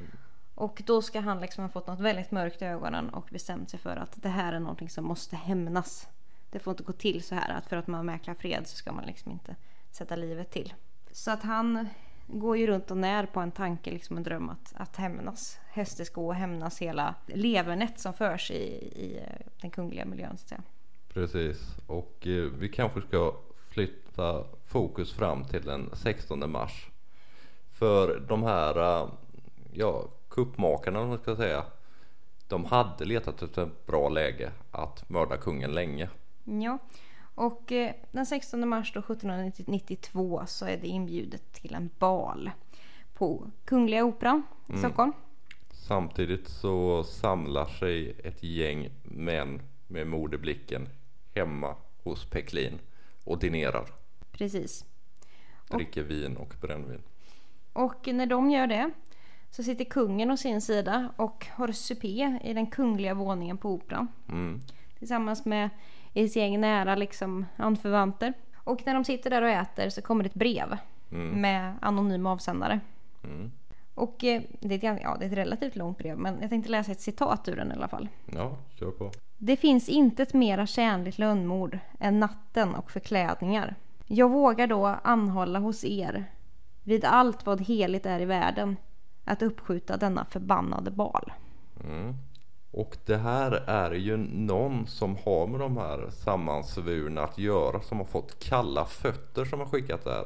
Och 0.54 0.82
då 0.86 1.02
ska 1.02 1.20
han 1.20 1.40
liksom 1.40 1.64
ha 1.64 1.68
fått 1.68 1.86
något 1.86 2.00
väldigt 2.00 2.30
mörkt 2.30 2.62
i 2.62 2.64
ögonen 2.64 3.08
och 3.08 3.28
bestämt 3.30 3.70
sig 3.70 3.80
för 3.80 3.96
att 3.96 4.22
det 4.22 4.28
här 4.28 4.52
är 4.52 4.60
någonting 4.60 4.90
som 4.90 5.04
måste 5.04 5.36
hämnas. 5.36 6.08
Det 6.54 6.60
får 6.60 6.70
inte 6.70 6.82
gå 6.82 6.92
till 6.92 7.22
så 7.22 7.34
här 7.34 7.58
att 7.58 7.66
för 7.66 7.76
att 7.76 7.86
man 7.86 8.06
mäklar 8.06 8.34
fred 8.34 8.66
så 8.66 8.76
ska 8.76 8.92
man 8.92 9.04
liksom 9.06 9.32
inte 9.32 9.56
sätta 9.90 10.16
livet 10.16 10.50
till. 10.50 10.74
Så 11.12 11.30
att 11.30 11.42
han 11.42 11.88
går 12.26 12.56
ju 12.56 12.66
runt 12.66 12.90
och 12.90 12.96
när 12.96 13.26
på 13.26 13.40
en 13.40 13.52
tanke, 13.52 13.90
liksom 13.90 14.16
en 14.16 14.22
dröm 14.22 14.50
att, 14.50 14.72
att 14.76 14.96
hämnas. 14.96 15.58
Hästesko 15.66 16.26
och 16.26 16.34
hämnas 16.34 16.78
hela 16.78 17.14
levernet 17.26 18.00
som 18.00 18.14
förs 18.14 18.50
i, 18.50 18.54
i 18.54 19.18
eh, 19.22 19.46
den 19.60 19.70
kungliga 19.70 20.04
miljön 20.04 20.36
så 20.38 20.42
att 20.44 20.48
säga. 20.48 20.62
Precis. 21.08 21.76
Och 21.86 22.26
eh, 22.26 22.44
vi 22.58 22.68
kanske 22.68 23.00
ska 23.00 23.34
flytta 23.68 24.44
fokus 24.66 25.12
fram 25.12 25.44
till 25.44 25.62
den 25.62 25.90
16 25.92 26.50
mars. 26.50 26.86
För 27.72 28.20
de 28.28 28.42
här, 28.42 29.02
eh, 29.02 29.08
ja, 29.72 30.08
kuppmakarna 30.28 31.00
om 31.00 31.08
man 31.08 31.18
ska 31.18 31.36
säga. 31.36 31.64
De 32.48 32.64
hade 32.64 33.04
letat 33.04 33.42
efter 33.42 33.62
ett 33.62 33.86
bra 33.86 34.08
läge 34.08 34.52
att 34.70 35.08
mörda 35.08 35.36
kungen 35.36 35.72
länge. 35.72 36.08
Ja, 36.44 36.78
och 37.34 37.72
eh, 37.72 37.94
den 38.12 38.26
16 38.26 38.68
mars 38.68 38.92
då 38.94 39.00
1792 39.00 40.42
så 40.46 40.66
är 40.66 40.76
det 40.76 40.86
inbjudet 40.86 41.52
till 41.52 41.74
en 41.74 41.90
bal 41.98 42.50
på 43.14 43.50
Kungliga 43.64 44.04
Operan 44.04 44.42
i 44.66 44.70
Mm. 44.72 44.82
Stockholm. 44.82 45.12
Samtidigt 45.70 46.48
så 46.48 47.04
samlar 47.04 47.64
sig 47.66 48.16
ett 48.24 48.42
gäng 48.42 48.88
män 49.02 49.62
med 49.86 50.06
mord 50.06 50.34
i 50.34 50.38
blicken 50.38 50.88
hemma 51.34 51.74
hos 52.02 52.30
Peklin 52.30 52.78
och 53.24 53.38
dinerar. 53.38 53.86
Precis. 54.32 54.84
Och- 55.70 55.76
Dricker 55.76 56.02
vin 56.02 56.36
och 56.36 56.54
brännvin. 56.60 57.02
Och 57.72 58.06
när 58.06 58.26
de 58.26 58.50
gör 58.50 58.66
det 58.66 58.90
så 59.50 59.62
sitter 59.62 59.84
kungen 59.84 60.30
å 60.30 60.36
sin 60.36 60.60
sida 60.60 61.12
och 61.16 61.46
har 61.50 61.72
supé 61.72 62.38
i 62.44 62.52
den 62.52 62.66
kungliga 62.66 63.14
våningen 63.14 63.58
på 63.58 63.70
Operan. 63.70 64.08
Mm. 64.28 64.60
Tillsammans 64.98 65.44
med 65.44 65.70
ett 66.14 66.36
gäng 66.36 66.60
nära 66.60 66.94
liksom 66.94 67.46
anförvanter. 67.56 68.32
Och 68.56 68.82
när 68.86 68.94
de 68.94 69.04
sitter 69.04 69.30
där 69.30 69.42
och 69.42 69.48
äter 69.48 69.88
så 69.88 70.02
kommer 70.02 70.24
det 70.24 70.28
ett 70.28 70.34
brev 70.34 70.76
Mm. 71.12 71.40
med 71.40 71.74
anonym 71.80 72.26
avsändare. 72.26 72.80
Mm. 73.24 73.52
Och 73.94 74.24
eh, 74.24 74.42
det 74.60 74.84
är, 74.84 74.92
ett, 74.94 75.00
ja, 75.02 75.16
det 75.18 75.24
är 75.24 75.30
ett 75.30 75.36
relativt 75.38 75.76
långt 75.76 75.98
brev 75.98 76.18
men 76.18 76.40
jag 76.40 76.50
tänkte 76.50 76.70
läsa 76.70 76.92
ett 76.92 77.00
citat 77.00 77.48
ur 77.48 77.56
den 77.56 77.72
i 77.72 77.74
alla 77.74 77.88
fall. 77.88 78.08
Ja, 78.34 78.56
kör 78.74 78.90
på. 78.90 79.10
Det 79.38 79.56
finns 79.56 79.88
inte 79.88 80.22
ett 80.22 80.34
mera 80.34 80.66
tjänligt 80.66 81.18
lönnmord 81.18 81.78
än 82.00 82.20
natten 82.20 82.74
och 82.74 82.90
förklädningar. 82.90 83.74
Jag 84.06 84.30
vågar 84.30 84.66
då 84.66 84.86
anhålla 84.86 85.58
hos 85.58 85.84
er 85.84 86.24
vid 86.82 87.04
allt 87.04 87.46
vad 87.46 87.60
heligt 87.60 88.06
är 88.06 88.20
i 88.20 88.24
världen 88.24 88.76
att 89.24 89.42
uppskjuta 89.42 89.96
denna 89.96 90.24
förbannade 90.24 90.90
bal. 90.90 91.32
Mm. 91.84 92.14
Och 92.76 92.96
det 93.06 93.16
här 93.16 93.52
är 93.52 93.94
ju 93.94 94.16
någon 94.16 94.86
som 94.86 95.16
har 95.24 95.46
med 95.46 95.60
de 95.60 95.76
här 95.76 96.10
sammansvurna 96.10 97.22
att 97.22 97.38
göra 97.38 97.80
som 97.80 97.98
har 97.98 98.04
fått 98.04 98.38
kalla 98.38 98.84
fötter 98.84 99.44
som 99.44 99.60
har 99.60 99.66
skickat 99.66 100.04
det 100.04 100.10
här. 100.10 100.24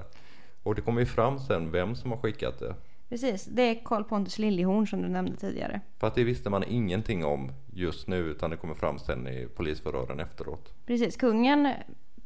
Och 0.62 0.74
det 0.74 0.80
kommer 0.80 1.00
ju 1.00 1.06
fram 1.06 1.38
sen 1.38 1.70
vem 1.70 1.94
som 1.94 2.10
har 2.10 2.18
skickat 2.18 2.58
det. 2.58 2.74
Precis, 3.08 3.44
det 3.44 3.62
är 3.62 3.84
Karl 3.84 4.04
Pontus 4.04 4.38
Liljehorn 4.38 4.86
som 4.86 5.02
du 5.02 5.08
nämnde 5.08 5.36
tidigare. 5.36 5.80
För 5.98 6.06
att 6.06 6.14
det 6.14 6.24
visste 6.24 6.50
man 6.50 6.64
ingenting 6.64 7.24
om 7.24 7.52
just 7.72 8.08
nu 8.08 8.16
utan 8.16 8.50
det 8.50 8.56
kommer 8.56 8.74
fram 8.74 8.98
sen 8.98 9.28
i 9.28 9.48
polisförhören 9.56 10.20
efteråt. 10.20 10.72
Precis, 10.86 11.16
kungen 11.16 11.72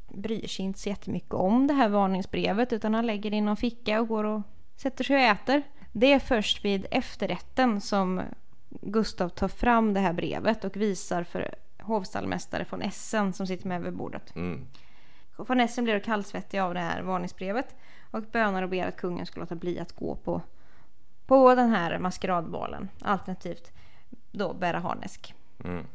bryr 0.08 0.46
sig 0.46 0.64
inte 0.64 0.78
så 0.78 0.88
jättemycket 0.88 1.34
om 1.34 1.66
det 1.66 1.74
här 1.74 1.88
varningsbrevet 1.88 2.72
utan 2.72 2.94
han 2.94 3.06
lägger 3.06 3.30
det 3.30 3.36
i 3.36 3.40
någon 3.40 3.56
ficka 3.56 4.00
och 4.00 4.08
går 4.08 4.24
och 4.24 4.42
sätter 4.76 5.04
sig 5.04 5.16
och 5.16 5.22
äter. 5.22 5.62
Det 5.92 6.12
är 6.12 6.18
först 6.18 6.64
vid 6.64 6.86
efterrätten 6.90 7.80
som 7.80 8.20
Gustav 8.80 9.28
tar 9.28 9.48
fram 9.48 9.94
det 9.94 10.00
här 10.00 10.12
brevet 10.12 10.64
och 10.64 10.76
visar 10.76 11.24
för 11.24 11.54
hovstallmästare 11.78 12.66
von 12.70 12.82
Essen 12.82 13.32
som 13.32 13.46
sitter 13.46 13.68
med 13.68 13.82
vid 13.82 13.92
bordet. 13.92 14.36
Mm. 14.36 14.66
Von 15.36 15.60
Essen 15.60 15.84
blir 15.84 15.98
kallsvettig 15.98 16.58
av 16.58 16.74
det 16.74 16.80
här 16.80 17.02
varningsbrevet 17.02 17.76
och 18.10 18.22
bönar 18.22 18.62
och 18.62 18.68
ber 18.68 18.86
att 18.86 18.96
kungen 18.96 19.26
ska 19.26 19.40
låta 19.40 19.54
bli 19.54 19.78
att 19.78 19.92
gå 19.92 20.16
på, 20.16 20.42
på 21.26 21.54
den 21.54 21.70
här 21.70 21.98
maskeradbalen. 21.98 22.88
Alternativt 23.00 23.72
då 24.30 24.54
bära 24.54 24.78
harnesk. 24.78 25.34
Mm. 25.64 25.86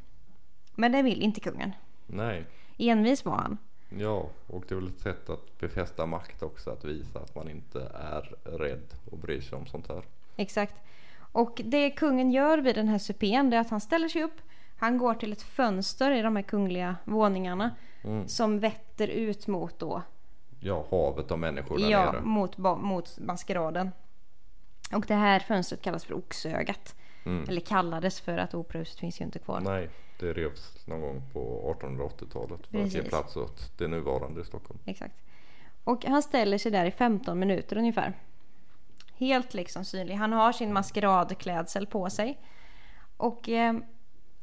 Men 0.76 0.92
det 0.92 1.02
vill 1.02 1.22
inte 1.22 1.40
kungen. 1.40 1.72
Nej. 2.06 2.46
Envis 2.78 3.26
var 3.26 3.36
han. 3.36 3.58
Ja, 3.90 4.30
och 4.48 4.64
det 4.68 4.76
är 4.76 4.80
väl 4.80 4.88
ett 4.88 5.00
sätt 5.00 5.30
att 5.30 5.60
befästa 5.60 6.06
makt 6.06 6.44
också, 6.44 6.70
att 6.70 6.86
visa 6.86 7.20
att 7.20 7.36
man 7.36 7.50
inte 7.50 7.92
är 7.94 8.36
rädd 8.44 8.94
och 9.12 9.18
bryr 9.18 9.42
sig 9.42 9.58
om 9.58 9.66
sånt 9.66 9.88
här. 9.88 10.04
Exakt. 10.36 10.76
Och 11.38 11.62
det 11.66 11.90
kungen 11.90 12.32
gör 12.32 12.58
vid 12.58 12.76
den 12.76 12.88
här 12.88 12.98
supén 12.98 13.54
är 13.54 13.60
att 13.60 13.70
han 13.70 13.82
ställer 13.82 14.08
sig 14.10 14.24
upp. 14.24 14.42
Han 14.78 14.98
går 14.98 15.14
till 15.14 15.32
ett 15.32 15.42
fönster 15.42 16.12
i 16.12 16.22
de 16.22 16.36
här 16.36 16.44
kungliga 16.44 16.96
våningarna 17.04 17.72
Mm. 18.04 18.28
som 18.28 18.60
vetter 18.60 19.08
ut 19.08 19.48
mot 19.48 19.80
då 19.80 20.02
Ja, 20.60 20.86
havet 20.92 21.32
av 21.32 21.40
människor 21.40 21.78
där 21.80 21.90
Ja, 21.90 22.12
nere. 22.12 22.22
mot, 22.22 22.58
mot 22.58 23.20
maskeraden. 23.20 23.92
Och 24.94 25.06
det 25.08 25.14
här 25.16 25.40
fönstret 25.40 25.82
kallas 25.82 26.06
för 26.06 26.14
Oxögat. 26.14 26.96
Mm. 27.26 27.50
Eller 27.50 27.62
kallades 27.62 28.22
för 28.22 28.38
att 28.38 28.54
operahuset 28.54 29.00
finns 29.00 29.22
ju 29.22 29.26
inte 29.26 29.40
kvar. 29.40 29.60
Nej, 29.62 29.90
det 30.20 30.34
revs 30.34 30.88
någon 30.88 31.02
gång 31.02 31.22
på 31.34 31.76
1880-talet 31.82 32.68
för 32.68 32.78
att 32.78 32.84
ge 32.86 32.92
Precis. 33.00 33.10
plats 33.10 33.36
åt 33.38 33.78
det 33.78 33.88
nuvarande 33.88 34.42
i 34.42 34.44
Stockholm. 34.46 34.80
Exakt. 34.86 35.16
Och 35.84 36.06
han 36.06 36.24
ställer 36.24 36.58
sig 36.58 36.72
där 36.72 36.86
i 36.86 36.92
15 36.92 37.40
minuter 37.40 37.78
ungefär. 37.78 38.14
Helt 39.18 39.54
liksom 39.54 39.86
synlig. 39.86 40.16
Han 40.16 40.34
har 40.34 40.52
sin 40.52 40.74
maskeradklädsel 40.74 41.88
på 41.88 42.10
sig. 42.10 42.40
Och 43.18 43.50
eh, 43.50 43.74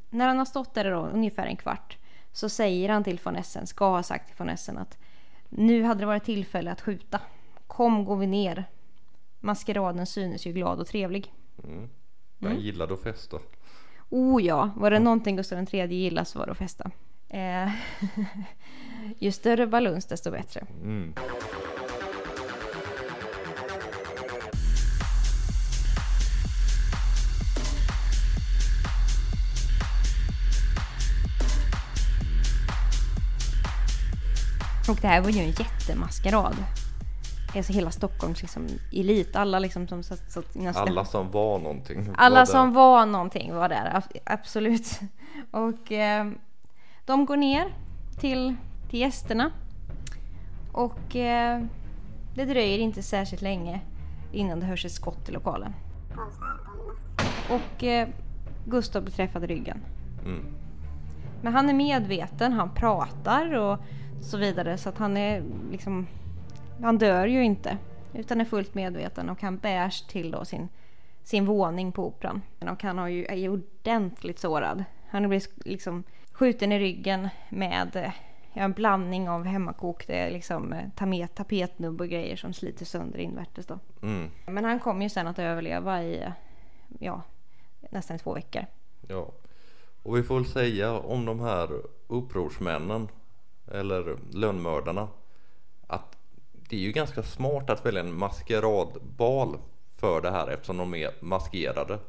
när 0.09 0.27
han 0.27 0.37
har 0.37 0.45
stått 0.45 0.73
där 0.73 0.91
då, 0.91 0.99
ungefär 0.99 1.45
en 1.45 1.57
kvart 1.57 1.97
så 2.31 2.49
säger 2.49 2.89
han 2.89 3.03
till 3.03 3.19
von 3.23 3.35
Essen, 3.35 3.67
ska 3.67 3.89
ha 3.89 4.03
sagt 4.03 4.27
till 4.27 4.35
von 4.37 4.49
Essen 4.49 4.77
att 4.77 4.97
nu 5.49 5.83
hade 5.83 5.99
det 5.99 6.05
varit 6.05 6.23
tillfälle 6.23 6.71
att 6.71 6.81
skjuta. 6.81 7.21
Kom 7.67 8.05
går 8.05 8.15
vi 8.15 8.27
ner. 8.27 8.65
Maskeraden 9.39 10.05
synes 10.05 10.47
ju 10.47 10.53
glad 10.53 10.79
och 10.79 10.87
trevlig. 10.87 11.33
Mm. 11.63 11.89
Den 12.37 12.59
gillade 12.59 12.93
att 12.93 13.03
festa. 13.03 13.37
Oh 14.09 14.43
ja, 14.43 14.71
var 14.75 14.91
det 14.91 14.99
någonting 14.99 15.35
Gustav 15.35 15.67
III 15.71 15.95
gillade 15.95 16.25
så 16.25 16.39
var 16.39 16.45
det 16.45 16.51
att 16.51 16.57
festa. 16.57 16.91
Eh, 17.29 17.69
ju 19.17 19.31
större 19.31 19.67
baluns 19.67 20.05
desto 20.05 20.31
bättre. 20.31 20.65
Mm. 20.83 21.13
Och 34.89 34.97
det 35.01 35.07
här 35.07 35.21
var 35.21 35.29
ju 35.29 35.39
en 35.41 35.51
jättemaskerad. 35.51 36.55
Alltså 37.55 37.73
hela 37.73 37.91
Stockholms 37.91 38.41
liksom 38.41 38.67
elit, 38.91 39.35
alla 39.35 39.59
liksom 39.59 39.87
som 39.87 40.03
satt, 40.03 40.31
satt 40.31 40.55
nästan- 40.55 40.87
Alla 40.87 41.05
som 41.05 41.31
var 41.31 41.59
någonting. 41.59 42.09
alla 42.17 42.39
var 42.39 42.45
som 42.45 42.73
var 42.73 43.05
någonting 43.05 43.53
var 43.55 43.69
där, 43.69 43.91
ab- 43.95 44.17
absolut. 44.25 44.99
Och 45.51 45.91
eh, 45.91 46.31
de 47.05 47.25
går 47.25 47.37
ner 47.37 47.73
till, 48.19 48.55
till 48.89 48.99
gästerna. 48.99 49.51
Och 50.71 51.15
eh, 51.15 51.61
det 52.35 52.45
dröjer 52.45 52.79
inte 52.79 53.03
särskilt 53.03 53.41
länge 53.41 53.81
innan 54.31 54.59
det 54.59 54.65
hörs 54.65 54.85
ett 54.85 54.91
skott 54.91 55.29
i 55.29 55.31
lokalen. 55.31 55.73
Och 57.49 57.83
eh, 57.83 58.07
Gustav 58.65 59.03
blir 59.03 59.13
träffad 59.13 59.43
i 59.43 59.47
ryggen. 59.47 59.79
Mm. 60.25 60.45
Men 61.41 61.53
han 61.53 61.69
är 61.69 61.73
medveten, 61.73 62.53
han 62.53 62.69
pratar 62.73 63.53
och 63.53 63.79
så 64.21 64.37
vidare 64.37 64.77
så 64.77 64.89
att 64.89 64.97
han 64.97 65.17
är 65.17 65.43
liksom 65.71 66.07
Han 66.81 66.97
dör 66.97 67.27
ju 67.27 67.43
inte 67.43 67.77
utan 68.13 68.41
är 68.41 68.45
fullt 68.45 68.73
medveten 68.73 69.29
och 69.29 69.41
han 69.41 69.57
bärs 69.57 70.01
till 70.01 70.31
då 70.31 70.45
sin, 70.45 70.69
sin 71.23 71.45
våning 71.45 71.91
på 71.91 72.07
operan. 72.07 72.41
Och 72.59 72.83
han 72.83 72.97
har 72.97 73.07
ju, 73.07 73.25
är 73.25 73.35
ju 73.35 73.49
ordentligt 73.49 74.39
sårad. 74.39 74.83
Han 75.09 75.29
blivit 75.29 75.65
liksom 75.65 76.03
skjuten 76.31 76.71
i 76.71 76.79
ryggen 76.79 77.29
med 77.49 78.11
ja, 78.53 78.63
en 78.63 78.71
blandning 78.71 79.29
av 79.29 79.43
hemmakok, 79.43 80.07
det 80.07 80.17
är 80.17 80.31
liksom 80.31 80.73
eh, 80.73 80.89
tamet, 80.95 81.35
tapetnubb 81.35 82.01
och 82.01 82.07
grejer 82.07 82.35
som 82.35 82.53
sliter 82.53 82.85
sönder 82.85 83.19
invärtes 83.19 83.65
då. 83.65 83.79
Mm. 84.01 84.29
Men 84.45 84.65
han 84.65 84.79
kommer 84.79 85.03
ju 85.03 85.09
sen 85.09 85.27
att 85.27 85.39
överleva 85.39 86.03
i 86.03 86.23
ja, 86.99 87.21
nästan 87.89 88.19
två 88.19 88.33
veckor. 88.33 88.65
Ja. 89.07 89.31
Och 90.03 90.17
vi 90.17 90.23
får 90.23 90.35
väl 90.35 90.45
säga 90.45 90.99
om 90.99 91.25
de 91.25 91.39
här 91.39 91.69
upprorsmännen 92.07 93.07
eller 93.71 94.17
lönnmördarna 94.33 95.07
att 95.87 96.17
det 96.69 96.75
är 96.75 96.79
ju 96.79 96.91
ganska 96.91 97.23
smart 97.23 97.69
att 97.69 97.85
välja 97.85 98.01
en 98.01 98.17
maskeradbal 98.17 99.57
för 99.97 100.21
det 100.21 100.31
här 100.31 100.47
eftersom 100.47 100.77
de 100.77 100.95
är 100.95 101.11
maskerade. 101.19 101.99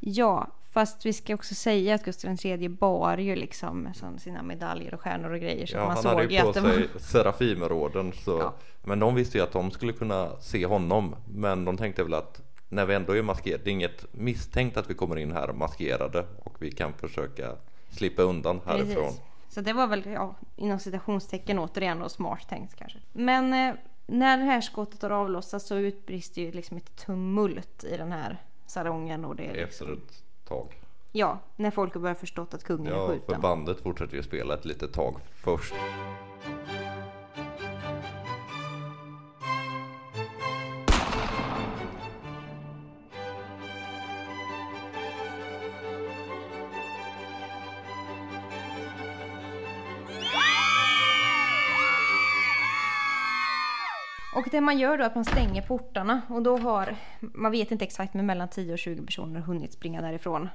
Ja, 0.00 0.46
fast 0.70 1.06
vi 1.06 1.12
ska 1.12 1.34
också 1.34 1.54
säga 1.54 1.94
att 1.94 2.04
Gustav 2.04 2.36
III 2.44 2.68
bar 2.68 3.18
ju 3.18 3.36
liksom 3.36 3.88
som 3.94 4.18
sina 4.18 4.42
medaljer 4.42 4.94
och 4.94 5.00
stjärnor 5.00 5.32
och 5.32 5.40
grejer. 5.40 5.66
Så 5.66 5.76
Ja, 5.76 5.80
man 5.80 5.90
han 5.90 6.02
såg 6.02 6.12
hade 6.12 6.34
ju 6.34 6.40
på 6.40 6.52
det 6.52 6.60
var... 6.60 6.70
sig 6.70 6.88
Serafimerorden 6.98 8.12
så 8.12 8.38
Ja. 8.38 8.54
Men 8.82 8.98
de 8.98 9.14
visste 9.14 9.38
ju 9.38 9.44
att 9.44 9.52
de 9.52 9.70
skulle 9.70 9.92
kunna 9.92 10.40
se 10.40 10.66
honom 10.66 11.16
Men 11.26 11.64
de 11.64 11.76
tänkte 11.76 12.02
väl 12.02 12.14
att 12.14 12.40
när 12.68 12.86
vi 12.86 12.94
ändå 12.94 13.16
är 13.16 13.22
maskerade, 13.22 13.64
det 13.64 13.70
är 13.70 13.72
inget 13.72 14.14
misstänkt 14.14 14.76
att 14.76 14.90
vi 14.90 14.94
kommer 14.94 15.16
in 15.16 15.32
här 15.32 15.52
maskerade 15.52 16.24
och 16.44 16.56
vi 16.58 16.70
kan 16.70 16.92
försöka 16.92 17.56
slippa 17.90 18.22
undan 18.22 18.60
härifrån. 18.66 19.04
Precis. 19.04 19.27
Så 19.58 19.62
det 19.62 19.72
var 19.72 19.86
väl 19.86 20.06
ja, 20.06 20.34
inom 20.56 20.78
citationstecken 20.78 21.58
återigen 21.58 21.98
då 21.98 22.08
smart 22.08 22.48
tänkt 22.48 22.74
kanske. 22.76 22.98
Men 23.12 23.52
eh, 23.52 23.74
när 24.06 24.38
det 24.38 24.44
här 24.44 24.60
skottet 24.60 25.02
har 25.02 25.10
avlossats 25.10 25.66
så 25.66 25.74
utbrister 25.76 26.42
ju 26.42 26.52
liksom 26.52 26.76
ett 26.76 26.96
tumult 26.96 27.84
i 27.84 27.96
den 27.96 28.12
här 28.12 28.42
salongen. 28.66 29.24
Och 29.24 29.36
det 29.36 29.42
är 29.46 29.52
liksom, 29.52 29.86
Efter 29.86 29.92
ett 29.92 30.22
tag. 30.48 30.82
ja, 31.12 31.38
när 31.56 31.70
folk 31.70 31.94
har 31.94 32.00
börjat 32.00 32.18
förstått 32.20 32.54
att 32.54 32.64
kungen 32.64 32.92
är 32.92 32.96
Ja, 32.96 33.06
för 33.06 33.14
skjuten. 33.14 33.40
bandet 33.40 33.80
fortsätter 33.80 34.16
ju 34.16 34.22
spela 34.22 34.54
ett 34.54 34.64
litet 34.64 34.92
tag 34.92 35.16
först. 35.34 35.74
Och 54.36 54.48
det 54.50 54.60
man 54.60 54.78
gör 54.78 54.98
då 54.98 55.04
är 55.04 55.06
att 55.06 55.14
man 55.14 55.24
stänger 55.24 55.62
portarna 55.62 56.22
och 56.28 56.42
då 56.42 56.58
har, 56.58 56.96
man 57.20 57.52
vet 57.52 57.70
inte 57.70 57.84
exakt 57.84 58.14
men 58.14 58.26
mellan 58.26 58.48
10 58.48 58.72
och 58.72 58.78
20 58.78 59.02
personer 59.06 59.40
hunnit 59.40 59.72
springa 59.72 60.00
därifrån. 60.00 60.48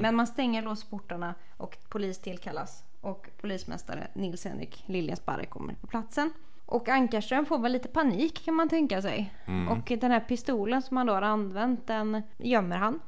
Men 0.00 0.16
man 0.16 0.26
stänger 0.26 0.62
låsportarna 0.62 1.34
och 1.56 1.76
polis 1.88 2.18
tillkallas 2.18 2.84
och 3.00 3.28
polismästare 3.40 4.06
Nils-Henrik 4.14 4.84
Liljensparre 4.86 5.46
kommer 5.46 5.74
på 5.74 5.86
platsen. 5.86 6.32
Och 6.66 6.88
Ankarström 6.88 7.46
får 7.46 7.58
väl 7.58 7.72
lite 7.72 7.88
panik 7.88 8.44
kan 8.44 8.54
man 8.54 8.68
tänka 8.68 9.02
sig. 9.02 9.34
Och 9.70 9.92
den 10.00 10.10
här 10.10 10.20
pistolen 10.20 10.82
som 10.82 10.96
han 10.96 11.06
då 11.06 11.12
har 11.12 11.22
använt 11.22 11.86
den 11.86 12.22
gömmer 12.38 12.76
han. 12.76 13.00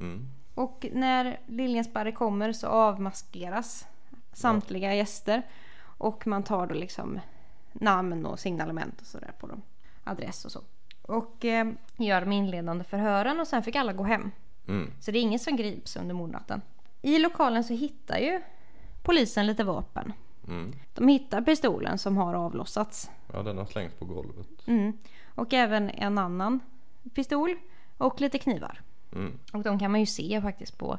Mm. 0.00 0.28
Och 0.54 0.86
när 0.92 1.40
Liljensparre 1.46 2.12
kommer 2.12 2.52
så 2.52 2.66
avmaskeras 2.66 3.86
samtliga 4.32 4.94
gäster. 4.94 5.42
Och 5.98 6.26
man 6.26 6.42
tar 6.42 6.66
då 6.66 6.74
liksom 6.74 7.20
namn 7.74 8.26
och 8.26 8.38
signalement 8.38 9.00
och 9.00 9.06
sådär 9.06 9.32
på 9.40 9.46
dem. 9.46 9.62
Adress 10.04 10.44
och 10.44 10.52
så. 10.52 10.60
Och 11.02 11.44
eh, 11.44 11.66
gör 11.96 12.20
de 12.20 12.32
inledande 12.32 12.84
förhören 12.84 13.40
och 13.40 13.46
sen 13.48 13.62
fick 13.62 13.76
alla 13.76 13.92
gå 13.92 14.02
hem. 14.04 14.30
Mm. 14.68 14.90
Så 15.00 15.10
det 15.10 15.18
är 15.18 15.22
ingen 15.22 15.38
som 15.38 15.56
grips 15.56 15.96
under 15.96 16.14
mordnatten. 16.14 16.62
I 17.02 17.18
lokalen 17.18 17.64
så 17.64 17.74
hittar 17.74 18.18
ju 18.18 18.40
polisen 19.02 19.46
lite 19.46 19.64
vapen. 19.64 20.12
Mm. 20.48 20.72
De 20.94 21.08
hittar 21.08 21.42
pistolen 21.42 21.98
som 21.98 22.16
har 22.16 22.34
avlossats. 22.34 23.10
Ja, 23.32 23.42
den 23.42 23.58
har 23.58 23.64
slängts 23.66 23.94
på 23.94 24.04
golvet. 24.04 24.48
Mm. 24.66 24.92
Och 25.34 25.52
även 25.52 25.90
en 25.90 26.18
annan 26.18 26.60
pistol 27.14 27.56
och 27.98 28.20
lite 28.20 28.38
knivar. 28.38 28.80
Mm, 29.12 29.38
Och 29.52 29.62
de 29.62 29.78
kan 29.78 29.90
man 29.90 30.00
ju 30.00 30.06
se 30.06 30.40
faktiskt 30.42 30.78
på 30.78 30.98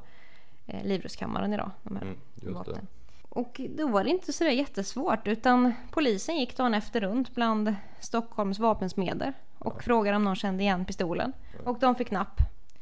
eh, 0.65 0.83
livrustkammaren 0.85 1.53
idag. 1.53 1.71
De 1.83 1.95
här 1.95 2.03
mm, 2.03 2.17
vapnen. 2.53 2.87
Och 3.35 3.61
då 3.69 3.87
var 3.87 4.03
det 4.03 4.09
inte 4.09 4.33
så 4.33 4.43
där 4.43 4.51
jättesvårt 4.51 5.27
utan 5.27 5.73
polisen 5.91 6.37
gick 6.37 6.57
dagen 6.57 6.73
efter 6.73 7.01
runt 7.01 7.35
bland 7.35 7.75
Stockholms 7.99 8.59
vapensmeder 8.59 9.33
och 9.59 9.83
frågade 9.83 10.17
om 10.17 10.23
någon 10.23 10.35
kände 10.35 10.63
igen 10.63 10.85
pistolen. 10.85 11.33
Och 11.65 11.79
de 11.79 11.95
fick 11.95 12.11
napp. 12.11 12.41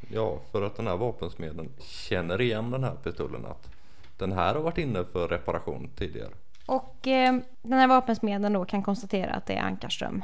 Ja, 0.09 0.39
för 0.51 0.61
att 0.61 0.75
den 0.75 0.87
här 0.87 0.97
vapensmeden 0.97 1.69
känner 1.79 2.41
igen 2.41 2.71
den 2.71 2.83
här 2.83 2.95
pistolen 2.95 3.45
att 3.45 3.69
den 4.17 4.31
här 4.31 4.55
har 4.55 4.61
varit 4.61 4.77
inne 4.77 5.05
för 5.05 5.27
reparation 5.27 5.89
tidigare. 5.95 6.31
Och 6.65 7.07
eh, 7.07 7.39
den 7.61 7.79
här 7.79 7.87
vapensmeden 7.87 8.53
då 8.53 8.65
kan 8.65 8.83
konstatera 8.83 9.33
att 9.33 9.45
det 9.45 9.53
är 9.53 9.61
Ankarström 9.61 10.23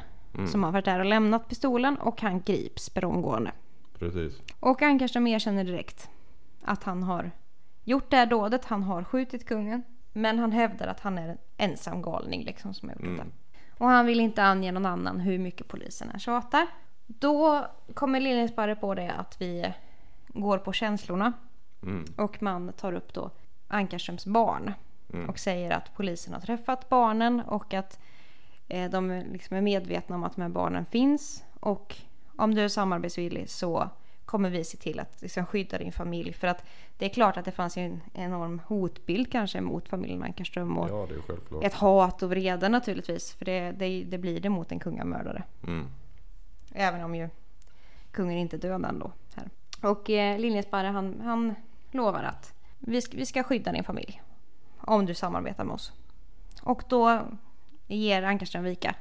som 0.51 0.63
har 0.63 0.71
varit 0.71 0.85
där 0.85 0.99
och 0.99 1.05
lämnat 1.05 1.49
pistolen 1.49 1.97
och 1.97 2.21
han 2.21 2.41
grips 2.41 2.89
per 2.89 3.05
omgående. 3.05 3.51
Precis. 3.99 4.33
Och 4.59 4.81
Ankarström 4.81 5.27
erkänner 5.27 5.63
direkt 5.63 6.09
att 6.63 6.83
han 6.83 7.03
har 7.03 7.31
gjort 7.83 8.09
det 8.09 8.17
här 8.17 8.25
dådet. 8.25 8.65
Han 8.65 8.83
har 8.83 9.03
skjutit 9.03 9.45
kungen. 9.45 9.83
Men 10.13 10.39
han 10.39 10.51
hävdar 10.51 10.87
att 10.87 10.99
han 10.99 11.17
är 11.17 11.29
en 11.29 11.37
ensam 11.57 12.01
galning 12.01 12.43
liksom 12.43 12.73
som 12.73 12.89
har 12.89 12.95
gjort 12.95 13.03
Mm. 13.05 13.17
det. 13.17 13.25
Och 13.77 13.87
han 13.87 14.05
vill 14.05 14.19
inte 14.19 14.43
ange 14.43 14.71
någon 14.71 14.85
annan 14.85 15.19
hur 15.19 15.39
mycket 15.39 15.67
polisen 15.67 16.09
än 16.09 16.19
tjatar. 16.19 16.67
Då 17.07 17.65
kommer 17.93 18.19
Liljesparre 18.19 18.75
på 18.75 18.95
det 18.95 19.11
att 19.11 19.41
vi 19.41 19.73
går 20.27 20.57
på 20.57 20.73
känslorna. 20.73 21.33
Mm, 21.83 22.05
Och 22.17 22.41
man 22.43 22.73
tar 22.73 22.93
upp 22.93 23.13
då 23.13 23.31
Ankarströms 23.67 24.25
barn. 24.25 24.73
Mm. 25.13 25.29
Och 25.29 25.39
säger 25.39 25.71
att 25.71 25.95
polisen 25.95 26.33
har 26.33 26.41
träffat 26.41 26.89
barnen 26.89 27.39
och 27.41 27.73
att 27.73 27.99
eh, 28.67 28.89
de 28.89 29.09
liksom 29.31 29.57
är 29.57 29.61
medvetna 29.61 30.15
om 30.15 30.23
att 30.23 30.35
de 30.35 30.41
här 30.41 30.49
barnen 30.49 30.85
finns. 30.85 31.43
Och 31.59 31.95
om 32.37 32.55
du 32.55 32.61
är 32.61 32.67
samarbetsvillig 32.67 33.49
så 33.49 33.89
kommer 34.29 34.49
vi 34.49 34.63
se 34.63 34.77
till 34.77 34.99
att 34.99 35.21
liksom 35.21 35.45
skydda 35.45 35.77
din 35.77 35.91
familj. 35.91 36.33
För 36.33 36.47
att 36.47 36.63
det 36.97 37.05
är 37.05 37.09
klart 37.09 37.37
att 37.37 37.45
det 37.45 37.51
fanns 37.51 37.77
en 37.77 38.01
enorm 38.13 38.61
hotbild 38.67 39.31
kanske 39.31 39.61
mot 39.61 39.89
familjen 39.89 40.23
Ankarström. 40.23 40.77
Och 40.77 40.89
ja, 40.89 41.05
det 41.09 41.15
är 41.15 41.21
självklart. 41.21 41.63
ett 41.63 41.73
hat 41.73 42.23
och 42.23 42.29
vrede 42.29 42.69
naturligtvis. 42.69 43.33
För 43.33 43.45
det, 43.45 43.71
det, 43.71 44.03
det 44.03 44.17
blir 44.17 44.39
det 44.39 44.49
mot 44.49 44.71
en 44.71 44.79
kungamördare. 44.79 45.43
Mm, 45.67 45.87
Även 46.73 47.03
om 47.03 47.15
ju 47.15 47.29
kungen 48.11 48.37
inte 48.37 48.55
är 48.55 48.59
död 48.59 48.85
ändå. 48.85 49.11
Här. 49.35 49.49
Och 49.89 50.09
eh, 50.09 50.39
Liljesparre 50.39 50.87
han, 50.87 51.21
han 51.23 51.55
lovar 51.91 52.23
att 52.23 52.53
vi 52.79 53.01
ska, 53.01 53.17
vi 53.17 53.25
ska 53.25 53.43
skydda 53.43 53.71
din 53.71 53.83
familj. 53.83 54.21
Om 54.77 55.05
du 55.05 55.13
samarbetar 55.13 55.63
med 55.63 55.73
oss. 55.73 55.93
Och 56.61 56.83
då 56.89 57.21
ger 57.87 58.23
Ankarström 58.23 58.63
vika. 58.63 58.95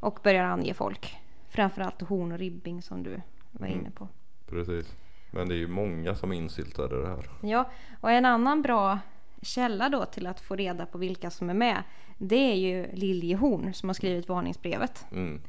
Och 0.00 0.18
börjar 0.22 0.44
ange 0.44 0.74
folk. 0.74 1.16
Framförallt 1.48 2.00
Horn 2.02 2.32
och 2.32 2.38
Ribbing 2.38 2.82
som 2.82 3.02
du 3.02 3.20
var 3.50 3.66
Mm. 3.66 3.80
inne 3.80 3.90
på. 3.90 4.08
Precis. 4.52 4.96
Men 5.30 5.48
det 5.48 5.54
är 5.54 5.58
ju 5.58 5.68
många 5.68 6.14
som 6.14 6.32
är 6.32 6.36
insyltade 6.36 6.96
i 6.96 7.00
det 7.00 7.08
här. 7.08 7.30
Ja, 7.40 7.70
och 8.00 8.10
en 8.10 8.24
annan 8.24 8.62
bra 8.62 8.98
källa 9.42 9.88
då 9.88 10.04
till 10.04 10.26
att 10.26 10.40
få 10.40 10.56
reda 10.56 10.86
på 10.86 10.98
vilka 10.98 11.30
som 11.30 11.50
är 11.50 11.54
med. 11.54 11.82
Det 12.18 12.36
är 12.52 12.54
ju 12.54 12.86
Liljehorn 12.92 13.74
som 13.74 13.88
har 13.88 13.94
skrivit 13.94 14.28
varningsbrevet. 14.28 15.06
Mm, 15.12 15.40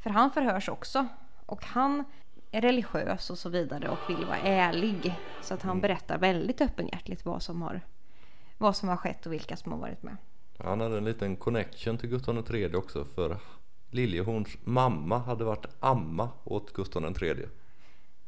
För 0.00 0.10
han 0.10 0.30
förhörs 0.30 0.68
också. 0.68 1.06
Och 1.46 1.64
han 1.64 2.04
är 2.50 2.60
religiös 2.60 3.30
och 3.30 3.38
så 3.38 3.48
vidare 3.48 3.88
och 3.88 3.98
vill 4.10 4.26
vara 4.26 4.38
ärlig. 4.38 5.14
Så 5.42 5.54
att 5.54 5.62
han 5.62 5.80
berättar 5.80 6.18
väldigt 6.18 6.60
öppenhjärtigt 6.60 7.24
vad 7.24 7.42
som 7.42 7.62
har, 7.62 7.80
vad 8.58 8.76
som 8.76 8.88
har 8.88 8.96
skett 8.96 9.26
och 9.26 9.32
vilka 9.32 9.56
som 9.56 9.72
har 9.72 9.78
varit 9.78 10.02
med. 10.02 10.16
Han 10.58 10.80
hade 10.80 10.98
en 10.98 11.04
liten 11.04 11.36
connection 11.36 11.98
till 11.98 12.08
Gustav 12.08 12.54
III 12.54 12.74
också 12.74 13.04
för 13.04 13.36
Liljehorns 13.90 14.56
mamma 14.64 15.18
hade 15.18 15.44
varit 15.44 15.66
amma 15.80 16.28
åt 16.44 16.72
Gustav 16.72 17.16
III. 17.22 17.46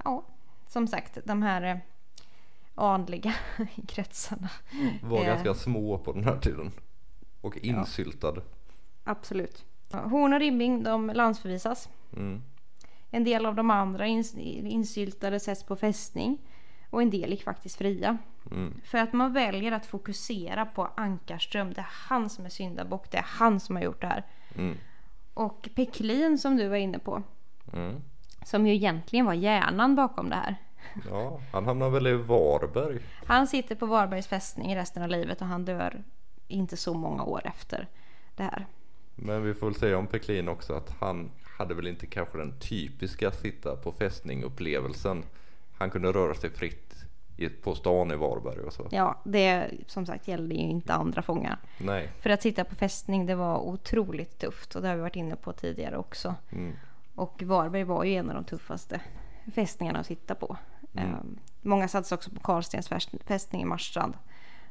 Ja, 0.04 0.24
som 0.68 0.86
sagt 0.86 1.18
de 1.24 1.42
här 1.42 1.62
eh, 1.62 1.76
adliga 2.74 3.34
kretsarna. 3.88 4.50
Var 5.02 5.18
Eh. 5.20 5.26
ganska 5.26 5.54
små 5.54 5.98
på 5.98 6.12
den 6.12 6.24
här 6.24 6.38
tiden. 6.38 6.70
Och 7.40 7.56
insyltade. 7.56 8.40
Absolut. 9.04 9.64
Horn 9.92 10.32
och 10.32 10.40
Ribbing 10.40 10.82
de 10.82 11.06
landsförvisas. 11.10 11.88
Mm, 12.16 12.42
En 13.10 13.24
del 13.24 13.46
av 13.46 13.54
de 13.54 13.70
andra 13.70 14.06
ins- 14.06 14.38
insyltade 14.66 15.40
sätts 15.40 15.64
på 15.64 15.76
fästning. 15.76 16.38
Och 16.90 17.02
en 17.02 17.10
del 17.10 17.30
gick 17.30 17.42
faktiskt 17.44 17.78
fria. 17.78 18.18
mm, 18.50 18.80
För 18.84 18.98
att 18.98 19.12
man 19.12 19.32
väljer 19.32 19.72
att 19.72 19.86
fokusera 19.86 20.66
på 20.66 20.84
Ankarström. 20.96 21.72
Det 21.72 21.80
är 21.80 21.86
han 21.90 22.30
som 22.30 22.44
är 22.44 22.48
syndabock. 22.48 23.10
Det 23.10 23.16
är 23.18 23.26
han 23.28 23.60
som 23.60 23.76
har 23.76 23.82
gjort 23.82 24.00
det 24.00 24.06
här. 24.06 24.24
mm, 24.58 24.76
Och 25.34 25.68
Peklin 25.74 26.38
som 26.38 26.56
du 26.56 26.68
var 26.68 26.76
inne 26.76 26.98
på. 26.98 27.22
mm. 27.72 28.02
Som 28.44 28.66
ju 28.66 28.74
egentligen 28.74 29.26
var 29.26 29.34
hjärnan 29.34 29.96
bakom 29.96 30.28
det 30.28 30.36
här. 30.36 30.56
Ja, 31.10 31.40
han 31.52 31.66
hamnar 31.66 31.90
väl 31.90 32.06
i 32.06 32.14
Varberg. 32.14 32.98
Han 33.26 33.46
sitter 33.46 33.74
på 33.74 33.86
Varbergs 33.86 34.26
fästning 34.26 34.76
resten 34.76 35.02
av 35.02 35.08
livet 35.08 35.40
och 35.40 35.46
han 35.46 35.64
dör 35.64 36.02
inte 36.48 36.76
så 36.76 36.94
många 36.94 37.24
år 37.24 37.40
efter 37.44 37.88
det 38.36 38.42
här. 38.42 38.66
Men 39.14 39.42
vi 39.42 39.54
får 39.54 39.66
väl 39.66 39.74
säga 39.74 39.98
om 39.98 40.06
Peklin 40.06 40.48
också 40.48 40.74
att 40.74 40.94
han 41.00 41.30
hade 41.58 41.74
väl 41.74 41.86
inte 41.86 42.06
kanske 42.06 42.38
den 42.38 42.58
typiska 42.58 43.30
sitta 43.30 43.76
på 43.76 43.92
fästning-upplevelsen. 43.92 45.24
Han 45.78 45.90
kunde 45.90 46.12
röra 46.12 46.34
sig 46.34 46.50
fritt 46.50 47.04
på 47.62 47.74
stan 47.74 48.10
i 48.10 48.16
Varberg 48.16 48.60
och 48.60 48.72
så. 48.72 48.88
Ja, 48.90 49.20
det 49.24 49.70
som 49.86 50.06
sagt 50.06 50.28
gällde 50.28 50.54
ju 50.54 50.60
inte 50.60 50.94
andra 50.94 51.22
fångar. 51.22 51.58
Nej. 51.78 52.10
För 52.20 52.30
att 52.30 52.42
sitta 52.42 52.64
på 52.64 52.74
fästning 52.74 53.26
det 53.26 53.34
var 53.34 53.58
otroligt 53.58 54.38
tufft 54.38 54.74
och 54.74 54.82
det 54.82 54.88
har 54.88 54.94
vi 54.94 55.00
varit 55.00 55.16
inne 55.16 55.36
på 55.36 55.52
tidigare 55.52 55.96
också. 55.96 56.34
Mm. 56.50 56.72
Och 57.14 57.42
Varberg 57.42 57.84
var 57.84 58.04
ju 58.04 58.14
en 58.14 58.28
av 58.28 58.34
de 58.34 58.44
tuffaste 58.44 59.00
fästningarna 59.54 59.98
att 59.98 60.06
sitta 60.06 60.34
på. 60.34 60.56
Ehm, 60.94 61.38
många 61.62 61.88
sattes 61.88 62.12
också 62.12 62.30
på 62.30 62.40
Karlstens 62.40 62.88
fäst- 62.88 63.24
fästning 63.26 63.62
i 63.62 63.64
Marstrand. 63.64 64.14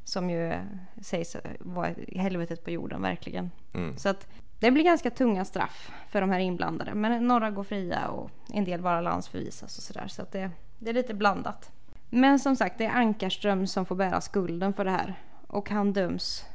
Som 0.03 0.29
ju 0.29 0.53
sägs 1.01 1.37
vara 1.59 1.89
helvetet 2.15 2.63
på 2.63 2.71
jorden 2.71 3.01
verkligen. 3.01 3.51
Mm. 3.73 3.97
Så 3.97 4.09
att 4.09 4.27
det 4.59 4.71
blir 4.71 4.83
ganska 4.83 5.09
tunga 5.09 5.45
straff 5.45 5.91
för 6.09 6.21
de 6.21 6.29
här 6.29 6.39
inblandade. 6.39 6.93
Men 6.93 7.27
några 7.27 7.51
går 7.51 7.63
fria 7.63 8.07
och 8.07 8.31
en 8.53 8.63
del 8.63 8.81
bara 8.81 9.01
landsförvisas 9.01 9.77
och 9.77 9.83
sådär. 9.83 10.07
Så 10.07 10.21
att 10.21 10.31
det, 10.31 10.51
det 10.79 10.89
är 10.89 10.93
lite 10.93 11.13
blandat. 11.13 11.71
Men 12.09 12.39
som 12.39 12.55
sagt, 12.55 12.77
det 12.77 12.85
är 12.85 12.91
Ankarström 12.91 13.67
som 13.67 13.85
får 13.85 13.95
bära 13.95 14.21
skulden 14.21 14.73
för 14.73 14.85
det 14.85 14.91
här. 14.91 15.15
Och 15.47 15.69
han 15.69 15.93
döms 15.93 16.45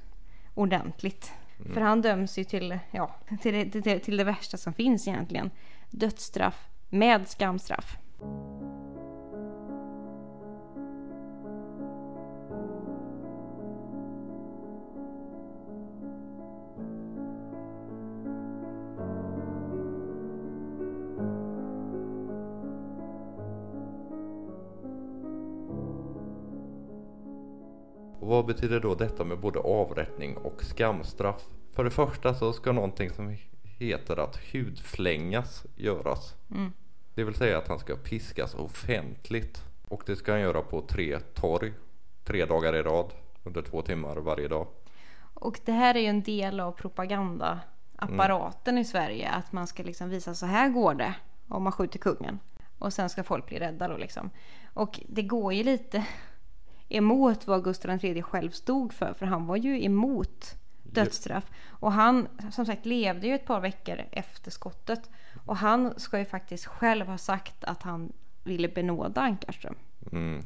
ordentligt. 0.55 1.33
För 1.75 1.81
han 1.81 2.03
döms 2.03 2.39
ju 2.39 2.45
till, 2.45 2.79
ja, 2.91 3.15
till, 3.43 3.55
det, 3.55 3.83
till, 3.83 4.01
till 4.01 4.17
det 4.17 4.25
värsta 4.25 4.57
som 4.57 4.73
finns 4.73 5.09
egentligen. 5.09 5.51
Dödsstraff 5.99 6.69
med 6.89 7.29
skamstraff. 7.29 7.99
Och 28.21 28.29
vad 28.29 28.47
betyder 28.47 28.81
då 28.81 28.95
detta 28.95 29.25
med 29.25 29.41
både 29.41 29.59
avrättning 29.59 30.37
och 30.37 30.65
skamstraff? 30.65 31.43
För 31.73 31.85
det 31.85 31.91
första 31.91 32.35
så 32.35 32.53
ska 32.53 32.73
någonting 32.73 33.11
som 33.11 33.29
heter 33.79 34.17
att 34.17 34.37
hudflängas 34.53 35.65
göras. 35.77 36.35
Mm. 36.51 36.73
Det 37.15 37.25
vill 37.25 37.35
säga 37.35 37.59
att 37.59 37.69
han 37.69 37.79
ska 37.79 37.97
piskas 37.97 38.55
offentligt. 38.55 39.63
Och 39.89 40.03
det 40.07 40.17
ska 40.17 40.33
han 40.33 40.41
göra 40.41 40.63
på 40.63 40.81
tre 40.81 41.21
torg. 41.21 41.73
Tre 42.25 42.45
dagar 42.45 42.77
i 42.77 42.83
rad. 42.83 43.13
Under 43.45 43.63
två 43.63 43.83
timmar 43.83 44.17
varje 44.17 44.49
dag. 44.49 44.67
Och 45.35 45.61
det 45.65 45.73
här 45.73 45.95
är 45.95 46.01
ju 46.01 46.07
en 46.07 46.23
del 46.23 46.61
av 46.61 46.73
propagandaapparaten 46.73 48.79
i 48.79 48.85
Sverige. 48.85 49.31
Att 49.31 49.53
man 49.53 49.67
ska 49.67 49.83
liksom 49.83 50.11
visa 50.11 50.35
så 50.35 50.47
här 50.47 50.69
går 50.69 50.95
det 50.95 51.15
om 51.49 51.63
man 51.63 51.73
skjuter 51.73 51.99
kungen. 51.99 52.39
Och 52.79 52.93
sen 52.93 53.11
ska 53.11 53.25
folk 53.25 53.47
bli 53.47 53.59
rädda 53.59 53.89
då 53.89 53.97
liksom. 53.97 54.31
Och 54.75 55.01
det 55.09 55.23
går 55.23 55.53
ju 55.53 55.63
lite 55.63 56.07
emot 56.89 57.47
vad 57.47 57.65
Gustav 57.65 58.05
III 58.05 58.23
själv 58.23 58.51
stod 58.51 58.93
för. 58.93 59.13
För 59.13 59.27
han 59.27 59.47
var 59.47 59.57
ju 59.57 59.85
emot 59.85 60.55
dödsstraff. 61.05 61.51
Och 61.69 61.93
han 61.93 62.29
som 62.53 62.67
sagt 62.67 62.87
levde 62.87 63.27
ju 63.27 63.35
ett 63.35 63.47
par 63.47 63.61
veckor 63.61 64.01
efter 64.11 64.51
skottet. 64.51 65.11
Och 65.47 65.57
han 65.57 66.01
ska 66.01 66.19
ju 66.19 66.25
faktiskt 66.25 66.67
själv 66.67 67.07
ha 67.07 67.19
sagt 67.19 67.65
att 67.65 67.83
han 67.83 68.13
ville 68.45 68.69
benåda 68.69 69.21
Ankarström. 69.21 69.75
Mm. 70.13 70.43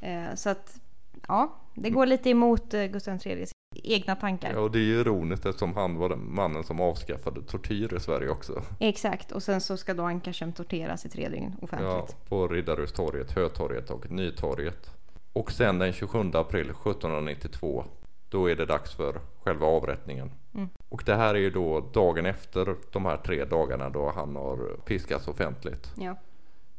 Eh, 0.00 0.34
så 0.34 0.50
att 0.50 0.80
ja, 1.28 1.54
det 1.74 1.90
går 1.90 2.06
lite 2.06 2.30
emot 2.30 2.74
eh, 2.74 2.84
Gustav 2.84 3.20
IIIs 3.26 3.52
egna 3.84 4.16
tankar. 4.16 4.52
Ja, 4.52 4.60
och 4.60 4.70
det 4.70 4.78
är 4.78 4.82
ju 4.82 5.00
ironiskt 5.00 5.46
eftersom 5.46 5.74
han 5.74 5.96
var 5.96 6.08
den 6.08 6.34
mannen 6.34 6.64
som 6.64 6.80
avskaffade 6.80 7.42
tortyr 7.42 7.94
i 7.94 8.00
Sverige 8.00 8.28
också. 8.28 8.62
Exakt, 8.78 9.32
och 9.32 9.42
sen 9.42 9.60
så 9.60 9.76
ska 9.76 9.94
då 9.94 10.02
Ankarström 10.02 10.52
torteras 10.52 11.06
i 11.06 11.08
tre 11.08 11.28
dygn 11.28 11.56
Ja, 11.60 11.64
offentligt. 11.64 12.28
på 12.28 12.48
Riddarhustorget, 12.48 13.32
Hötorget 13.32 13.90
och 13.90 14.10
Nytorget. 14.10 14.90
Och 15.32 15.52
sen 15.52 15.78
den 15.78 15.92
27 15.92 16.18
april 16.34 16.70
1792 16.70 17.84
då 18.28 18.50
är 18.50 18.56
det 18.56 18.66
dags 18.66 18.94
för 18.94 19.20
själva 19.42 19.66
avrättningen. 19.66 20.30
Mm. 20.54 20.68
Och 20.88 21.02
det 21.06 21.14
här 21.14 21.34
är 21.34 21.38
ju 21.38 21.50
då 21.50 21.80
dagen 21.80 22.26
efter 22.26 22.76
de 22.92 23.04
här 23.04 23.16
tre 23.16 23.44
dagarna 23.44 23.90
då 23.90 24.10
han 24.10 24.36
har 24.36 24.76
piskats 24.84 25.28
offentligt. 25.28 25.92
Ja. 25.96 26.16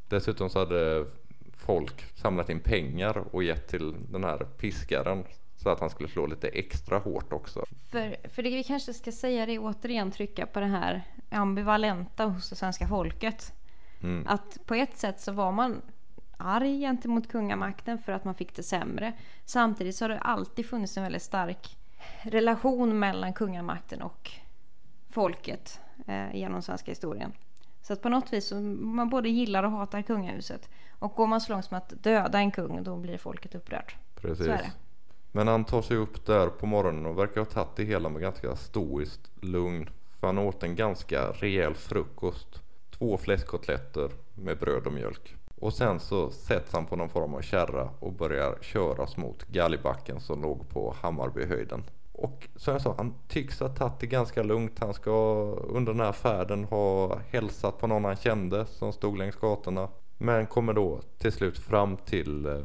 Dessutom 0.08 0.50
så 0.50 0.60
hade 0.60 1.06
folk 1.58 2.06
samlat 2.16 2.50
in 2.50 2.60
pengar 2.60 3.24
och 3.32 3.44
gett 3.44 3.68
till 3.68 3.96
den 4.10 4.24
här 4.24 4.38
piskaren 4.38 5.24
så 5.56 5.70
att 5.70 5.80
han 5.80 5.90
skulle 5.90 6.10
slå 6.10 6.26
lite 6.26 6.48
extra 6.48 6.98
hårt 6.98 7.34
också. 7.34 7.66
För, 7.90 8.30
för 8.30 8.44
det 8.44 8.50
vi 8.50 8.64
kanske 8.64 8.94
ska 8.94 9.12
säga 9.12 9.46
det 9.46 9.52
är 9.52 9.60
återigen 9.62 10.12
trycka 10.12 10.46
på 10.46 10.60
det 10.60 10.66
här 10.66 11.04
ambivalenta 11.30 12.26
hos 12.26 12.50
det 12.50 12.56
svenska 12.56 12.88
folket. 12.88 13.54
Mm. 14.04 14.28
Att 14.28 14.58
på 14.66 14.76
ett 14.76 14.98
sätt 14.98 15.22
så 15.22 15.32
var 15.32 15.52
man 15.52 15.82
arg 16.38 16.80
gentemot 16.80 17.28
kungamakten 17.28 17.98
för 17.98 18.12
att 18.12 18.26
man 18.26 18.36
fick 18.36 18.56
det 18.56 18.64
sämre. 18.64 19.14
Samtidigt 19.46 19.96
så 19.96 20.06
har 20.06 20.10
det 20.10 20.20
alltid 20.20 20.66
funnits 20.66 20.98
en 20.98 21.04
väldigt 21.04 21.24
stark 21.24 21.78
relation 22.22 23.00
mellan 23.00 23.34
kungamakten 23.34 24.02
och 24.02 24.32
folket 25.10 25.80
eh, 26.08 26.36
genom 26.36 26.62
svenska 26.62 26.92
historien. 26.92 27.34
Så 27.82 27.94
att 27.94 28.02
på 28.02 28.10
något 28.10 28.34
vis 28.34 28.48
så 28.48 28.56
man 28.56 29.10
både 29.10 29.30
gillar 29.30 29.64
och 29.64 29.72
hatar 29.72 30.02
kungahuset. 30.02 30.70
Och 31.00 31.14
går 31.16 31.28
man 31.28 31.42
så 31.42 31.52
långt 31.52 31.66
som 31.66 31.78
att 31.78 32.04
döda 32.04 32.40
en 32.40 32.52
kung 32.52 32.84
då 32.84 32.96
blir 32.96 33.18
folket 33.18 33.56
upprört. 33.56 33.96
Precis. 34.16 34.62
Men 35.32 35.48
han 35.48 35.66
tar 35.66 35.82
sig 35.82 35.98
upp 35.98 36.26
där 36.26 36.48
på 36.48 36.66
morgonen 36.66 37.06
och 37.06 37.18
verkar 37.18 37.42
ha 37.42 37.46
tagit 37.46 37.76
det 37.76 37.84
hela 37.84 38.10
med 38.10 38.22
ganska 38.22 38.56
stoiskt 38.56 39.32
lugn. 39.42 39.90
För 40.20 40.28
han 40.28 40.38
åt 40.38 40.64
en 40.64 40.76
ganska 40.76 41.32
rejäl 41.32 41.76
frukost. 41.76 42.62
Två 42.98 43.18
fläskkotletter 43.18 44.12
med 44.36 44.58
bröd 44.58 44.88
och 44.88 44.94
mjölk. 44.94 45.37
Och 45.60 45.74
sen 45.74 46.00
så 46.00 46.32
sätts 46.32 46.74
han 46.74 46.86
på 46.86 46.96
någon 46.96 47.10
form 47.10 47.34
av 47.34 47.42
kärra 47.42 47.90
och 48.00 48.14
börjar 48.14 48.58
köras 48.62 49.18
mot 49.18 49.44
Gallibacken 49.48 50.20
som 50.20 50.42
låg 50.42 50.70
på 50.70 50.96
Hammarbyhöjden. 51.02 51.84
Och 52.12 52.48
som 52.56 52.74
jag 52.74 52.82
sa, 52.82 52.94
han 52.98 53.14
tycks 53.28 53.60
ha 53.60 53.70
tagit 53.70 54.00
det 54.00 54.08
ganska 54.08 54.44
lugnt. 54.44 54.80
Han 54.80 54.94
ska 54.94 55.12
under 55.70 55.94
den 55.94 56.02
här 56.02 56.12
färden 56.12 56.64
ha 56.64 57.20
hälsat 57.30 57.80
på 57.80 57.88
någon 57.88 58.06
han 58.06 58.16
kände 58.16 58.66
som 58.66 58.94
stod 58.94 59.18
längs 59.18 59.36
gatorna. 59.36 59.90
Men 60.18 60.46
kommer 60.46 60.74
då 60.74 61.02
till 61.18 61.32
slut 61.32 61.60
fram 61.60 61.98
till 61.98 62.46
eh, 62.46 62.60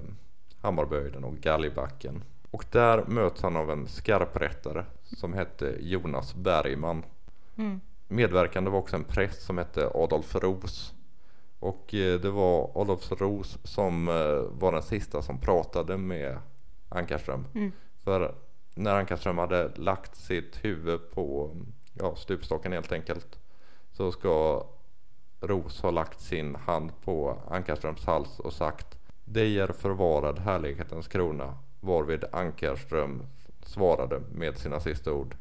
Hammarbyhöjden 0.60 1.24
och 1.24 1.36
Gallibacken. 1.36 2.24
Och 2.50 2.64
där 2.70 3.04
möts 3.06 3.42
han 3.42 3.56
av 3.56 3.70
en 3.70 3.86
skarprättare 3.86 4.84
som 5.02 5.32
hette 5.32 5.76
Jonas 5.80 6.34
Bergman. 6.34 7.04
Mm. 7.56 7.80
Medverkande 8.08 8.70
var 8.70 8.78
också 8.78 8.96
en 8.96 9.04
präst 9.04 9.42
som 9.42 9.58
hette 9.58 9.90
Adolf 9.94 10.34
Roos. 10.34 10.94
Och 11.62 11.94
eh, 11.94 12.20
det 12.20 12.30
var 12.30 12.70
Adolf 12.74 13.12
Roos 13.12 13.58
som 13.64 14.08
eh, 14.08 14.58
var 14.60 14.72
den 14.72 14.82
sista 14.82 15.22
som 15.22 15.38
pratade 15.38 15.96
med 15.96 16.38
Ankarström. 16.88 17.46
Mm. 17.54 17.72
För 18.04 18.34
när 18.74 18.94
Ankarström 18.94 19.38
hade 19.38 19.70
lagt 19.74 20.16
sitt 20.16 20.64
huvud 20.64 21.00
på 21.14 21.50
ja, 21.94 22.16
stupstocken 22.16 22.72
helt 22.72 22.92
enkelt. 22.92 23.38
Så 23.92 24.12
ska 24.12 24.66
Roos 25.40 25.82
ha 25.82 25.90
lagt 25.90 26.20
sin 26.20 26.54
hand 26.54 26.90
på 27.04 27.38
Ankarströms 27.48 28.04
hals 28.04 28.40
och 28.40 28.52
sagt 28.52 28.98
Dig 29.24 29.60
är 29.60 29.68
förvarad 29.68 30.38
härlighetens 30.38 31.08
krona. 31.08 31.58
Varvid 31.80 32.24
Ankarström 32.32 33.22
svarade 33.62 34.20
med 34.32 34.58
sina 34.58 34.80
sista 34.80 35.12
ord. 35.12 35.36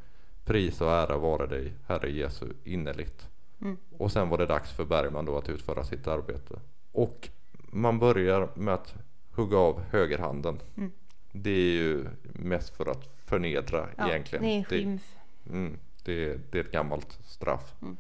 Pris 0.46 0.82
och 0.82 0.92
ära 0.92 1.18
vare 1.18 1.48
dig, 1.48 1.74
Herre 1.88 2.12
Jesu, 2.12 2.46
innerligt. 2.64 3.31
Mm. 3.62 3.78
Och 3.98 4.12
sen 4.12 4.30
var 4.30 4.38
det 4.38 4.46
dags 4.46 4.72
för 4.72 4.86
Bergman 4.86 5.26
då 5.26 5.38
att 5.38 5.50
utföra 5.50 5.84
sitt 5.84 6.08
arbete. 6.08 6.60
Och 6.92 7.30
man 7.54 8.00
börjar 8.00 8.50
med 8.56 8.74
att 8.74 8.96
hugga 9.32 9.58
av 9.58 9.82
högerhanden. 9.82 10.60
Mm. 10.78 10.92
Det 11.32 11.50
är 11.52 11.72
ju 11.74 12.06
mest 12.24 12.76
för 12.76 12.86
att 12.92 13.10
förnedra 13.26 13.88
Ja, 13.98 14.10
egentligen. 14.10 14.44
det 14.46 14.52
är 14.52 14.56
en 14.58 14.64
det, 14.70 14.76
skymf. 14.78 15.16
mm, 15.50 15.78
det, 16.04 16.38
det 16.52 16.60
är 16.60 16.64
ett 16.64 16.72
gammalt 16.72 17.20
straff. 17.26 17.74
Mm. 17.82 17.98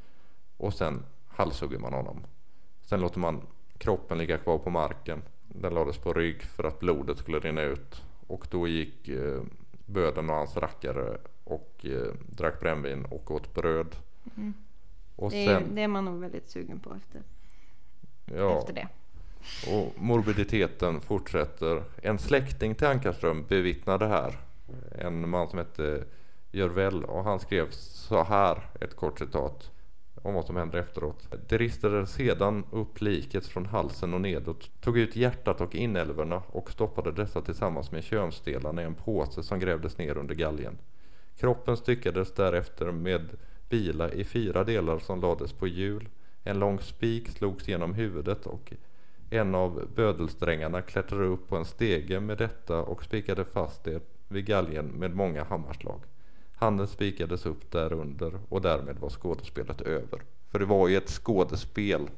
Och 0.57 0.73
sen 0.73 1.03
halshugger 1.27 1.79
man 1.79 1.93
honom. 1.93 2.23
Sen 2.81 3.01
låter 3.01 3.19
man 3.19 3.41
kroppen 3.77 4.17
ligga 4.17 4.37
kvar 4.37 4.57
på 4.57 4.69
marken. 4.69 5.21
Den 5.47 5.73
lades 5.73 5.97
på 5.97 6.13
rygg 6.13 6.41
för 6.43 6.63
att 6.63 6.79
blodet 6.79 7.17
skulle 7.17 7.39
rinna 7.39 7.61
ut. 7.61 8.01
Och 8.27 8.47
då 8.51 8.67
gick 8.67 9.07
eh, 9.07 9.41
böden 9.85 10.29
och 10.29 10.35
hans 10.35 10.57
rackare 10.57 11.17
och 11.43 11.85
eh, 11.85 12.13
drack 12.29 12.59
brännvin 12.59 13.05
och 13.05 13.31
åt 13.31 13.53
bröd. 13.53 13.95
Mm. 14.37 14.53
Och 15.21 15.31
Det, 15.31 15.45
är, 15.45 15.59
sen, 15.59 15.75
det 15.75 15.81
är 15.81 15.87
man 15.87 16.05
nog 16.05 16.19
väldigt 16.19 16.49
sugen 16.49 16.79
på 16.79 16.93
efter, 16.93 17.23
ja, 18.25 18.59
efter 18.59 18.73
det. 18.73 18.87
och 19.71 20.01
morbiditeten 20.01 21.01
fortsätter. 21.01 21.83
En 22.01 22.19
släkting 22.19 22.75
till 22.75 22.87
Ankarström 22.87 23.45
bevittnar 23.47 23.97
det 23.97 24.07
här. 24.07 24.37
En 24.91 25.29
man 25.29 25.49
som 25.49 25.59
hette 25.59 26.03
Jörvel 26.51 27.03
och 27.05 27.23
han 27.23 27.39
skrev 27.39 27.71
så 27.71 28.23
här, 28.23 28.61
ett 28.81 28.95
kort 28.95 29.19
citat 29.19 29.71
om 30.21 30.33
vad 30.33 30.45
som 30.45 30.55
händer 30.55 30.79
efteråt. 30.79 31.27
Det 31.49 31.57
ristade 31.57 32.07
sedan 32.07 32.63
upp 32.71 33.01
liket 33.01 33.45
från 33.45 33.65
halsen 33.65 34.13
och 34.13 34.21
nedåt, 34.21 34.69
tog 34.81 34.97
ut 34.97 35.15
hjärtat 35.15 35.61
och 35.61 35.75
inälvorna 35.75 36.41
och 36.47 36.71
stoppade 36.71 37.11
dessa 37.11 37.41
tillsammans 37.41 37.91
med 37.91 38.03
könsdelarna 38.03 38.81
i 38.81 38.85
en 38.85 38.95
påse 38.95 39.43
som 39.43 39.59
grävdes 39.59 39.97
ner 39.97 40.17
under 40.17 40.35
galgen. 40.35 40.77
Kroppen 41.37 41.77
styckades 41.77 42.33
därefter 42.33 42.91
med 42.91 43.29
bila 43.71 44.11
i 44.11 44.23
fyra 44.23 44.63
delar 44.63 44.99
som 44.99 45.21
lades 45.21 45.53
på 45.53 45.67
hjul. 45.67 46.09
En 46.43 46.59
lång 46.59 46.79
spik 46.79 47.29
slogs 47.29 47.67
genom 47.67 47.93
huvudet 47.93 48.45
och 48.45 48.73
en 49.29 49.55
av 49.55 49.87
bödelsträngarna 49.95 50.81
klättrade 50.81 51.25
upp 51.25 51.47
på 51.49 51.57
en 51.57 51.65
stege 51.65 52.19
med 52.19 52.37
detta 52.37 52.81
och 52.81 53.03
spikade 53.03 53.45
fast 53.45 53.83
det 53.83 54.03
vid 54.27 54.45
galgen 54.45 54.85
med 54.85 55.15
många 55.15 55.43
hammarslag. 55.43 55.99
Handen 56.55 56.87
spikades 56.87 57.45
upp 57.45 57.71
därunder 57.71 58.39
och 58.49 58.61
därmed 58.61 58.99
var 58.99 59.09
skådespelet 59.09 59.81
över. 59.81 60.21
För 60.51 60.59
det 60.59 60.65
var 60.65 60.87
ju 60.87 60.97
ett 60.97 61.09
skådespel. 61.09 62.09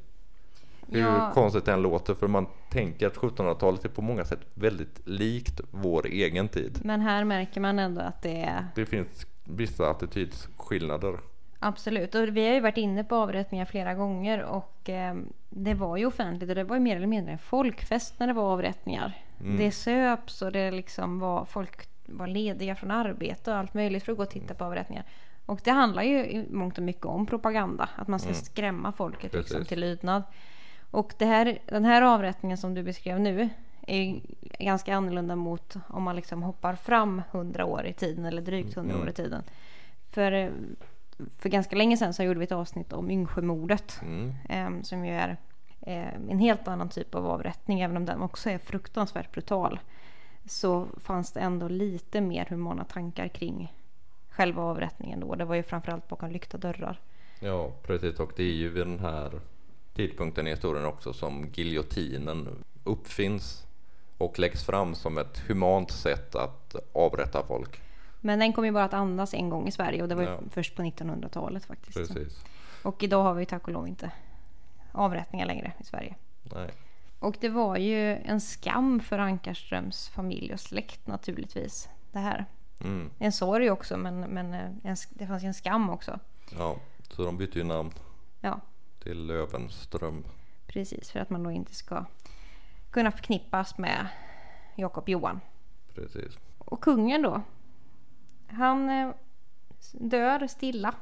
Hur 0.88 1.00
Ja. 1.00 1.30
konstigt 1.34 1.68
än 1.68 1.82
låter 1.82 2.14
för 2.14 2.28
man 2.28 2.46
tänker 2.70 3.06
att 3.06 3.16
1700-talet 3.16 3.84
är 3.84 3.88
på 3.88 4.02
många 4.02 4.24
sätt 4.24 4.40
väldigt 4.54 5.00
likt 5.04 5.60
vår 5.70 6.06
egen 6.06 6.48
tid. 6.48 6.80
Men 6.84 7.00
här 7.00 7.24
märker 7.24 7.60
man 7.60 7.78
ändå 7.78 8.00
att 8.00 8.22
det 8.22 8.42
är 8.42 8.66
Det 8.74 8.86
finns 8.86 9.26
vissa 9.44 9.90
attitydsskillnader. 9.90 11.18
Absolut. 11.58 12.14
Och 12.14 12.36
vi 12.36 12.46
har 12.46 12.54
ju 12.54 12.60
varit 12.60 12.76
inne 12.76 13.04
på 13.04 13.16
avrättningar 13.16 13.64
flera 13.64 13.94
gånger 13.94 14.42
och 14.42 14.88
eh, 14.90 15.14
det 15.50 15.74
var 15.74 15.96
ju 15.96 16.06
offentligt 16.06 16.48
och 16.50 16.54
det 16.56 16.64
var 16.64 16.76
ju 16.76 16.80
mer 16.82 16.96
eller 16.96 17.06
mindre 17.06 17.32
en 17.32 17.38
folkfest 17.38 18.18
när 18.18 18.26
det 18.26 18.32
var 18.32 18.52
avrättningar. 18.52 19.12
Mm. 19.40 19.56
Det 19.56 19.70
söps 19.70 20.42
och 20.42 20.52
det 20.52 20.70
liksom 20.70 21.20
var 21.20 21.44
folk 21.44 21.88
var 22.06 22.26
lediga 22.26 22.74
från 22.74 22.90
arbete 22.90 23.50
och 23.50 23.56
allt 23.56 23.74
möjligt 23.74 24.04
för 24.04 24.12
att 24.12 24.18
gå 24.18 24.24
och 24.24 24.30
titta 24.30 24.54
på 24.54 24.64
avrättningar. 24.64 25.04
Och 25.46 25.60
det 25.64 25.70
handlar 25.70 26.02
ju 26.02 26.18
i 26.26 26.46
mångt 26.50 26.78
och 26.78 26.84
mycket 26.84 27.06
om 27.06 27.26
propaganda. 27.26 27.88
Att 27.96 28.08
man 28.08 28.18
ska 28.20 28.28
Mm. 28.28 28.40
skrämma 28.42 28.92
folket 28.92 29.34
liksom 29.34 29.64
till 29.64 29.80
lydnad. 29.80 30.22
Och 30.90 31.14
det 31.18 31.24
här, 31.24 31.58
den 31.66 31.84
här 31.84 32.02
avrättningen 32.02 32.58
som 32.58 32.74
du 32.74 32.82
beskrev 32.82 33.20
nu 33.20 33.48
är 33.86 34.20
ganska 34.58 34.94
annorlunda 34.96 35.36
mot 35.36 35.74
om 35.88 36.02
man 36.02 36.16
liksom 36.16 36.42
hoppar 36.42 36.74
fram 36.74 37.22
100 37.30 37.64
år 37.64 37.86
i 37.86 37.92
tiden 37.92 38.24
eller 38.24 38.42
drygt 38.42 38.76
100 38.76 38.94
år 38.94 38.98
Mm. 38.98 39.08
i 39.08 39.12
tiden. 39.12 39.42
För, 40.12 40.52
för 41.38 41.48
ganska 41.48 41.76
länge 41.76 41.96
sedan 41.96 42.14
så 42.14 42.22
gjorde 42.22 42.38
vi 42.38 42.44
ett 42.44 42.52
avsnitt 42.52 42.92
om 42.92 43.10
Yngsjömordet. 43.10 44.00
Mm. 44.02 44.34
Eh, 44.48 44.82
som 44.82 45.04
ju 45.04 45.12
är 45.12 45.36
eh, 45.80 46.14
en 46.30 46.38
helt 46.38 46.68
annan 46.68 46.88
typ 46.88 47.14
av 47.14 47.26
avrättning. 47.26 47.80
Även 47.80 47.96
om 47.96 48.04
den 48.04 48.22
också 48.22 48.50
är 48.50 48.58
fruktansvärt 48.58 49.32
brutal. 49.32 49.80
Så 50.46 50.86
fanns 50.96 51.32
det 51.32 51.40
ändå 51.40 51.68
lite 51.68 52.20
mer 52.20 52.46
humana 52.50 52.84
tankar 52.84 53.28
kring 53.28 53.72
själva 54.30 54.62
avrättningen 54.62 55.20
då. 55.20 55.34
Det 55.34 55.44
var 55.44 55.54
ju 55.54 55.62
framförallt 55.62 56.08
bakom 56.08 56.30
lyckta 56.30 56.58
dörrar. 56.58 57.00
Ja, 57.40 57.72
precis. 57.82 58.20
Och 58.20 58.32
det 58.36 58.42
är 58.42 58.52
ju 58.52 58.68
vid 58.68 58.86
den 58.86 58.98
här 58.98 59.40
tidpunkten 59.94 60.46
i 60.46 60.50
historien 60.50 60.84
också 60.84 61.12
som 61.12 61.48
giljotinen 61.52 62.48
uppfinns 62.84 63.66
och 64.18 64.38
läggs 64.38 64.64
fram 64.64 64.94
som 64.94 65.18
ett 65.18 65.38
humant 65.38 65.90
sätt 65.90 66.34
att 66.34 66.76
avrätta 66.92 67.42
folk. 67.42 67.80
Men 68.24 68.38
den 68.38 68.52
kom 68.52 68.64
ju 68.64 68.72
bara 68.72 68.84
att 68.84 68.94
andas 68.94 69.34
en 69.34 69.48
gång 69.50 69.68
i 69.68 69.72
Sverige 69.72 70.02
och 70.02 70.08
det 70.08 70.14
var 70.14 70.22
ju 70.22 70.28
Ja. 70.28 70.40
först 70.50 70.76
på 70.76 70.82
1900-talet 70.82 71.64
faktiskt. 71.64 71.96
Precis. 71.98 72.44
Och 72.82 73.02
idag 73.02 73.22
har 73.22 73.34
vi 73.34 73.46
tack 73.46 73.66
och 73.66 73.72
lov 73.72 73.88
inte 73.88 74.10
avrättningar 74.92 75.46
längre 75.46 75.72
i 75.80 75.84
Sverige. 75.84 76.14
Nej. 76.42 76.70
Och 77.18 77.36
det 77.40 77.48
var 77.48 77.76
ju 77.76 78.16
en 78.16 78.40
skam 78.40 79.00
för 79.00 79.18
Ankarströms 79.18 80.08
familj 80.08 80.52
och 80.52 80.60
släkt 80.60 81.06
naturligtvis. 81.06 81.88
Det 82.12 82.18
här. 82.18 82.44
Mm. 82.80 83.10
En 83.18 83.32
sorg 83.32 83.70
också 83.70 83.96
men, 83.96 84.20
men 84.20 84.54
eh, 84.54 84.70
en, 84.84 84.96
det 85.10 85.26
fanns 85.26 85.42
ju 85.42 85.46
en 85.46 85.54
skam 85.54 85.90
också. 85.90 86.18
Ja, 86.58 86.76
så 87.10 87.24
de 87.24 87.36
bytte 87.36 87.58
ju 87.58 87.64
namn 87.64 87.90
Ja, 88.40 88.60
till 89.02 89.26
Lövenström. 89.26 90.24
precis. 90.66 91.10
För 91.10 91.20
att 91.20 91.30
man 91.30 91.42
då 91.42 91.50
inte 91.50 91.74
ska 91.74 92.04
kunna 92.90 93.10
förknippas 93.10 93.78
med 93.78 94.06
Jakob 94.76 95.08
Johan. 95.08 95.40
Precis. 95.94 96.38
Och 96.58 96.80
kungen 96.80 97.22
då. 97.22 97.42
Han 98.54 98.90
eh, 98.90 99.10
dör 99.92 100.46
stilla 100.46 100.94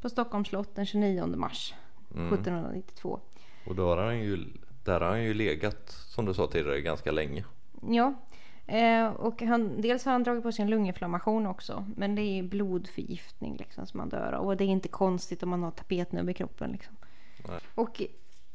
på 0.00 0.08
Stockholms 0.08 0.48
slott 0.48 0.74
den 0.74 0.86
29 0.86 1.26
mars 1.26 1.74
Mm. 2.14 2.34
1792. 2.34 3.20
Och 3.66 3.74
då 3.74 3.88
har 3.88 3.96
han 3.96 4.18
ju, 4.18 4.44
där 4.84 5.00
har 5.00 5.08
han 5.08 5.22
ju 5.22 5.34
legat 5.34 5.90
som 5.90 6.24
du 6.24 6.34
sa 6.34 6.46
tidigare 6.46 6.80
ganska 6.80 7.12
länge. 7.12 7.44
Ja, 7.88 8.14
Eh, 8.66 9.06
och 9.08 9.42
han, 9.42 9.80
dels 9.80 10.04
har 10.04 10.12
han 10.12 10.22
dragit 10.22 10.42
på 10.42 10.52
sig 10.52 10.62
en 10.62 10.70
lunginflammation 10.70 11.46
också. 11.46 11.86
Men 11.96 12.14
det 12.14 12.22
är 12.22 12.42
blodförgiftning 12.42 13.56
liksom 13.56 13.86
som 13.86 13.98
man 13.98 14.08
dör 14.08 14.32
av. 14.32 14.46
Och 14.46 14.56
det 14.56 14.64
är 14.64 14.68
inte 14.68 14.88
konstigt 14.88 15.42
om 15.42 15.48
man 15.48 15.62
har 15.62 15.70
tapetnubb 15.70 16.30
i 16.30 16.34
kroppen. 16.34 16.70
Liksom. 16.72 16.96
Nej. 17.48 17.58
Och 17.74 18.02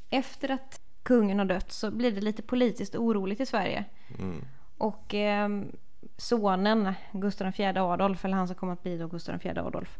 efter 0.09 0.51
att 0.51 0.81
kungen 1.03 1.39
har 1.39 1.45
dött 1.45 1.71
så 1.71 1.91
blir 1.91 2.11
det 2.11 2.21
lite 2.21 2.41
politiskt 2.41 2.95
oroligt 2.95 3.41
i 3.41 3.45
Sverige. 3.45 3.85
Mm. 4.19 4.45
Och 4.77 5.13
eh, 5.13 5.49
sonen, 6.17 6.93
Gustav 7.11 7.53
IV 7.59 7.77
Adolf, 7.77 8.25
eller 8.25 8.37
han 8.37 8.47
som 8.47 8.55
kommer 8.55 8.73
att 8.73 8.83
bli 8.83 8.97
då 8.97 9.07
Gustav 9.07 9.45
IV 9.45 9.59
Adolf, 9.59 9.99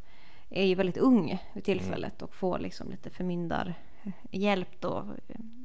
är 0.50 0.66
ju 0.66 0.76
väldigt 0.76 0.98
ung 0.98 1.44
vid 1.54 1.64
tillfället 1.64 2.22
och 2.22 2.36
får 2.36 2.60
liksom 2.60 2.90
lite 2.90 3.10
förmyndarhjälp 3.10 4.70
då 4.80 5.06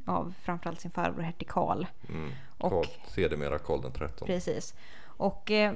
av 0.07 0.34
framförallt 0.41 0.80
sin 0.80 0.91
farbror 0.91 1.22
hertig 1.22 1.49
Karl. 1.49 1.87
Mm. 2.09 2.30
Och- 2.59 2.70
Karl, 2.70 2.87
sedermera 3.09 3.59
Karl 3.59 3.82
den 3.82 3.93
trettonde. 3.93 4.34
Precis. 4.34 4.74
Och 5.05 5.51
eh, 5.51 5.72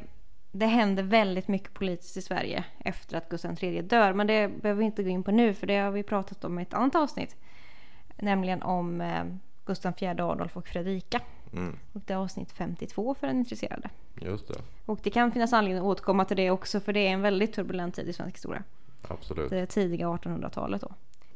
det 0.53 0.67
händer 0.67 1.03
väldigt 1.03 1.49
mycket 1.49 1.75
politiskt 1.75 2.17
i 2.17 2.23
Sverige 2.23 2.65
efter 2.79 3.17
att 3.17 3.29
Gustav 3.29 3.65
III 3.65 3.83
dör. 3.83 4.13
Men 4.13 4.27
det 4.27 4.49
behöver 4.63 4.79
vi 4.79 4.85
inte 4.85 5.03
gå 5.03 5.09
in 5.09 5.23
på 5.23 5.31
nu 5.31 5.55
för 5.55 5.67
det 5.67 5.77
har 5.77 5.91
vi 5.91 6.03
pratat 6.03 6.45
om 6.45 6.59
i 6.59 6.63
ett 6.63 6.75
annat 6.75 6.95
avsnitt. 6.95 7.37
Nämligen 8.17 8.63
om 8.63 9.01
eh, 9.01 9.25
Gustav 9.65 9.95
IV 9.99 10.09
Adolf 10.21 10.57
och 10.57 10.69
Fredrika. 10.69 11.21
Mm. 11.53 11.77
Och 11.93 12.01
det 12.07 12.13
är 12.13 12.17
avsnitt 12.17 12.53
52 12.53 13.15
för 13.15 13.27
den 13.27 13.37
intresserade. 13.39 13.91
Just 14.21 14.49
det, 14.49 14.55
Och 14.87 15.01
det 15.03 15.11
kan 15.11 15.33
finnas 15.33 15.53
anledning 15.53 15.79
att 15.83 15.87
återkomma 15.87 16.25
till 16.25 16.37
det 16.37 16.51
också 16.51 16.81
för 16.81 16.93
det 16.93 17.01
är 17.07 17.11
en 17.11 17.23
väldigt 17.23 17.53
turbulent 17.53 17.95
tid 17.95 18.09
i 18.09 18.13
svensk 18.13 18.37
historia. 18.37 18.63
absolut. 19.09 19.51
Det 19.51 19.67
tidiga 19.67 20.07
1800-talet 20.07 20.81
då. 20.83 20.93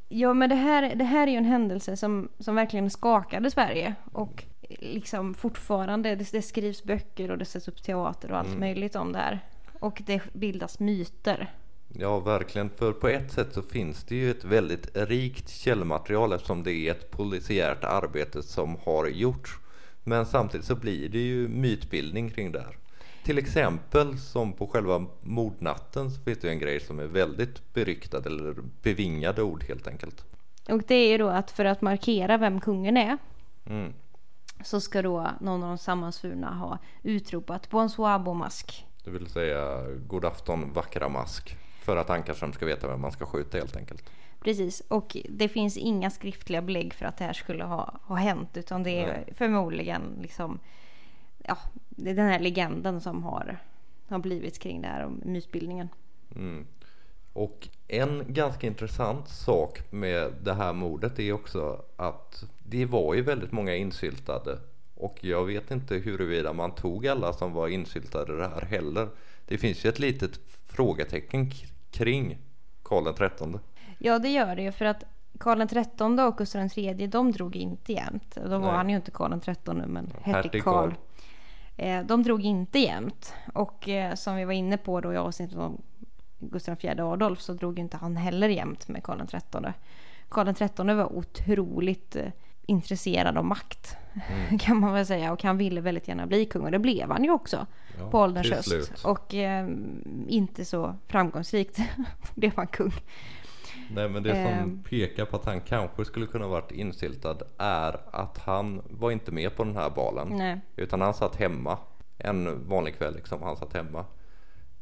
Ja 0.09 0.35
men 0.35 0.49
det 0.49 0.55
här, 0.57 0.95
det 0.95 1.05
här 1.05 1.27
är 1.27 1.31
ju 1.31 1.37
en 1.39 1.45
händelse 1.45 1.97
som, 1.97 2.29
som 2.39 2.55
verkligen 2.55 2.91
skakade 2.91 3.51
Sverige. 3.51 3.95
Och 4.13 4.45
liksom 4.81 5.35
fortfarande, 5.35 6.15
det, 6.15 6.33
det 6.33 6.43
skrivs 6.43 6.85
böcker 6.85 7.31
och 7.31 7.39
det 7.39 7.45
sätts 7.45 7.69
upp 7.69 7.83
teater 7.83 8.31
och 8.33 8.39
allt 8.39 8.49
Mm. 8.49 8.61
möjligt 8.61 8.97
om 8.97 9.13
det 9.13 9.19
här. 9.19 9.41
Och 9.81 10.03
det 10.07 10.23
bildas 10.33 10.81
myter. 10.81 11.53
Ja, 11.93 12.21
verkligen. 12.21 12.71
För 12.71 12.93
på 12.93 13.09
ett 13.09 13.33
sätt 13.33 13.55
så 13.55 13.63
finns 13.63 14.05
det 14.05 14.15
ju 14.15 14.31
ett 14.31 14.45
väldigt 14.45 14.97
rikt 14.97 15.49
källmaterial 15.49 16.33
eftersom 16.33 16.63
det 16.63 16.73
är 16.73 16.91
ett 16.91 17.11
polisiärt 17.11 17.85
arbete 17.85 18.43
som 18.43 18.77
har 18.85 19.07
gjorts. 19.07 19.51
Men 20.05 20.27
samtidigt 20.27 20.67
så 20.67 20.75
blir 20.75 21.09
det 21.09 21.19
ju 21.19 21.49
mytbildning 21.49 22.31
kring 22.31 22.53
det 22.53 22.61
här. 22.61 22.77
Till 23.25 23.39
exempel 23.39 24.19
som 24.19 24.53
på 24.53 24.67
själva 24.67 25.07
mordnatten 25.21 26.11
så 26.11 26.21
finns 26.21 26.39
det 26.39 26.47
ju 26.47 26.53
en 26.53 26.59
grej 26.59 26.81
som 26.81 26.99
är 26.99 27.07
väldigt 27.07 27.75
beryktad 27.75 28.23
eller 28.27 28.55
bevingade 28.83 29.43
ord 29.43 29.65
helt 29.65 29.89
enkelt. 29.89 30.25
Och 30.69 30.83
det 30.87 30.95
är 30.95 31.09
ju 31.09 31.19
då 31.19 31.29
att 31.29 31.51
för 31.51 31.65
att 31.65 31.83
markera 31.83 32.37
vem 32.37 32.61
kungen 32.61 32.97
är 32.97 33.19
Mm. 33.67 33.93
så 34.65 34.81
ska 34.81 35.03
då 35.03 35.31
någon 35.41 35.63
av 35.63 35.69
de 35.69 35.79
sammansvurna 35.79 36.55
ha 36.55 36.79
utropat 37.03 37.71
Bonsoir 37.71 38.19
Beaumasque. 38.19 38.75
Det 39.05 39.11
vill 39.11 39.27
säga 39.27 39.83
god 40.07 40.25
afton 40.25 40.73
vackra 40.73 41.09
mask. 41.09 41.57
För 41.81 41.97
att 41.97 42.11
Ankarström 42.11 42.53
ska 42.53 42.67
veta 42.67 42.89
vem 42.89 43.01
man 43.01 43.13
ska 43.13 43.27
skjuta 43.27 43.59
helt 43.59 43.77
enkelt. 43.77 44.11
Precis, 44.45 44.83
och 44.89 45.17
det 45.29 45.49
finns 45.49 45.77
inga 45.77 46.11
skriftliga 46.11 46.63
belägg 46.63 46.95
för 46.95 47.07
att 47.07 47.17
det 47.17 47.25
här 47.25 47.33
skulle 47.33 47.65
ha, 47.65 48.01
ha 48.03 48.17
hänt 48.17 48.57
utan 48.57 48.83
det 48.83 48.99
är 48.99 49.25
förmodligen 49.35 50.03
liksom 50.23 50.59
ja, 51.39 51.59
det 51.89 52.11
är 52.11 52.15
den 52.15 52.29
här 52.29 52.39
legenden 52.39 53.01
som 53.01 53.23
har, 53.23 53.59
har 54.09 54.19
blivit 54.19 54.59
kring 54.59 54.81
det 54.81 54.89
här 54.89 55.05
om 55.05 55.23
mytbildningen. 55.25 55.89
Mm. 56.37 56.67
Och 57.33 57.69
en 57.89 58.25
ganska 58.29 58.67
intressant 58.67 59.29
sak 59.29 59.93
med 59.93 60.33
det 60.43 60.55
här 60.55 60.73
mordet 60.73 61.19
är 61.19 61.33
också 61.33 61.83
att 61.97 62.45
det 62.59 62.85
var 62.85 63.15
ju 63.15 63.23
väldigt 63.23 63.53
många 63.53 63.75
insyltade 63.75 64.59
och 64.95 65.25
jag 65.25 65.45
vet 65.45 65.71
inte 65.71 65.95
huruvida 65.95 66.53
man 66.53 66.75
tog 66.75 67.07
alla 67.07 67.33
som 67.33 67.53
var 67.53 67.69
insyltade 67.69 68.37
det 68.37 68.49
här 68.49 68.63
heller. 68.63 69.09
Det 69.47 69.59
finns 69.59 69.85
ju 69.85 69.89
ett 69.89 69.99
litet 69.99 70.41
frågetecken 70.67 71.51
kring 71.91 72.39
Karl 72.83 73.15
trettonde. 73.15 73.59
Ja, 73.99 74.19
det 74.19 74.29
gör 74.29 74.57
det 74.57 74.63
ju 74.63 74.73
för 74.73 74.85
att 74.85 75.05
Karl 75.39 75.67
XIII 75.67 76.29
och 76.29 76.39
Gustav 76.39 76.69
III 76.77 77.07
de 77.07 77.33
drog 77.33 77.57
inte 77.57 77.93
jämt. 77.93 78.35
Då 78.35 78.59
var 78.59 78.59
Nej. 78.59 78.71
han 78.71 78.91
ju 78.91 78.97
inte 78.97 79.11
Karl 79.11 79.41
XIII 79.41 79.87
men 79.87 80.13
hertig 80.23 80.65
Karl. 80.65 80.95
Eh, 81.77 82.03
de 82.05 82.23
drog 82.23 82.43
inte 82.43 82.79
jämt. 82.79 83.35
Och 83.55 83.89
eh, 83.89 84.15
som 84.15 84.37
vi 84.37 84.45
var 84.45 84.53
inne 84.53 84.77
på 84.77 85.01
då 85.01 85.13
i 85.13 85.17
avsnittet 85.17 85.59
om 85.59 85.83
Gustav 86.39 86.77
IV 86.81 87.01
Adolf 87.01 87.41
så 87.41 87.53
drog 87.53 87.79
inte 87.79 87.97
han 87.97 88.17
heller 88.17 88.49
jämt 88.49 88.89
med 88.89 89.05
Karl 89.05 89.27
XIII. 89.27 89.73
Karl 90.29 90.55
XIII 90.55 90.95
var 90.95 91.13
otroligt 91.13 92.17
eh, 92.17 92.27
intresserad 92.67 93.39
av 93.39 93.45
makt 93.45 93.97
kan 94.61 94.81
man 94.81 94.93
väl 94.93 95.07
säga 95.07 95.33
och 95.33 95.43
han 95.43 95.59
ville 95.59 95.81
väldigt 95.81 96.09
gärna 96.09 96.27
bli 96.27 96.45
kung 96.45 96.65
och 96.65 96.71
det 96.71 96.79
blev 96.79 97.11
han 97.11 97.25
ju 97.25 97.31
också 97.31 97.67
Ja, 97.99 98.11
på 98.11 98.19
ålderns 98.19 98.51
höst. 98.51 99.05
Och 99.05 99.35
eh, 99.35 99.69
inte 100.29 100.65
så 100.65 100.95
framgångsrikt 101.07 101.79
blev 102.35 102.53
han 102.57 102.67
kung. 102.67 102.93
Nej 103.95 104.09
men 104.09 104.23
det 104.23 104.31
som 104.35 104.45
Ehm. 104.53 104.83
pekar 104.83 105.25
på 105.25 105.37
att 105.37 105.45
han 105.45 105.61
kanske 105.61 106.05
skulle 106.05 106.27
kunna 106.27 106.47
varit 106.49 106.71
insyltad 106.73 107.37
är 107.59 108.01
att 108.11 108.39
han 108.39 108.83
var 108.91 109.11
inte 109.11 109.33
med 109.33 109.57
på 109.57 109.65
den 109.65 109.77
här 109.77 109.91
balen. 109.91 110.29
Nej. 110.29 110.61
Utan 110.77 111.01
han 111.01 111.15
satt 111.15 111.37
hemma 111.37 111.79
en 112.19 112.69
vanlig 112.69 112.97
kväll 112.99 113.15
liksom. 113.15 113.43
Han 113.43 113.57
satt 113.57 113.73
hemma. 113.73 114.05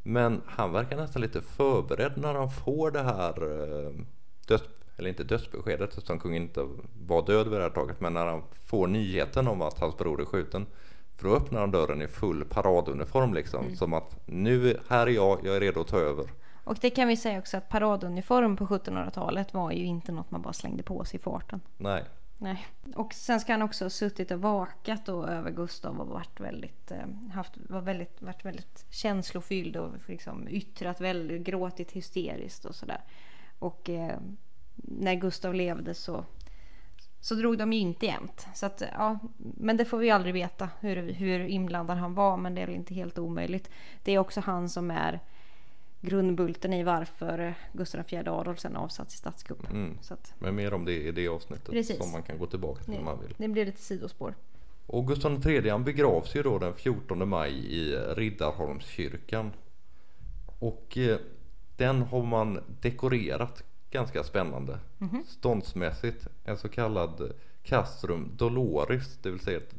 Men 0.03 0.41
han 0.47 0.73
verkar 0.73 0.97
nästan 0.97 1.23
lite 1.23 1.41
förberedd 1.41 2.13
när 2.17 2.35
han 2.35 2.51
får 2.51 2.91
det 2.91 3.03
här 3.03 3.35
eh, 3.43 3.93
döds, 4.49 4.65
eller 4.97 5.09
inte 5.09 5.25
dödsbeskedet 5.25 5.89
eftersom 5.99 6.19
kungen 6.19 6.43
inte 6.43 6.67
var 7.07 7.27
död 7.27 7.49
vid 7.49 7.59
det 7.59 7.63
här 7.63 7.71
taget. 7.71 8.01
Men 8.01 8.15
när 8.15 8.27
han 8.27 8.43
får 8.65 8.87
nyheten 8.87 9.49
om 9.49 9.63
att 9.63 9.79
hans 9.79 9.99
bror 9.99 10.21
är 10.21 10.25
skjuten. 10.25 10.67
För 11.17 11.29
då 11.29 11.35
öppnar 11.37 11.61
han 11.61 11.71
dörren 11.71 12.03
i 12.03 12.07
full 12.09 12.45
paraduniform 12.45 13.35
liksom. 13.35 13.77
Som 13.77 13.93
att 13.95 14.21
nu, 14.27 14.77
här 14.89 15.07
är 15.07 15.11
jag, 15.11 15.39
jag 15.45 15.57
är 15.57 15.61
redo 15.61 15.81
att 15.81 15.89
ta 15.89 15.99
över. 15.99 16.25
Och 16.65 16.79
det 16.81 16.91
kan 16.91 17.09
vi 17.09 17.17
säga 17.17 17.39
också 17.39 17.57
att 17.57 17.69
paraduniform 17.69 18.57
på 18.57 18.67
1700-talet 18.67 19.55
var 19.55 19.71
ju 19.71 19.85
inte 19.85 20.13
något 20.13 20.31
man 20.31 20.43
bara 20.43 20.53
slängde 20.53 20.83
på 20.83 21.05
sig 21.05 21.21
i 21.21 21.23
farten. 21.23 21.61
Nej, 21.77 22.05
Nej. 22.43 22.67
Och 22.95 23.15
sen 23.15 23.41
ska 23.41 23.53
han 23.53 23.63
också 23.63 23.85
ha 23.85 23.91
suttit 23.91 24.31
och 24.31 24.41
vakat 24.41 25.07
då 25.07 25.27
över 25.27 25.51
Gustav 25.51 26.01
och 26.01 26.07
varit 26.07 26.41
väldigt, 26.41 26.91
eh, 26.91 27.33
haft, 27.33 27.53
var 27.57 27.81
väldigt, 27.81 28.23
varit 28.23 28.45
väldigt 28.45 28.87
känslofylld 28.91 29.77
och 29.77 29.93
liksom 30.07 30.49
yttrat 30.49 31.01
väldigt, 31.01 31.43
gråtit 31.43 31.93
hysteriskt 31.93 32.65
och 32.65 32.75
sådär. 32.75 33.01
Och 33.59 33.91
eh, 33.91 34.19
när 34.75 35.15
Gustav 35.15 35.55
levde 35.55 35.95
så, 35.95 36.25
så 37.21 37.35
drog 37.35 37.59
de 37.59 37.73
ju 37.73 37.79
inte 37.79 38.07
jämt. 38.07 38.47
Så 38.55 38.67
att, 38.67 38.83
ja, 38.93 39.19
men 39.37 39.77
det 39.77 39.85
får 39.85 39.99
vi 39.99 40.11
aldrig 40.11 40.35
veta 40.35 40.69
hur, 40.81 41.13
hur 41.13 41.41
inblandad 41.41 41.99
han 41.99 42.15
var 42.15 42.37
men 42.37 42.55
det 42.55 42.61
är 42.61 42.67
väl 42.67 42.77
inte 42.77 42.95
helt 42.95 43.19
omöjligt. 43.19 43.71
Det 44.03 44.13
är 44.13 44.19
också 44.19 44.41
han 44.41 44.69
som 44.69 44.91
är 44.91 45.21
grundbulten 46.03 46.73
i 46.73 46.83
varför 46.83 47.55
Gustav 47.73 48.05
IV 48.09 48.29
Adolf 48.29 48.61
sen 48.61 48.77
avsatts 48.77 49.15
i 49.15 49.19
statskuppen. 49.19 49.71
Mm. 49.71 49.99
Men 50.39 50.55
mer 50.55 50.75
om 50.75 50.85
det 50.85 50.93
i 50.93 51.13
det 51.13 51.29
avsnittet 51.29 51.71
Precis. 51.71 51.99
som 51.99 52.13
man 52.13 52.23
kan 52.23 52.39
gå 52.39 52.47
tillbaka 52.47 52.85
till 52.85 52.99
om 52.99 53.05
man 53.05 53.21
vill. 53.21 53.35
det 53.37 53.49
blir 53.49 53.67
lite 53.67 53.83
sidospår. 53.83 54.35
Och 54.87 55.07
Gustav 55.07 55.47
III 55.47 55.69
han 55.69 55.85
begravs 55.85 56.35
ju 56.37 56.43
då 56.43 56.59
den 56.59 56.75
14 56.75 57.29
maj 57.29 57.53
i 57.53 57.97
Riddarholmskyrkan. 57.97 59.53
Och 60.59 60.99
eh, 60.99 61.19
den 61.77 62.03
har 62.03 62.23
man 62.23 62.61
dekorerat 62.81 63.63
ganska 63.91 64.25
spännande. 64.25 64.79
Ståndsmässigt 65.27 66.27
en 66.45 66.57
så 66.57 66.69
kallad 66.69 67.33
castrum 67.63 68.31
doloris, 68.37 69.19
det 69.23 69.31
vill 69.31 69.41
säga 69.41 69.57
ett 69.59 69.75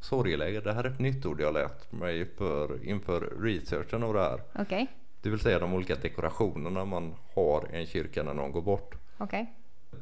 sorgeläger. 0.00 0.62
Det 0.62 0.72
här 0.72 0.84
är 0.84 0.90
ett 0.90 0.98
nytt 0.98 1.26
ord 1.26 1.40
jag 1.40 1.54
lärt 1.54 1.92
mig 1.92 2.26
för, 2.36 2.84
inför 2.84 3.20
researchen 3.20 4.02
av 4.02 4.14
det 4.14 4.20
här. 4.20 4.40
Okej, 4.54 4.86
Det 5.22 5.30
vill 5.30 5.40
säga 5.40 5.58
de 5.58 5.74
olika 5.74 5.94
dekorationerna 5.94 6.84
man 6.84 7.14
har 7.34 7.68
i 7.72 7.76
en 7.80 7.86
kyrka 7.86 8.22
när 8.22 8.34
någon 8.34 8.52
går 8.52 8.62
bort. 8.62 8.94
okej. 9.18 9.54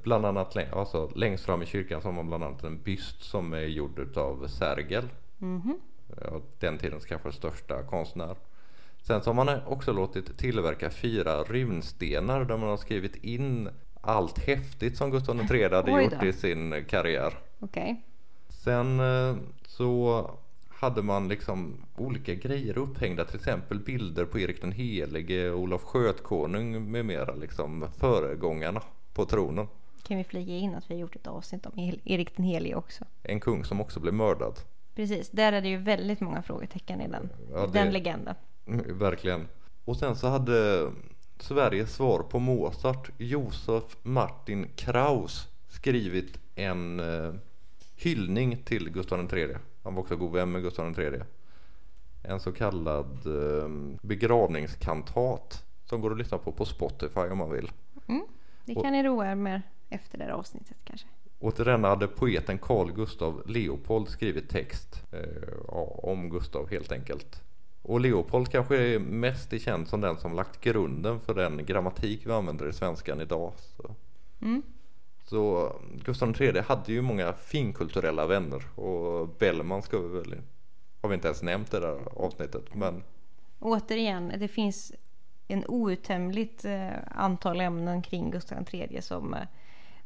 Bland 0.03 0.27
annat 0.27 0.57
alltså, 0.73 1.11
längst 1.15 1.45
fram 1.45 1.63
i 1.63 1.67
kyrkan 1.67 2.03
så 2.03 2.09
har 2.09 2.13
man 2.13 2.27
bland 2.27 2.45
annat 2.45 2.65
en 2.65 2.83
byst 2.83 3.23
som 3.23 3.53
är 3.53 3.61
gjord 3.61 4.17
av 4.19 4.47
Sergel. 4.47 5.09
Mhm. 5.39 5.79
Ja, 6.21 6.41
den 6.59 6.79
tidens 6.79 7.07
kanske 7.07 7.33
största 7.33 7.83
konstnär. 7.83 8.37
Sen 9.03 9.23
så 9.23 9.31
har 9.31 9.35
man 9.35 9.61
också 9.67 9.93
låtit 9.93 10.39
tillverka 10.39 10.91
fyra 10.91 11.43
runstenar 11.43 12.45
där 12.45 12.57
man 12.57 12.69
har 12.69 12.77
skrivit 12.77 13.17
in 13.17 13.69
allt 14.01 14.39
häftigt 14.39 14.97
som 14.97 15.11
Gustav 15.11 15.53
III 15.53 15.63
hade 15.75 16.03
gjort 16.03 16.23
i 16.23 16.33
sin 16.33 16.85
karriär. 16.89 17.35
Okej. 17.61 18.03
Sen 18.49 19.01
eh, 19.01 19.37
så 19.67 20.31
hade 20.87 21.03
man 21.03 21.29
liksom 21.29 21.75
olika 21.97 22.35
grejer 22.35 22.79
upphängda, 22.79 23.25
till 23.25 23.37
exempel 23.37 23.79
bilder 23.81 24.25
på 24.25 24.39
Erik 24.39 24.61
den 24.61 24.73
helige, 24.73 25.51
Olof 25.53 25.83
Skötkonung 25.83 26.91
med 26.91 27.05
mera, 27.05 27.35
liksom 27.35 27.89
föregångarna 27.99 28.83
på 29.15 29.25
tronen. 29.25 29.67
Kan 30.03 30.17
vi 30.19 30.25
flika 30.25 30.51
in 30.53 30.75
att 30.75 30.91
vi 30.91 30.95
har 30.95 31.01
gjort 31.01 31.17
ett 31.17 31.27
avsnitt 31.27 31.67
om 31.67 31.73
Erik 32.05 32.37
den 32.37 32.45
helige 32.45 32.75
också. 32.75 33.05
En 33.23 33.41
kung 33.41 33.65
som 33.65 33.81
också 33.81 34.01
blev 34.01 34.15
mördad. 34.15 34.55
Precis, 34.95 35.31
där 35.31 35.53
är 35.53 35.61
det 35.63 35.69
ju 35.69 35.77
väldigt 35.77 36.21
många 36.21 36.43
frågetecken 36.43 37.01
i 37.01 37.09
den, 37.09 37.29
Ja, 37.53 37.65
i 37.65 37.71
den 37.73 37.87
det- 37.87 37.93
legenden. 37.93 38.35
Mm, 38.67 38.99
Verkligen. 38.99 39.49
Och 39.85 39.97
sen 39.97 40.17
så 40.17 40.29
hade 40.29 40.91
Sveriges 41.39 41.95
svar 41.95 42.19
på 42.23 42.39
Mozart, 42.39 43.11
Josef 43.19 43.97
Martin 44.03 44.67
Kraus, 44.77 45.49
skrivit 45.69 46.39
en 46.55 47.01
eh, 47.01 47.33
hyllning 47.97 48.57
till 48.65 48.91
Gustav 48.91 49.35
III. 49.35 49.55
Han 49.87 49.95
var 49.95 50.03
också 50.03 50.17
god 50.17 50.33
vän 50.33 50.53
med 50.53 50.63
Gustav 50.63 51.01
III. 51.01 51.21
en 52.23 52.41
så 52.41 52.53
kallad 52.53 53.27
eh, 53.27 53.69
begravningskantat 54.03 55.65
som 55.85 56.01
går 56.01 56.11
att 56.13 56.19
lyssna 56.19 56.39
på 56.39 56.53
på 56.53 56.65
Spotify 56.65 57.21
om 57.21 57.39
man 57.39 57.51
vill. 57.53 57.73
Det 58.65 58.75
Och- 58.77 58.83
kan 58.83 58.93
ni 58.93 59.03
roa 59.03 59.31
er 59.31 59.35
med 59.35 59.63
efter 59.89 60.19
det 60.19 60.25
här 60.25 60.31
avsnittet 60.31 60.77
kanske. 60.85 61.07
Och 61.39 61.55
till 61.57 61.65
den 61.65 61.85
hade 61.85 62.07
poeten 62.09 62.59
Carl 62.59 62.93
Gustav 62.93 63.43
Leopold 63.47 64.09
skrivit 64.09 64.49
text 64.49 65.03
eh, 65.13 65.59
om 66.05 66.31
Gustav 66.31 66.71
helt 66.71 66.93
enkelt. 66.93 67.43
Och 67.83 68.01
Leopold 68.01 68.49
kanske 68.49 68.77
är 68.77 68.99
mest 68.99 69.61
känd 69.61 69.89
som 69.89 70.01
den 70.01 70.17
som 70.19 70.33
lagt 70.37 70.61
grunden 70.61 71.21
för 71.21 71.35
den 71.35 71.65
grammatik 71.67 72.27
vi 72.27 72.33
använder 72.33 72.69
i 72.69 72.73
svenskan 72.73 73.21
idag. 73.21 73.53
Mm. 74.41 74.63
Så 75.27 75.73
Gustav 76.05 76.43
III 76.43 76.61
hade 76.61 76.93
ju 76.93 77.03
många 77.03 77.33
finkulturella 77.33 78.27
vänner 78.27 78.79
och 78.79 79.29
Bellman 79.29 79.83
ska 79.83 79.99
vi 79.99 80.09
väl, 80.19 80.41
har 81.03 81.09
vi 81.09 81.15
inte 81.15 81.29
ens 81.29 81.43
nämnt 81.43 81.71
det 81.71 81.81
där 81.81 81.99
avsnittet 82.19 82.75
men 82.75 83.03
Återigen, 83.61 84.33
det 84.39 84.49
finns 84.49 84.93
en 85.49 85.65
outtömligt 85.69 86.65
eh, 86.65 86.89
antal 87.11 87.61
ämnen 87.61 88.03
kring 88.03 88.31
Gustav 88.31 88.65
III 88.73 89.03
som 89.03 89.35
eh, 89.35 89.41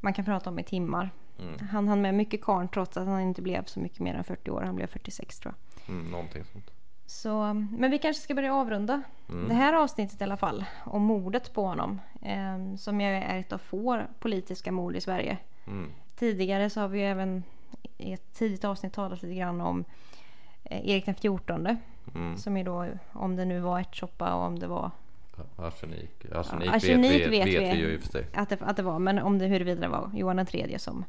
man 0.00 0.12
kan 0.14 0.24
prata 0.24 0.50
om 0.50 0.58
i 0.58 0.64
timmar. 0.64 1.10
mm, 1.38 1.58
Han 1.70 1.88
hann 1.88 2.00
med 2.00 2.14
mycket 2.14 2.42
karn 2.42 2.68
trots 2.68 2.96
att 2.96 3.06
han 3.06 3.20
inte 3.20 3.42
blev 3.42 3.64
så 3.64 3.80
mycket 3.80 3.98
mer 4.00 4.14
än 4.14 4.24
40 4.24 4.50
år. 4.50 4.62
Han 4.62 4.76
blev 4.76 4.86
46 4.86 5.38
tror 5.38 5.54
jag. 5.86 5.94
mm, 5.94 6.10
någonting 6.10 6.44
sånt. 6.52 6.70
Så, 7.10 7.54
men 7.78 7.90
vi 7.90 7.98
kanske 7.98 8.22
ska 8.22 8.34
börja 8.34 8.54
avrunda 8.54 9.02
Mm. 9.28 9.48
det 9.48 9.54
här 9.54 9.72
avsnittet 9.72 10.20
i 10.20 10.24
alla 10.24 10.36
fall. 10.36 10.64
Om 10.84 11.02
mordet 11.02 11.52
på 11.52 11.66
honom. 11.66 12.00
Eh, 12.22 12.76
som 12.76 13.00
ju 13.00 13.06
är 13.06 13.38
ett 13.38 13.52
av 13.52 13.58
få 13.58 14.02
politiska 14.18 14.72
mord 14.72 14.96
i 14.96 15.00
Sverige. 15.00 15.38
Mm. 15.66 15.90
Tidigare 16.16 16.70
så 16.70 16.80
har 16.80 16.88
vi 16.88 16.98
ju 16.98 17.04
även 17.06 17.42
i 17.98 18.12
ett 18.12 18.34
tidigt 18.34 18.64
avsnitt 18.64 18.92
talat 18.92 19.22
lite 19.22 19.34
grann 19.34 19.60
om 19.60 19.84
eh, 20.64 20.88
Erik 20.90 21.06
den 21.06 21.14
XIV. 21.14 21.76
Mm. 22.14 22.36
Som 22.36 22.56
är 22.56 22.64
då, 22.64 22.86
om 23.12 23.36
det 23.36 23.44
nu 23.44 23.60
var 23.60 23.80
ärtsoppa 23.80 24.34
och 24.34 24.42
om 24.44 24.58
det 24.58 24.66
var 24.66 24.90
Arsenik, 25.56 26.24
arsenik, 26.34 26.68
Ja, 26.68 26.74
arsenik 26.76 27.12
vet, 27.12 27.26
vi, 27.26 27.38
vet 27.38 27.46
vet, 27.46 27.54
vi. 27.62 27.72
vi 27.72 27.78
ju 27.78 27.92
i 27.94 27.96
och 27.96 28.00
för 28.02 28.08
sig. 28.08 28.26
att 28.34 28.48
det, 28.48 28.58
att 28.62 28.76
det 28.76 28.82
var, 28.82 28.98
men 28.98 29.18
om 29.18 29.38
det 29.38 29.46
huruvida 29.46 29.80
det 29.80 29.88
var 29.88 30.10
Johan 30.14 30.36
den 30.36 30.46
tredje 30.46 30.78
som 30.78 31.04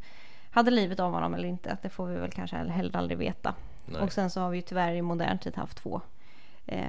hade 0.52 0.72
livet 0.72 0.99
av 0.99 1.12
honom 1.14 1.34
eller 1.34 1.47
inte, 1.47 1.72
att 1.72 1.82
det 1.82 1.89
får 1.89 2.08
vi 2.08 2.16
väl 2.16 2.32
kanske 2.32 2.58
heller 2.58 2.95
aldrig 2.97 3.18
veta. 3.18 3.56
Nej. 3.86 4.01
Och 4.01 4.13
sen 4.13 4.29
så 4.29 4.41
har 4.41 4.49
vi 4.49 4.57
ju 4.57 4.61
tyvärr 4.61 4.93
i 4.93 5.01
modern 5.01 5.38
tid 5.38 5.55
haft 5.55 5.77
två 5.77 6.01
eh, 6.65 6.86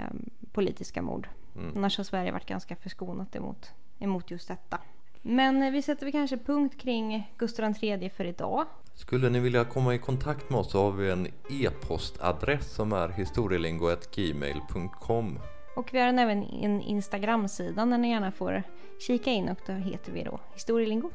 politiska 0.53 1.03
mord. 1.03 1.29
Mm. 1.57 1.73
Annars 1.77 1.97
har 1.97 2.05
Sverige 2.05 2.33
varit 2.33 2.47
ganska 2.47 2.77
förskonat 2.77 3.37
emot, 3.37 3.71
emot 3.99 4.31
just 4.31 4.49
detta. 4.49 4.79
Men 5.23 5.63
eh, 5.63 5.71
vi 5.71 5.83
sätter 5.83 6.07
väl 6.07 6.13
kanske 6.13 6.37
punkt 6.37 6.81
kring 6.81 7.33
Gustav 7.39 7.75
III 7.81 8.11
för 8.11 8.25
idag. 8.25 8.67
Skulle 8.95 9.31
ni 9.31 9.41
vilja 9.41 9.65
komma 9.65 9.95
i 9.95 9.99
kontakt 9.99 10.51
med 10.51 10.61
oss 10.61 10.71
så 10.71 10.83
har 10.83 10.93
vi 10.93 11.11
en 11.11 11.27
e-postadress 11.51 12.75
som 12.75 12.93
är 12.93 13.09
historielingo.gmail.com 13.09 15.39
Och 15.77 15.95
vi 15.95 16.01
har 16.01 16.09
även 16.09 16.43
en 16.43 16.83
Instagram-sida 16.83 17.87
där 17.87 17.99
ni 17.99 18.11
gärna 18.11 18.33
får 18.33 18.63
kika 19.07 19.31
in 19.31 19.49
och 19.49 19.59
då 19.67 19.73
heter 19.73 20.13
vi 20.13 20.23
då 20.23 20.41
Historielingo. 20.55 21.11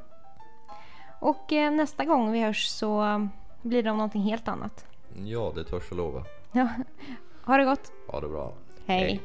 Och 1.20 1.54
eh, 1.54 1.72
nästa 1.72 2.06
gång 2.06 2.32
vi 2.32 2.42
hörs 2.42 2.68
så 2.68 3.28
blir 3.62 3.84
det 3.84 3.92
om 3.92 3.98
någonting 3.98 4.22
helt 4.22 4.48
annat. 4.48 4.86
Ja, 5.26 5.52
det 5.56 5.64
törs 5.64 5.84
jag 5.90 5.98
lova. 5.98 6.26
Ja, 6.52 6.70
ha 7.44 7.58
det 7.58 7.66
gott! 7.66 7.92
Ha 8.08 8.22
det 8.22 8.28
bra. 8.28 8.54
Hej. 8.86 9.00
Hej. 9.00 9.22